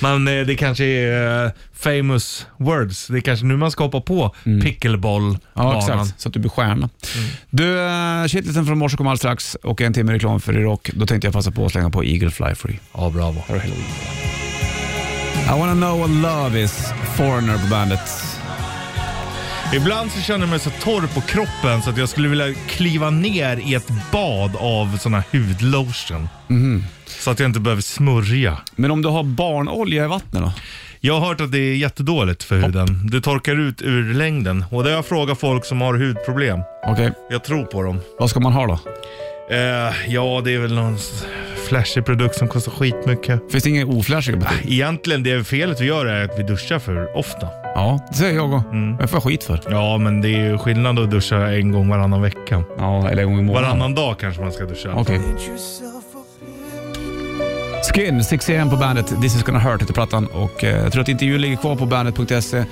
Men 0.00 0.28
eh, 0.28 0.46
det 0.46 0.56
kanske 0.56 0.84
är 0.84 1.44
eh, 1.44 1.50
famous 1.74 2.46
words. 2.56 3.06
Det 3.06 3.18
är 3.18 3.20
kanske 3.20 3.46
nu 3.46 3.56
man 3.56 3.70
ska 3.70 3.84
hoppa 3.84 4.00
på 4.00 4.34
pickleball 4.62 5.38
Ja, 5.54 5.78
exakt. 5.78 6.20
Så 6.20 6.28
att 6.28 6.34
du 6.34 6.40
blir 6.40 6.50
stjärna. 6.50 6.88
Du, 7.50 7.64
uh, 7.64 8.26
shitlisten 8.28 8.66
från 8.66 8.78
morse 8.78 8.96
kommer 8.96 9.10
alldeles 9.10 9.20
strax 9.20 9.54
och 9.54 9.80
en 9.80 9.92
timme 9.92 10.12
reklam 10.12 10.40
för 10.40 10.52
rock. 10.52 10.90
Då 10.94 11.06
tänkte 11.06 11.26
jag 11.26 11.34
passa 11.34 11.50
på 11.50 11.66
att 11.66 11.72
slänga 11.72 11.90
på 11.90 12.04
Eagle 12.04 12.30
Fly 12.30 12.54
Free. 12.54 12.80
Ja, 12.94 13.10
bravo. 13.10 13.44
I 15.46 15.58
wanna 15.58 15.74
know 15.74 15.98
what 15.98 16.10
love 16.10 16.62
is, 16.62 16.92
Foreigner 17.16 17.58
på 17.58 17.66
bandet. 17.66 18.00
Ibland 19.74 20.12
så 20.12 20.20
känner 20.20 20.40
jag 20.40 20.48
mig 20.48 20.58
så 20.58 20.70
torr 20.70 21.06
på 21.14 21.20
kroppen 21.20 21.82
så 21.82 21.90
att 21.90 21.96
jag 21.96 22.08
skulle 22.08 22.28
vilja 22.28 22.54
kliva 22.68 23.10
ner 23.10 23.56
i 23.56 23.74
ett 23.74 23.88
bad 24.12 24.56
av 24.56 24.98
sån 24.98 25.14
här 25.14 25.22
hudlotion. 25.32 26.28
Så 27.18 27.30
att 27.30 27.40
jag 27.40 27.48
inte 27.48 27.60
behöver 27.60 27.82
smörja. 27.82 28.56
Men 28.76 28.90
om 28.90 29.02
du 29.02 29.08
har 29.08 29.22
barnolja 29.22 30.04
i 30.04 30.08
vattnet 30.08 30.42
då? 30.42 30.52
Jag 31.00 31.20
har 31.20 31.28
hört 31.28 31.40
att 31.40 31.52
det 31.52 31.58
är 31.58 31.74
jättedåligt 31.76 32.42
för 32.42 32.56
huden. 32.56 33.08
Det 33.10 33.20
torkar 33.20 33.60
ut 33.68 33.82
ur 33.82 34.14
längden. 34.14 34.64
Och 34.70 34.82
det 34.84 34.88
har 34.90 34.96
jag 34.96 35.06
frågat 35.06 35.38
folk 35.40 35.64
som 35.64 35.80
har 35.80 35.94
hudproblem. 35.94 36.60
Okej, 36.86 37.12
Jag 37.30 37.44
tror 37.44 37.64
på 37.64 37.82
dem. 37.82 38.00
vad 38.18 38.30
ska 38.30 38.40
man 38.40 38.52
ha 38.52 38.66
då? 38.66 38.78
Eh, 39.54 39.92
ja, 40.08 40.40
det 40.44 40.54
är 40.54 40.58
väl 40.58 40.74
någon 40.74 40.94
s- 40.94 41.24
flashig 41.68 42.04
produkt 42.04 42.34
som 42.36 42.48
kostar 42.48 42.72
skitmycket. 42.72 43.52
Finns 43.52 43.64
det 43.64 43.70
inga 43.70 43.86
oflashiga 43.86 44.36
butiker? 44.36 44.72
Egentligen 44.72 45.22
det 45.22 45.44
felet 45.44 45.80
vi 45.80 45.84
gör 45.86 46.06
är 46.06 46.24
att 46.24 46.38
vi 46.38 46.42
duschar 46.42 46.78
för 46.78 47.16
ofta. 47.16 47.48
Ja, 47.74 48.06
det 48.10 48.14
säger 48.16 48.34
jag 48.34 48.54
också. 48.54 48.68
Jag 49.00 49.10
får 49.10 49.20
skit 49.20 49.44
för. 49.44 49.60
Ja, 49.70 49.98
men 49.98 50.20
det 50.20 50.28
är 50.28 50.50
ju 50.50 50.58
skillnad 50.58 50.98
att 50.98 51.10
duscha 51.10 51.36
en 51.36 51.72
gång 51.72 51.88
varannan 51.88 52.22
vecka. 52.22 52.64
Ja, 52.78 53.08
eller 53.08 53.22
en 53.22 53.28
gång 53.28 53.38
i 53.38 53.42
månaden. 53.42 53.68
Varannan 53.68 53.94
dag 53.94 54.18
kanske 54.18 54.42
man 54.42 54.52
ska 54.52 54.64
duscha. 54.64 54.88
Okej. 54.94 55.20
Skin, 57.82 58.20
6am 58.20 58.70
på 58.70 58.76
bandet. 58.76 59.06
This 59.06 59.36
is 59.36 59.42
gonna 59.42 59.58
hurt 59.58 59.82
heter 59.82 59.94
plattan 59.94 60.26
och 60.26 60.64
eh, 60.64 60.82
jag 60.82 60.92
tror 60.92 61.02
att 61.02 61.08
intervjun 61.08 61.40
ligger 61.40 61.56
kvar 61.56 61.76
på 61.76 61.86
bandet.se. 61.86 62.64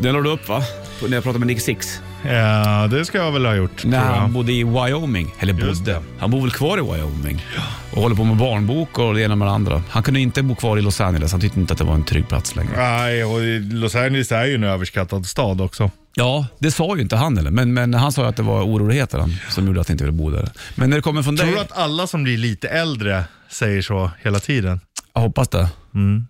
Den 0.00 0.14
la 0.14 0.20
du 0.20 0.30
upp 0.30 0.48
va? 0.48 0.62
När 1.02 1.14
jag 1.14 1.22
pratade 1.22 1.38
med 1.38 1.46
Nick 1.46 1.60
Six. 1.60 2.00
Ja, 2.24 2.86
det 2.90 3.04
ska 3.04 3.18
jag 3.18 3.32
väl 3.32 3.46
ha 3.46 3.54
gjort. 3.54 3.84
När 3.84 4.00
tror 4.00 4.12
jag. 4.12 4.20
han 4.20 4.32
bodde 4.32 4.52
i 4.52 4.64
Wyoming. 4.64 5.34
Eller 5.40 5.54
Just 5.54 5.80
bodde. 5.84 5.92
det. 5.92 6.02
Han 6.18 6.30
bor 6.30 6.40
väl 6.40 6.50
kvar 6.50 6.78
i 6.78 6.80
Wyoming. 6.80 7.44
Och 7.92 8.02
håller 8.02 8.16
på 8.16 8.24
med 8.24 8.36
barnbok 8.36 8.98
och 8.98 9.14
det 9.14 9.22
ena 9.22 9.36
med 9.36 9.48
det 9.48 9.52
andra. 9.52 9.82
Han 9.90 10.02
kunde 10.02 10.20
inte 10.20 10.42
bo 10.42 10.54
kvar 10.54 10.78
i 10.78 10.82
Los 10.82 11.00
Angeles. 11.00 11.32
Han 11.32 11.40
tyckte 11.40 11.60
inte 11.60 11.72
att 11.72 11.78
det 11.78 11.84
var 11.84 11.94
en 11.94 12.04
trygg 12.04 12.28
plats 12.28 12.56
längre. 12.56 12.72
Nej, 12.76 13.24
och 13.24 13.40
Los 13.74 13.94
Angeles 13.94 14.32
är 14.32 14.44
ju 14.44 14.54
en 14.54 14.64
överskattad 14.64 15.26
stad 15.26 15.60
också. 15.60 15.90
Ja, 16.14 16.46
det 16.58 16.70
sa 16.70 16.96
ju 16.96 17.02
inte 17.02 17.16
han 17.16 17.36
heller. 17.36 17.50
Men, 17.50 17.74
men 17.74 17.94
han 17.94 18.12
sa 18.12 18.22
ju 18.22 18.28
att 18.28 18.36
det 18.36 18.42
var 18.42 18.62
oroligheter 18.62 19.18
han, 19.18 19.34
som 19.50 19.66
gjorde 19.66 19.80
att 19.80 19.88
han 19.88 19.94
inte 19.94 20.04
ville 20.04 20.16
bo 20.16 20.30
där. 20.30 20.48
Men 20.74 20.90
när 20.90 20.96
det 20.96 21.02
kommer 21.02 21.22
från 21.22 21.36
Tror 21.36 21.46
dig... 21.46 21.54
du 21.54 21.60
att 21.60 21.78
alla 21.78 22.06
som 22.06 22.22
blir 22.22 22.38
lite 22.38 22.68
äldre 22.68 23.24
säger 23.50 23.82
så 23.82 24.10
hela 24.22 24.38
tiden? 24.38 24.80
Jag 25.14 25.20
hoppas 25.20 25.48
det. 25.48 25.68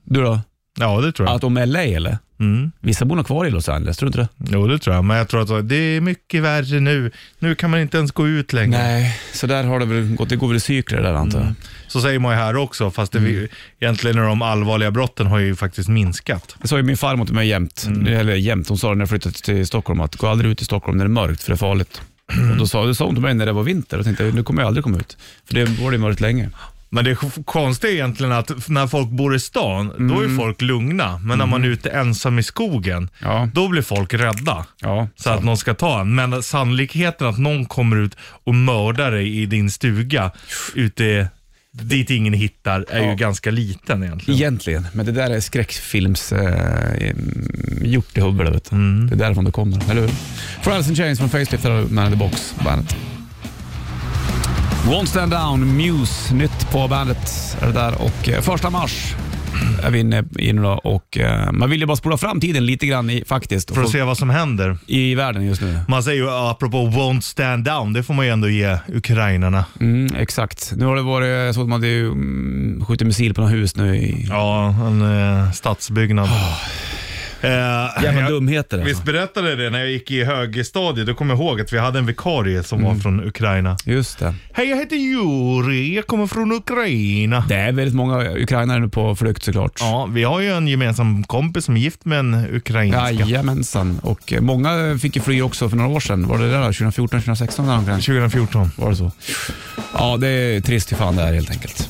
Du 0.05 0.23
då? 0.23 0.41
Ja, 0.79 1.01
det 1.01 1.13
tror 1.13 1.29
jag. 1.29 1.37
Att 1.37 1.45
om 1.45 1.55
LA 1.67 1.83
eller? 1.83 2.19
Mm. 2.41 2.73
Vissa 2.81 3.05
bor 3.05 3.17
nog 3.17 3.27
kvar 3.27 3.47
i 3.47 3.51
Los 3.51 3.69
Angeles, 3.69 3.97
tror 3.97 4.11
du 4.11 4.21
inte 4.21 4.33
det? 4.45 4.53
Jo, 4.57 4.67
det 4.67 4.79
tror 4.79 4.97
jag. 4.97 5.05
Men 5.05 5.17
jag 5.17 5.29
tror 5.29 5.59
att 5.59 5.69
det 5.69 5.77
är 5.77 6.01
mycket 6.01 6.43
värre 6.43 6.81
nu. 6.81 7.11
Nu 7.39 7.55
kan 7.55 7.71
man 7.71 7.81
inte 7.81 7.97
ens 7.97 8.13
gå 8.13 8.29
ut 8.29 8.53
längre. 8.53 8.79
Nej, 8.79 9.21
så 9.33 9.47
där 9.47 9.65
har 9.65 9.81
det 9.81 9.87
väl 9.87 10.15
gått. 10.15 10.29
Det 10.29 10.37
går 10.37 10.49
väl 10.49 10.57
i 10.57 10.61
cykler 10.61 11.03
där 11.03 11.15
antar 11.15 11.41
jag. 11.41 11.55
Så 11.89 12.01
säger 12.01 12.19
man 12.19 12.33
ju 12.33 12.39
här 12.39 12.57
också, 12.57 12.91
fast 12.91 13.13
det 13.13 13.19
vi, 13.19 13.49
egentligen 13.81 14.17
de 14.17 14.43
allvarliga 14.43 14.91
brotten 14.91 15.27
har 15.27 15.39
ju 15.39 15.57
faktiskt 15.57 15.89
minskat. 15.89 16.57
Det 16.63 16.69
sa 16.69 16.77
ju 16.77 16.83
min 16.83 16.97
farmor 16.97 17.25
till 17.25 17.35
mig 17.35 17.49
jämt, 17.49 17.89
eller 18.09 18.35
jämt, 18.35 18.69
hon 18.69 18.79
sa 18.79 18.89
det 18.89 18.95
när 18.95 19.03
jag 19.03 19.09
flyttade 19.09 19.35
till 19.35 19.67
Stockholm, 19.67 20.01
att 20.01 20.17
gå 20.17 20.27
aldrig 20.27 20.51
ut 20.51 20.63
i 20.63 20.65
Stockholm 20.65 20.99
när 20.99 21.05
det 21.05 21.09
är 21.09 21.27
mörkt 21.27 21.43
för 21.43 21.51
det 21.51 21.55
är 21.55 21.57
farligt. 21.57 22.03
Och 22.53 22.57
då 22.57 22.67
sa, 22.67 22.85
det 22.87 22.95
sa 22.95 23.05
hon 23.05 23.15
till 23.15 23.23
mig 23.23 23.35
när 23.35 23.47
det 23.47 23.53
var 23.53 23.63
vinter 23.63 23.99
och 23.99 24.05
tänkte 24.05 24.25
nu 24.25 24.43
kommer 24.43 24.63
jag 24.63 24.67
aldrig 24.67 24.85
komma 24.85 24.99
ut. 24.99 25.17
För 25.47 25.55
det 25.55 25.65
var 25.65 25.91
det 25.91 25.99
mörkt 25.99 26.21
länge. 26.21 26.51
Men 26.97 27.05
det 27.05 27.17
konstiga 27.45 27.91
är 27.91 27.95
egentligen 27.95 28.33
att 28.33 28.69
när 28.69 28.87
folk 28.87 29.09
bor 29.09 29.35
i 29.37 29.41
stan, 29.41 29.93
då 30.09 30.21
är 30.21 30.37
folk 30.37 30.63
lugna. 30.63 31.19
Men 31.19 31.39
när 31.39 31.47
man 31.47 31.65
är 31.65 31.69
ute 31.69 31.91
ensam 31.91 32.39
i 32.39 32.43
skogen, 32.43 33.09
Ja. 33.23 33.49
då 33.55 33.69
blir 33.69 33.83
folk 33.83 34.15
rädda. 34.15 34.67
Ja, 34.81 35.09
Så 35.17 35.31
att 35.31 35.45
någon 35.45 35.57
ska 35.57 35.75
ta 35.75 36.01
en. 36.01 36.15
Men 36.15 36.43
sannolikheten 36.43 37.27
att 37.27 37.39
någon 37.39 37.67
kommer 37.67 37.97
ut 37.97 38.17
och 38.45 38.55
mördar 38.55 39.11
dig 39.11 39.39
i 39.43 39.47
din 39.47 39.71
stuga 39.71 40.31
ute 40.75 41.29
dit 41.73 42.11
ingen 42.11 42.33
hittar 42.33 42.85
är 42.89 43.01
ju 43.01 43.07
Ja. 43.09 43.15
ganska 43.15 43.51
liten 43.51 44.03
egentligen. 44.03 44.41
Egentligen, 44.41 44.87
men 44.93 45.07
det 45.07 45.13
där 45.13 45.31
är 45.31 45.41
skräckfilms 45.41 46.33
eh, 46.33 47.13
gjort 47.83 48.19
i 48.19 48.21
huvudet. 48.21 48.71
Du. 48.71 49.07
Det 49.07 49.15
är 49.15 49.19
därifrån 49.19 49.45
det 49.45 49.53
kommer, 49.53 49.91
eller 49.91 50.01
hur? 50.01 50.11
For 50.63 50.71
Alice 50.73 50.91
in 50.91 50.97
Chains 50.97 51.19
från 51.19 51.29
Facelift 51.29 51.63
där 51.65 51.71
har 51.71 51.83
du 51.83 51.89
Man 51.89 52.05
in 52.07 52.13
the 52.13 52.19
Box 52.19 52.55
bandet. 52.65 52.97
Won't 54.87 55.07
Stand 55.07 55.33
Down, 55.33 55.77
Muse, 55.77 56.35
nytt 56.35 56.71
på 56.71 56.89
bandet 56.89 57.57
är 57.61 57.67
det 57.67 57.73
där 57.73 58.03
och 58.03 58.29
eh, 58.29 58.41
första 58.41 58.71
mars 58.71 59.15
är 59.83 59.91
vi 59.91 59.99
inne 59.99 60.25
i 60.39 60.53
nu 60.53 60.63
då 60.63 60.71
och 60.71 61.19
eh, 61.19 61.53
man 61.53 61.71
vill 61.71 61.81
ju 61.81 61.87
bara 61.87 61.97
spola 61.97 62.17
fram 62.17 62.41
tiden 62.41 62.67
lite 62.67 62.87
grann 62.87 63.11
i, 63.11 63.25
faktiskt 63.27 63.75
För 63.75 63.83
att 63.83 63.91
se 63.91 64.03
vad 64.03 64.19
som 64.19 64.31
händer. 64.31 64.79
i 64.87 65.15
världen 65.15 65.47
just 65.47 65.63
nu. 65.63 65.79
Man 65.89 66.03
säger 66.03 66.23
ju 66.23 66.31
apropå 66.31 66.77
won't 66.77 67.21
stand 67.21 67.65
down, 67.65 67.93
det 67.93 68.03
får 68.03 68.15
man 68.15 68.27
ju 68.27 68.33
ändå 68.33 68.49
ge 68.49 68.79
ukrainarna. 68.89 69.65
Mm, 69.81 70.17
exakt. 70.17 70.73
Nu 70.77 70.85
har 70.85 70.97
det 70.97 71.03
varit, 71.03 71.29
jag 71.29 71.55
såg 71.55 71.63
att 71.63 71.69
man 71.69 71.83
hade 71.83 71.99
mm, 71.99 72.85
skjutit 72.89 73.07
missil 73.07 73.35
på 73.35 73.41
något 73.41 73.53
hus 73.53 73.77
nu 73.77 73.97
i... 73.97 74.27
Ja, 74.29 74.69
en 74.69 75.03
eh, 75.03 75.53
stadsbyggnad. 75.53 76.29
Eh, 77.47 78.03
Jävla 78.05 78.21
jag- 78.21 78.31
dumheter 78.31 78.77
alltså. 78.79 78.89
Visst 78.89 79.05
berättade 79.05 79.49
jag 79.49 79.59
det 79.59 79.71
när 79.71 79.79
jag 79.79 79.91
gick 79.91 80.11
i 80.11 80.25
högstadiet? 80.25 81.07
Då 81.07 81.15
kommer 81.15 81.35
jag 81.35 81.41
ihåg 81.43 81.61
att 81.61 81.73
vi 81.73 81.79
hade 81.79 81.99
en 81.99 82.07
vikarie 82.07 82.63
som 82.63 82.79
Mm. 82.79 82.93
var 82.95 83.01
från 83.01 83.25
Ukraina. 83.29 83.77
Just 83.85 84.19
det. 84.19 84.35
Hej, 84.53 84.69
jag 84.71 84.77
heter 84.77 84.97
Juri. 84.97 85.97
Jag 85.97 86.07
kommer 86.07 86.27
från 86.27 86.53
Ukraina. 86.53 87.45
Det 87.49 87.55
är 87.55 87.73
väldigt 87.73 87.95
många 87.95 88.31
ukrainare 88.33 88.79
nu 88.79 88.89
på 88.89 89.17
flykt 89.17 89.43
såklart. 89.45 89.73
Ja, 89.81 90.09
vi 90.13 90.25
har 90.25 90.41
ju 90.41 90.53
en 90.53 90.69
gemensam 90.69 91.25
kompis 91.25 91.65
som 91.65 91.77
är 91.77 91.81
gift 91.81 92.05
med 92.05 92.19
en 92.19 92.47
ukrainska. 92.55 93.11
Jajamensan. 93.11 93.99
Och 94.03 94.33
eh, 94.33 94.41
många 94.41 94.99
fick 95.03 95.17
ju 95.17 95.23
fly 95.23 95.43
också 95.43 95.69
för 95.69 95.77
några 95.77 95.91
år 95.91 96.01
sedan. 96.01 96.29
Var 96.29 96.39
det 96.39 96.51
där 96.51 96.59
då? 96.59 96.65
2014, 96.65 97.21
2016? 97.21 97.67
Där 97.67 97.75
omkring? 97.79 97.95
2014. 98.01 98.71
Var 98.77 98.91
det 98.91 98.97
så? 98.97 99.11
Ja, 99.99 100.17
det 100.17 100.29
är 100.29 100.61
trist 100.61 100.93
hur 100.93 100.97
fan 100.97 101.17
det 101.17 101.23
är 101.23 101.33
helt 101.35 101.51
enkelt. 101.51 101.89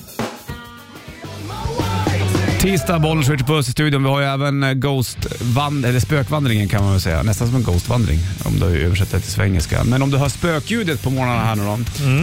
Tisdag, 2.66 2.98
Bollnäs 2.98 3.28
Richard 3.28 3.46
Puss 3.46 3.68
i 3.68 3.72
studion. 3.72 4.02
Vi 4.02 4.08
har 4.08 4.20
ju 4.20 4.26
även 4.26 4.62
eh, 4.62 4.72
Ghost-vand- 4.72 5.86
eller 5.86 6.00
spökvandringen 6.00 6.68
kan 6.68 6.82
man 6.82 6.92
väl 6.92 7.00
säga. 7.00 7.22
Nästan 7.22 7.46
som 7.46 7.56
en 7.56 7.62
Ghostvandring 7.62 8.18
om 8.44 8.60
du 8.60 8.66
översätter 8.66 9.16
det 9.16 9.22
till 9.22 9.32
svengelska. 9.32 9.84
Men 9.84 10.02
om 10.02 10.10
du 10.10 10.16
hör 10.16 10.28
spökljudet 10.28 11.02
på 11.02 11.10
morgnarna 11.10 11.44
här 11.44 11.56
nu 11.56 11.64
då, 11.64 11.78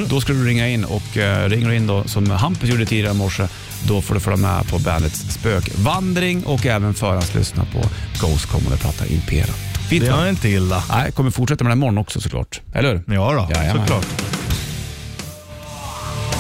då 0.10 0.22
ska 0.22 0.34
du 0.34 0.48
ringa 0.48 0.68
in 0.68 0.86
och 0.86 1.18
uh, 1.18 1.50
ringer 1.50 1.70
du 1.70 1.76
in 1.76 1.88
då 1.88 2.04
som 2.04 2.30
Hampus 2.32 2.70
gjorde 2.70 2.86
tidigare 2.86 3.14
i 3.14 3.18
morse, 3.18 3.48
då 3.88 4.02
får 4.02 4.14
du 4.14 4.20
följa 4.20 4.38
med 4.38 4.68
på 4.68 4.80
bandets 4.80 5.20
spökvandring 5.34 6.44
och 6.44 6.66
även 6.66 6.94
förhandslyssna 6.94 7.66
på 7.66 7.80
Ghost 8.22 8.46
kommande 8.46 8.78
platta 8.78 9.08
Impera. 9.08 9.54
Fint 9.90 10.06
Det 10.06 10.12
är 10.12 10.30
inte 10.30 10.50
illa. 10.50 10.84
Nej, 10.90 11.12
kommer 11.12 11.32
fortsätta 11.32 11.64
med 11.64 11.72
det 11.72 11.74
imorgon 11.74 11.98
också 11.98 12.22
såklart. 12.22 12.62
Eller 12.74 12.90
hur? 12.90 13.16
Ja 13.16 13.34
då, 13.34 13.56
Jajamän. 13.56 13.82
såklart. 13.82 14.08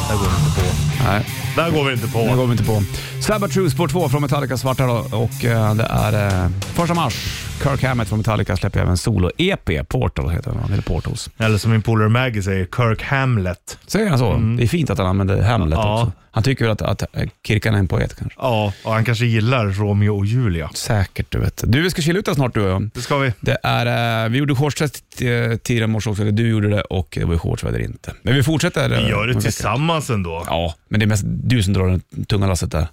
Där 0.09 0.15
går 0.15 0.27
inte 0.27 0.61
på. 0.61 0.67
Nej. 1.05 1.42
Där 1.55 1.71
går 1.71 1.83
vi 1.85 1.93
inte 1.93 2.05
Det 2.05 2.11
på. 2.13 2.35
går 2.35 2.45
vi 2.45 2.51
inte 2.51 2.63
på. 2.63 2.83
Slabba 3.21 3.47
True 3.47 3.69
Sport 3.69 3.91
2 3.91 4.09
från 4.09 4.21
Metallica 4.21 4.57
svarta 4.57 4.85
då, 4.87 4.93
och 5.17 5.45
eh, 5.45 5.75
det 5.75 5.83
är 5.89 6.43
eh, 6.45 6.49
första 6.61 6.93
mars. 6.93 7.39
Kirk 7.63 7.83
Hammett 7.83 8.07
från 8.09 8.17
Metallica 8.19 8.57
släpper 8.57 8.79
även 8.79 8.97
solo-EP, 8.97 9.83
Portal 9.87 10.29
heter 10.29 10.51
den, 10.51 10.73
eller 10.73 10.83
Portals. 10.83 11.29
Eller 11.37 11.57
som 11.57 11.71
min 11.71 11.81
polare 11.81 12.09
Maggie 12.09 12.43
säger, 12.43 12.65
Kirk 12.77 13.01
Hamlet. 13.03 13.77
Säger 13.87 14.09
han 14.09 14.19
så? 14.19 14.37
Det 14.57 14.63
är 14.63 14.67
fint 14.67 14.89
att 14.89 14.97
han 14.97 15.07
använder 15.07 15.41
Hamlet 15.41 15.79
Ja. 15.81 16.01
också. 16.03 16.11
Han 16.31 16.43
tycker 16.43 16.65
väl 16.65 16.71
att, 16.71 16.81
att 16.81 17.03
Kirkan 17.47 17.75
är 17.75 17.79
en 17.79 17.87
poet 17.87 18.15
kanske. 18.19 18.39
Ja, 18.41 18.73
och 18.83 18.93
han 18.93 19.05
kanske 19.05 19.25
gillar 19.25 19.65
Romeo 19.67 20.17
och 20.17 20.25
Julia. 20.25 20.69
Säkert, 20.73 21.25
du 21.31 21.37
vet. 21.39 21.63
Du, 21.67 21.81
vi 21.81 21.89
ska 21.89 22.01
chilla 22.01 22.19
ut 22.19 22.25
där 22.25 22.33
snart 22.33 22.53
du 22.53 22.61
och 22.61 22.69
jag. 22.69 22.89
Det 22.93 23.01
ska 23.01 23.17
vi. 23.17 23.33
Det 23.39 23.57
är, 23.63 24.23
eh, 24.25 24.29
vi 24.29 24.37
gjorde 24.37 24.55
shortstest 24.55 24.95
eh, 25.21 25.57
tidigare 25.57 25.83
i 25.83 25.87
morse 25.87 26.09
också, 26.09 26.21
eller 26.21 26.31
du 26.31 26.49
gjorde 26.49 26.69
det 26.69 26.81
och 26.81 27.07
det 27.19 27.25
var 27.25 27.33
ju 27.33 27.39
shortsväder 27.39 27.79
inte. 27.79 28.13
Men 28.21 28.35
vi 28.35 28.43
fortsätter. 28.43 28.91
eh, 28.91 28.97
Vi 28.99 29.09
gör 29.09 29.15
om 29.17 29.21
en 29.21 29.27
det 29.27 29.33
vecka. 29.33 29.41
tillsammans 29.41 30.09
ändå. 30.09 30.43
Ja, 30.47 30.75
men 30.89 30.99
det 30.99 31.05
är 31.05 31.07
mest 31.07 31.23
du 31.43 31.63
som 31.63 31.73
drar 31.73 31.99
det 32.09 32.25
tunga 32.25 32.47
lasset 32.47 32.71
där. 32.71 32.87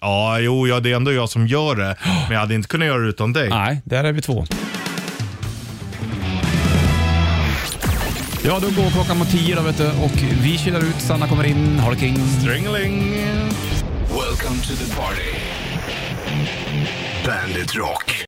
Ja, 0.00 0.38
jo, 0.38 0.68
ja, 0.68 0.80
det 0.80 0.92
är 0.92 0.96
ändå 0.96 1.12
jag 1.12 1.28
som 1.28 1.46
gör 1.46 1.76
det. 1.76 1.96
Men 2.04 2.32
jag 2.32 2.40
hade 2.40 2.54
inte 2.54 2.68
kunnat 2.68 2.86
göra 2.88 2.98
det 2.98 3.08
utan 3.08 3.32
dig. 3.32 3.48
Nej, 3.48 3.80
där 3.84 4.04
är 4.04 4.12
vi 4.12 4.20
två. 4.20 4.46
Ja, 8.44 8.58
då 8.60 8.82
går 8.82 8.90
klockan 8.90 9.18
mot 9.18 9.30
tio 9.30 9.56
då, 9.56 9.62
vet 9.62 9.78
du, 9.78 9.86
och 9.86 10.22
vi 10.42 10.58
kilar 10.58 10.80
ut. 10.80 11.00
Sanna 11.00 11.28
kommer 11.28 11.44
in, 11.44 11.78
har 11.78 11.92
det 11.92 11.98
king. 11.98 12.16
Stringling. 12.16 13.10
Welcome 14.08 14.60
to 14.62 14.74
the 14.74 14.94
party. 14.96 15.32
Bandit 17.26 17.76
Rock. 17.76 18.27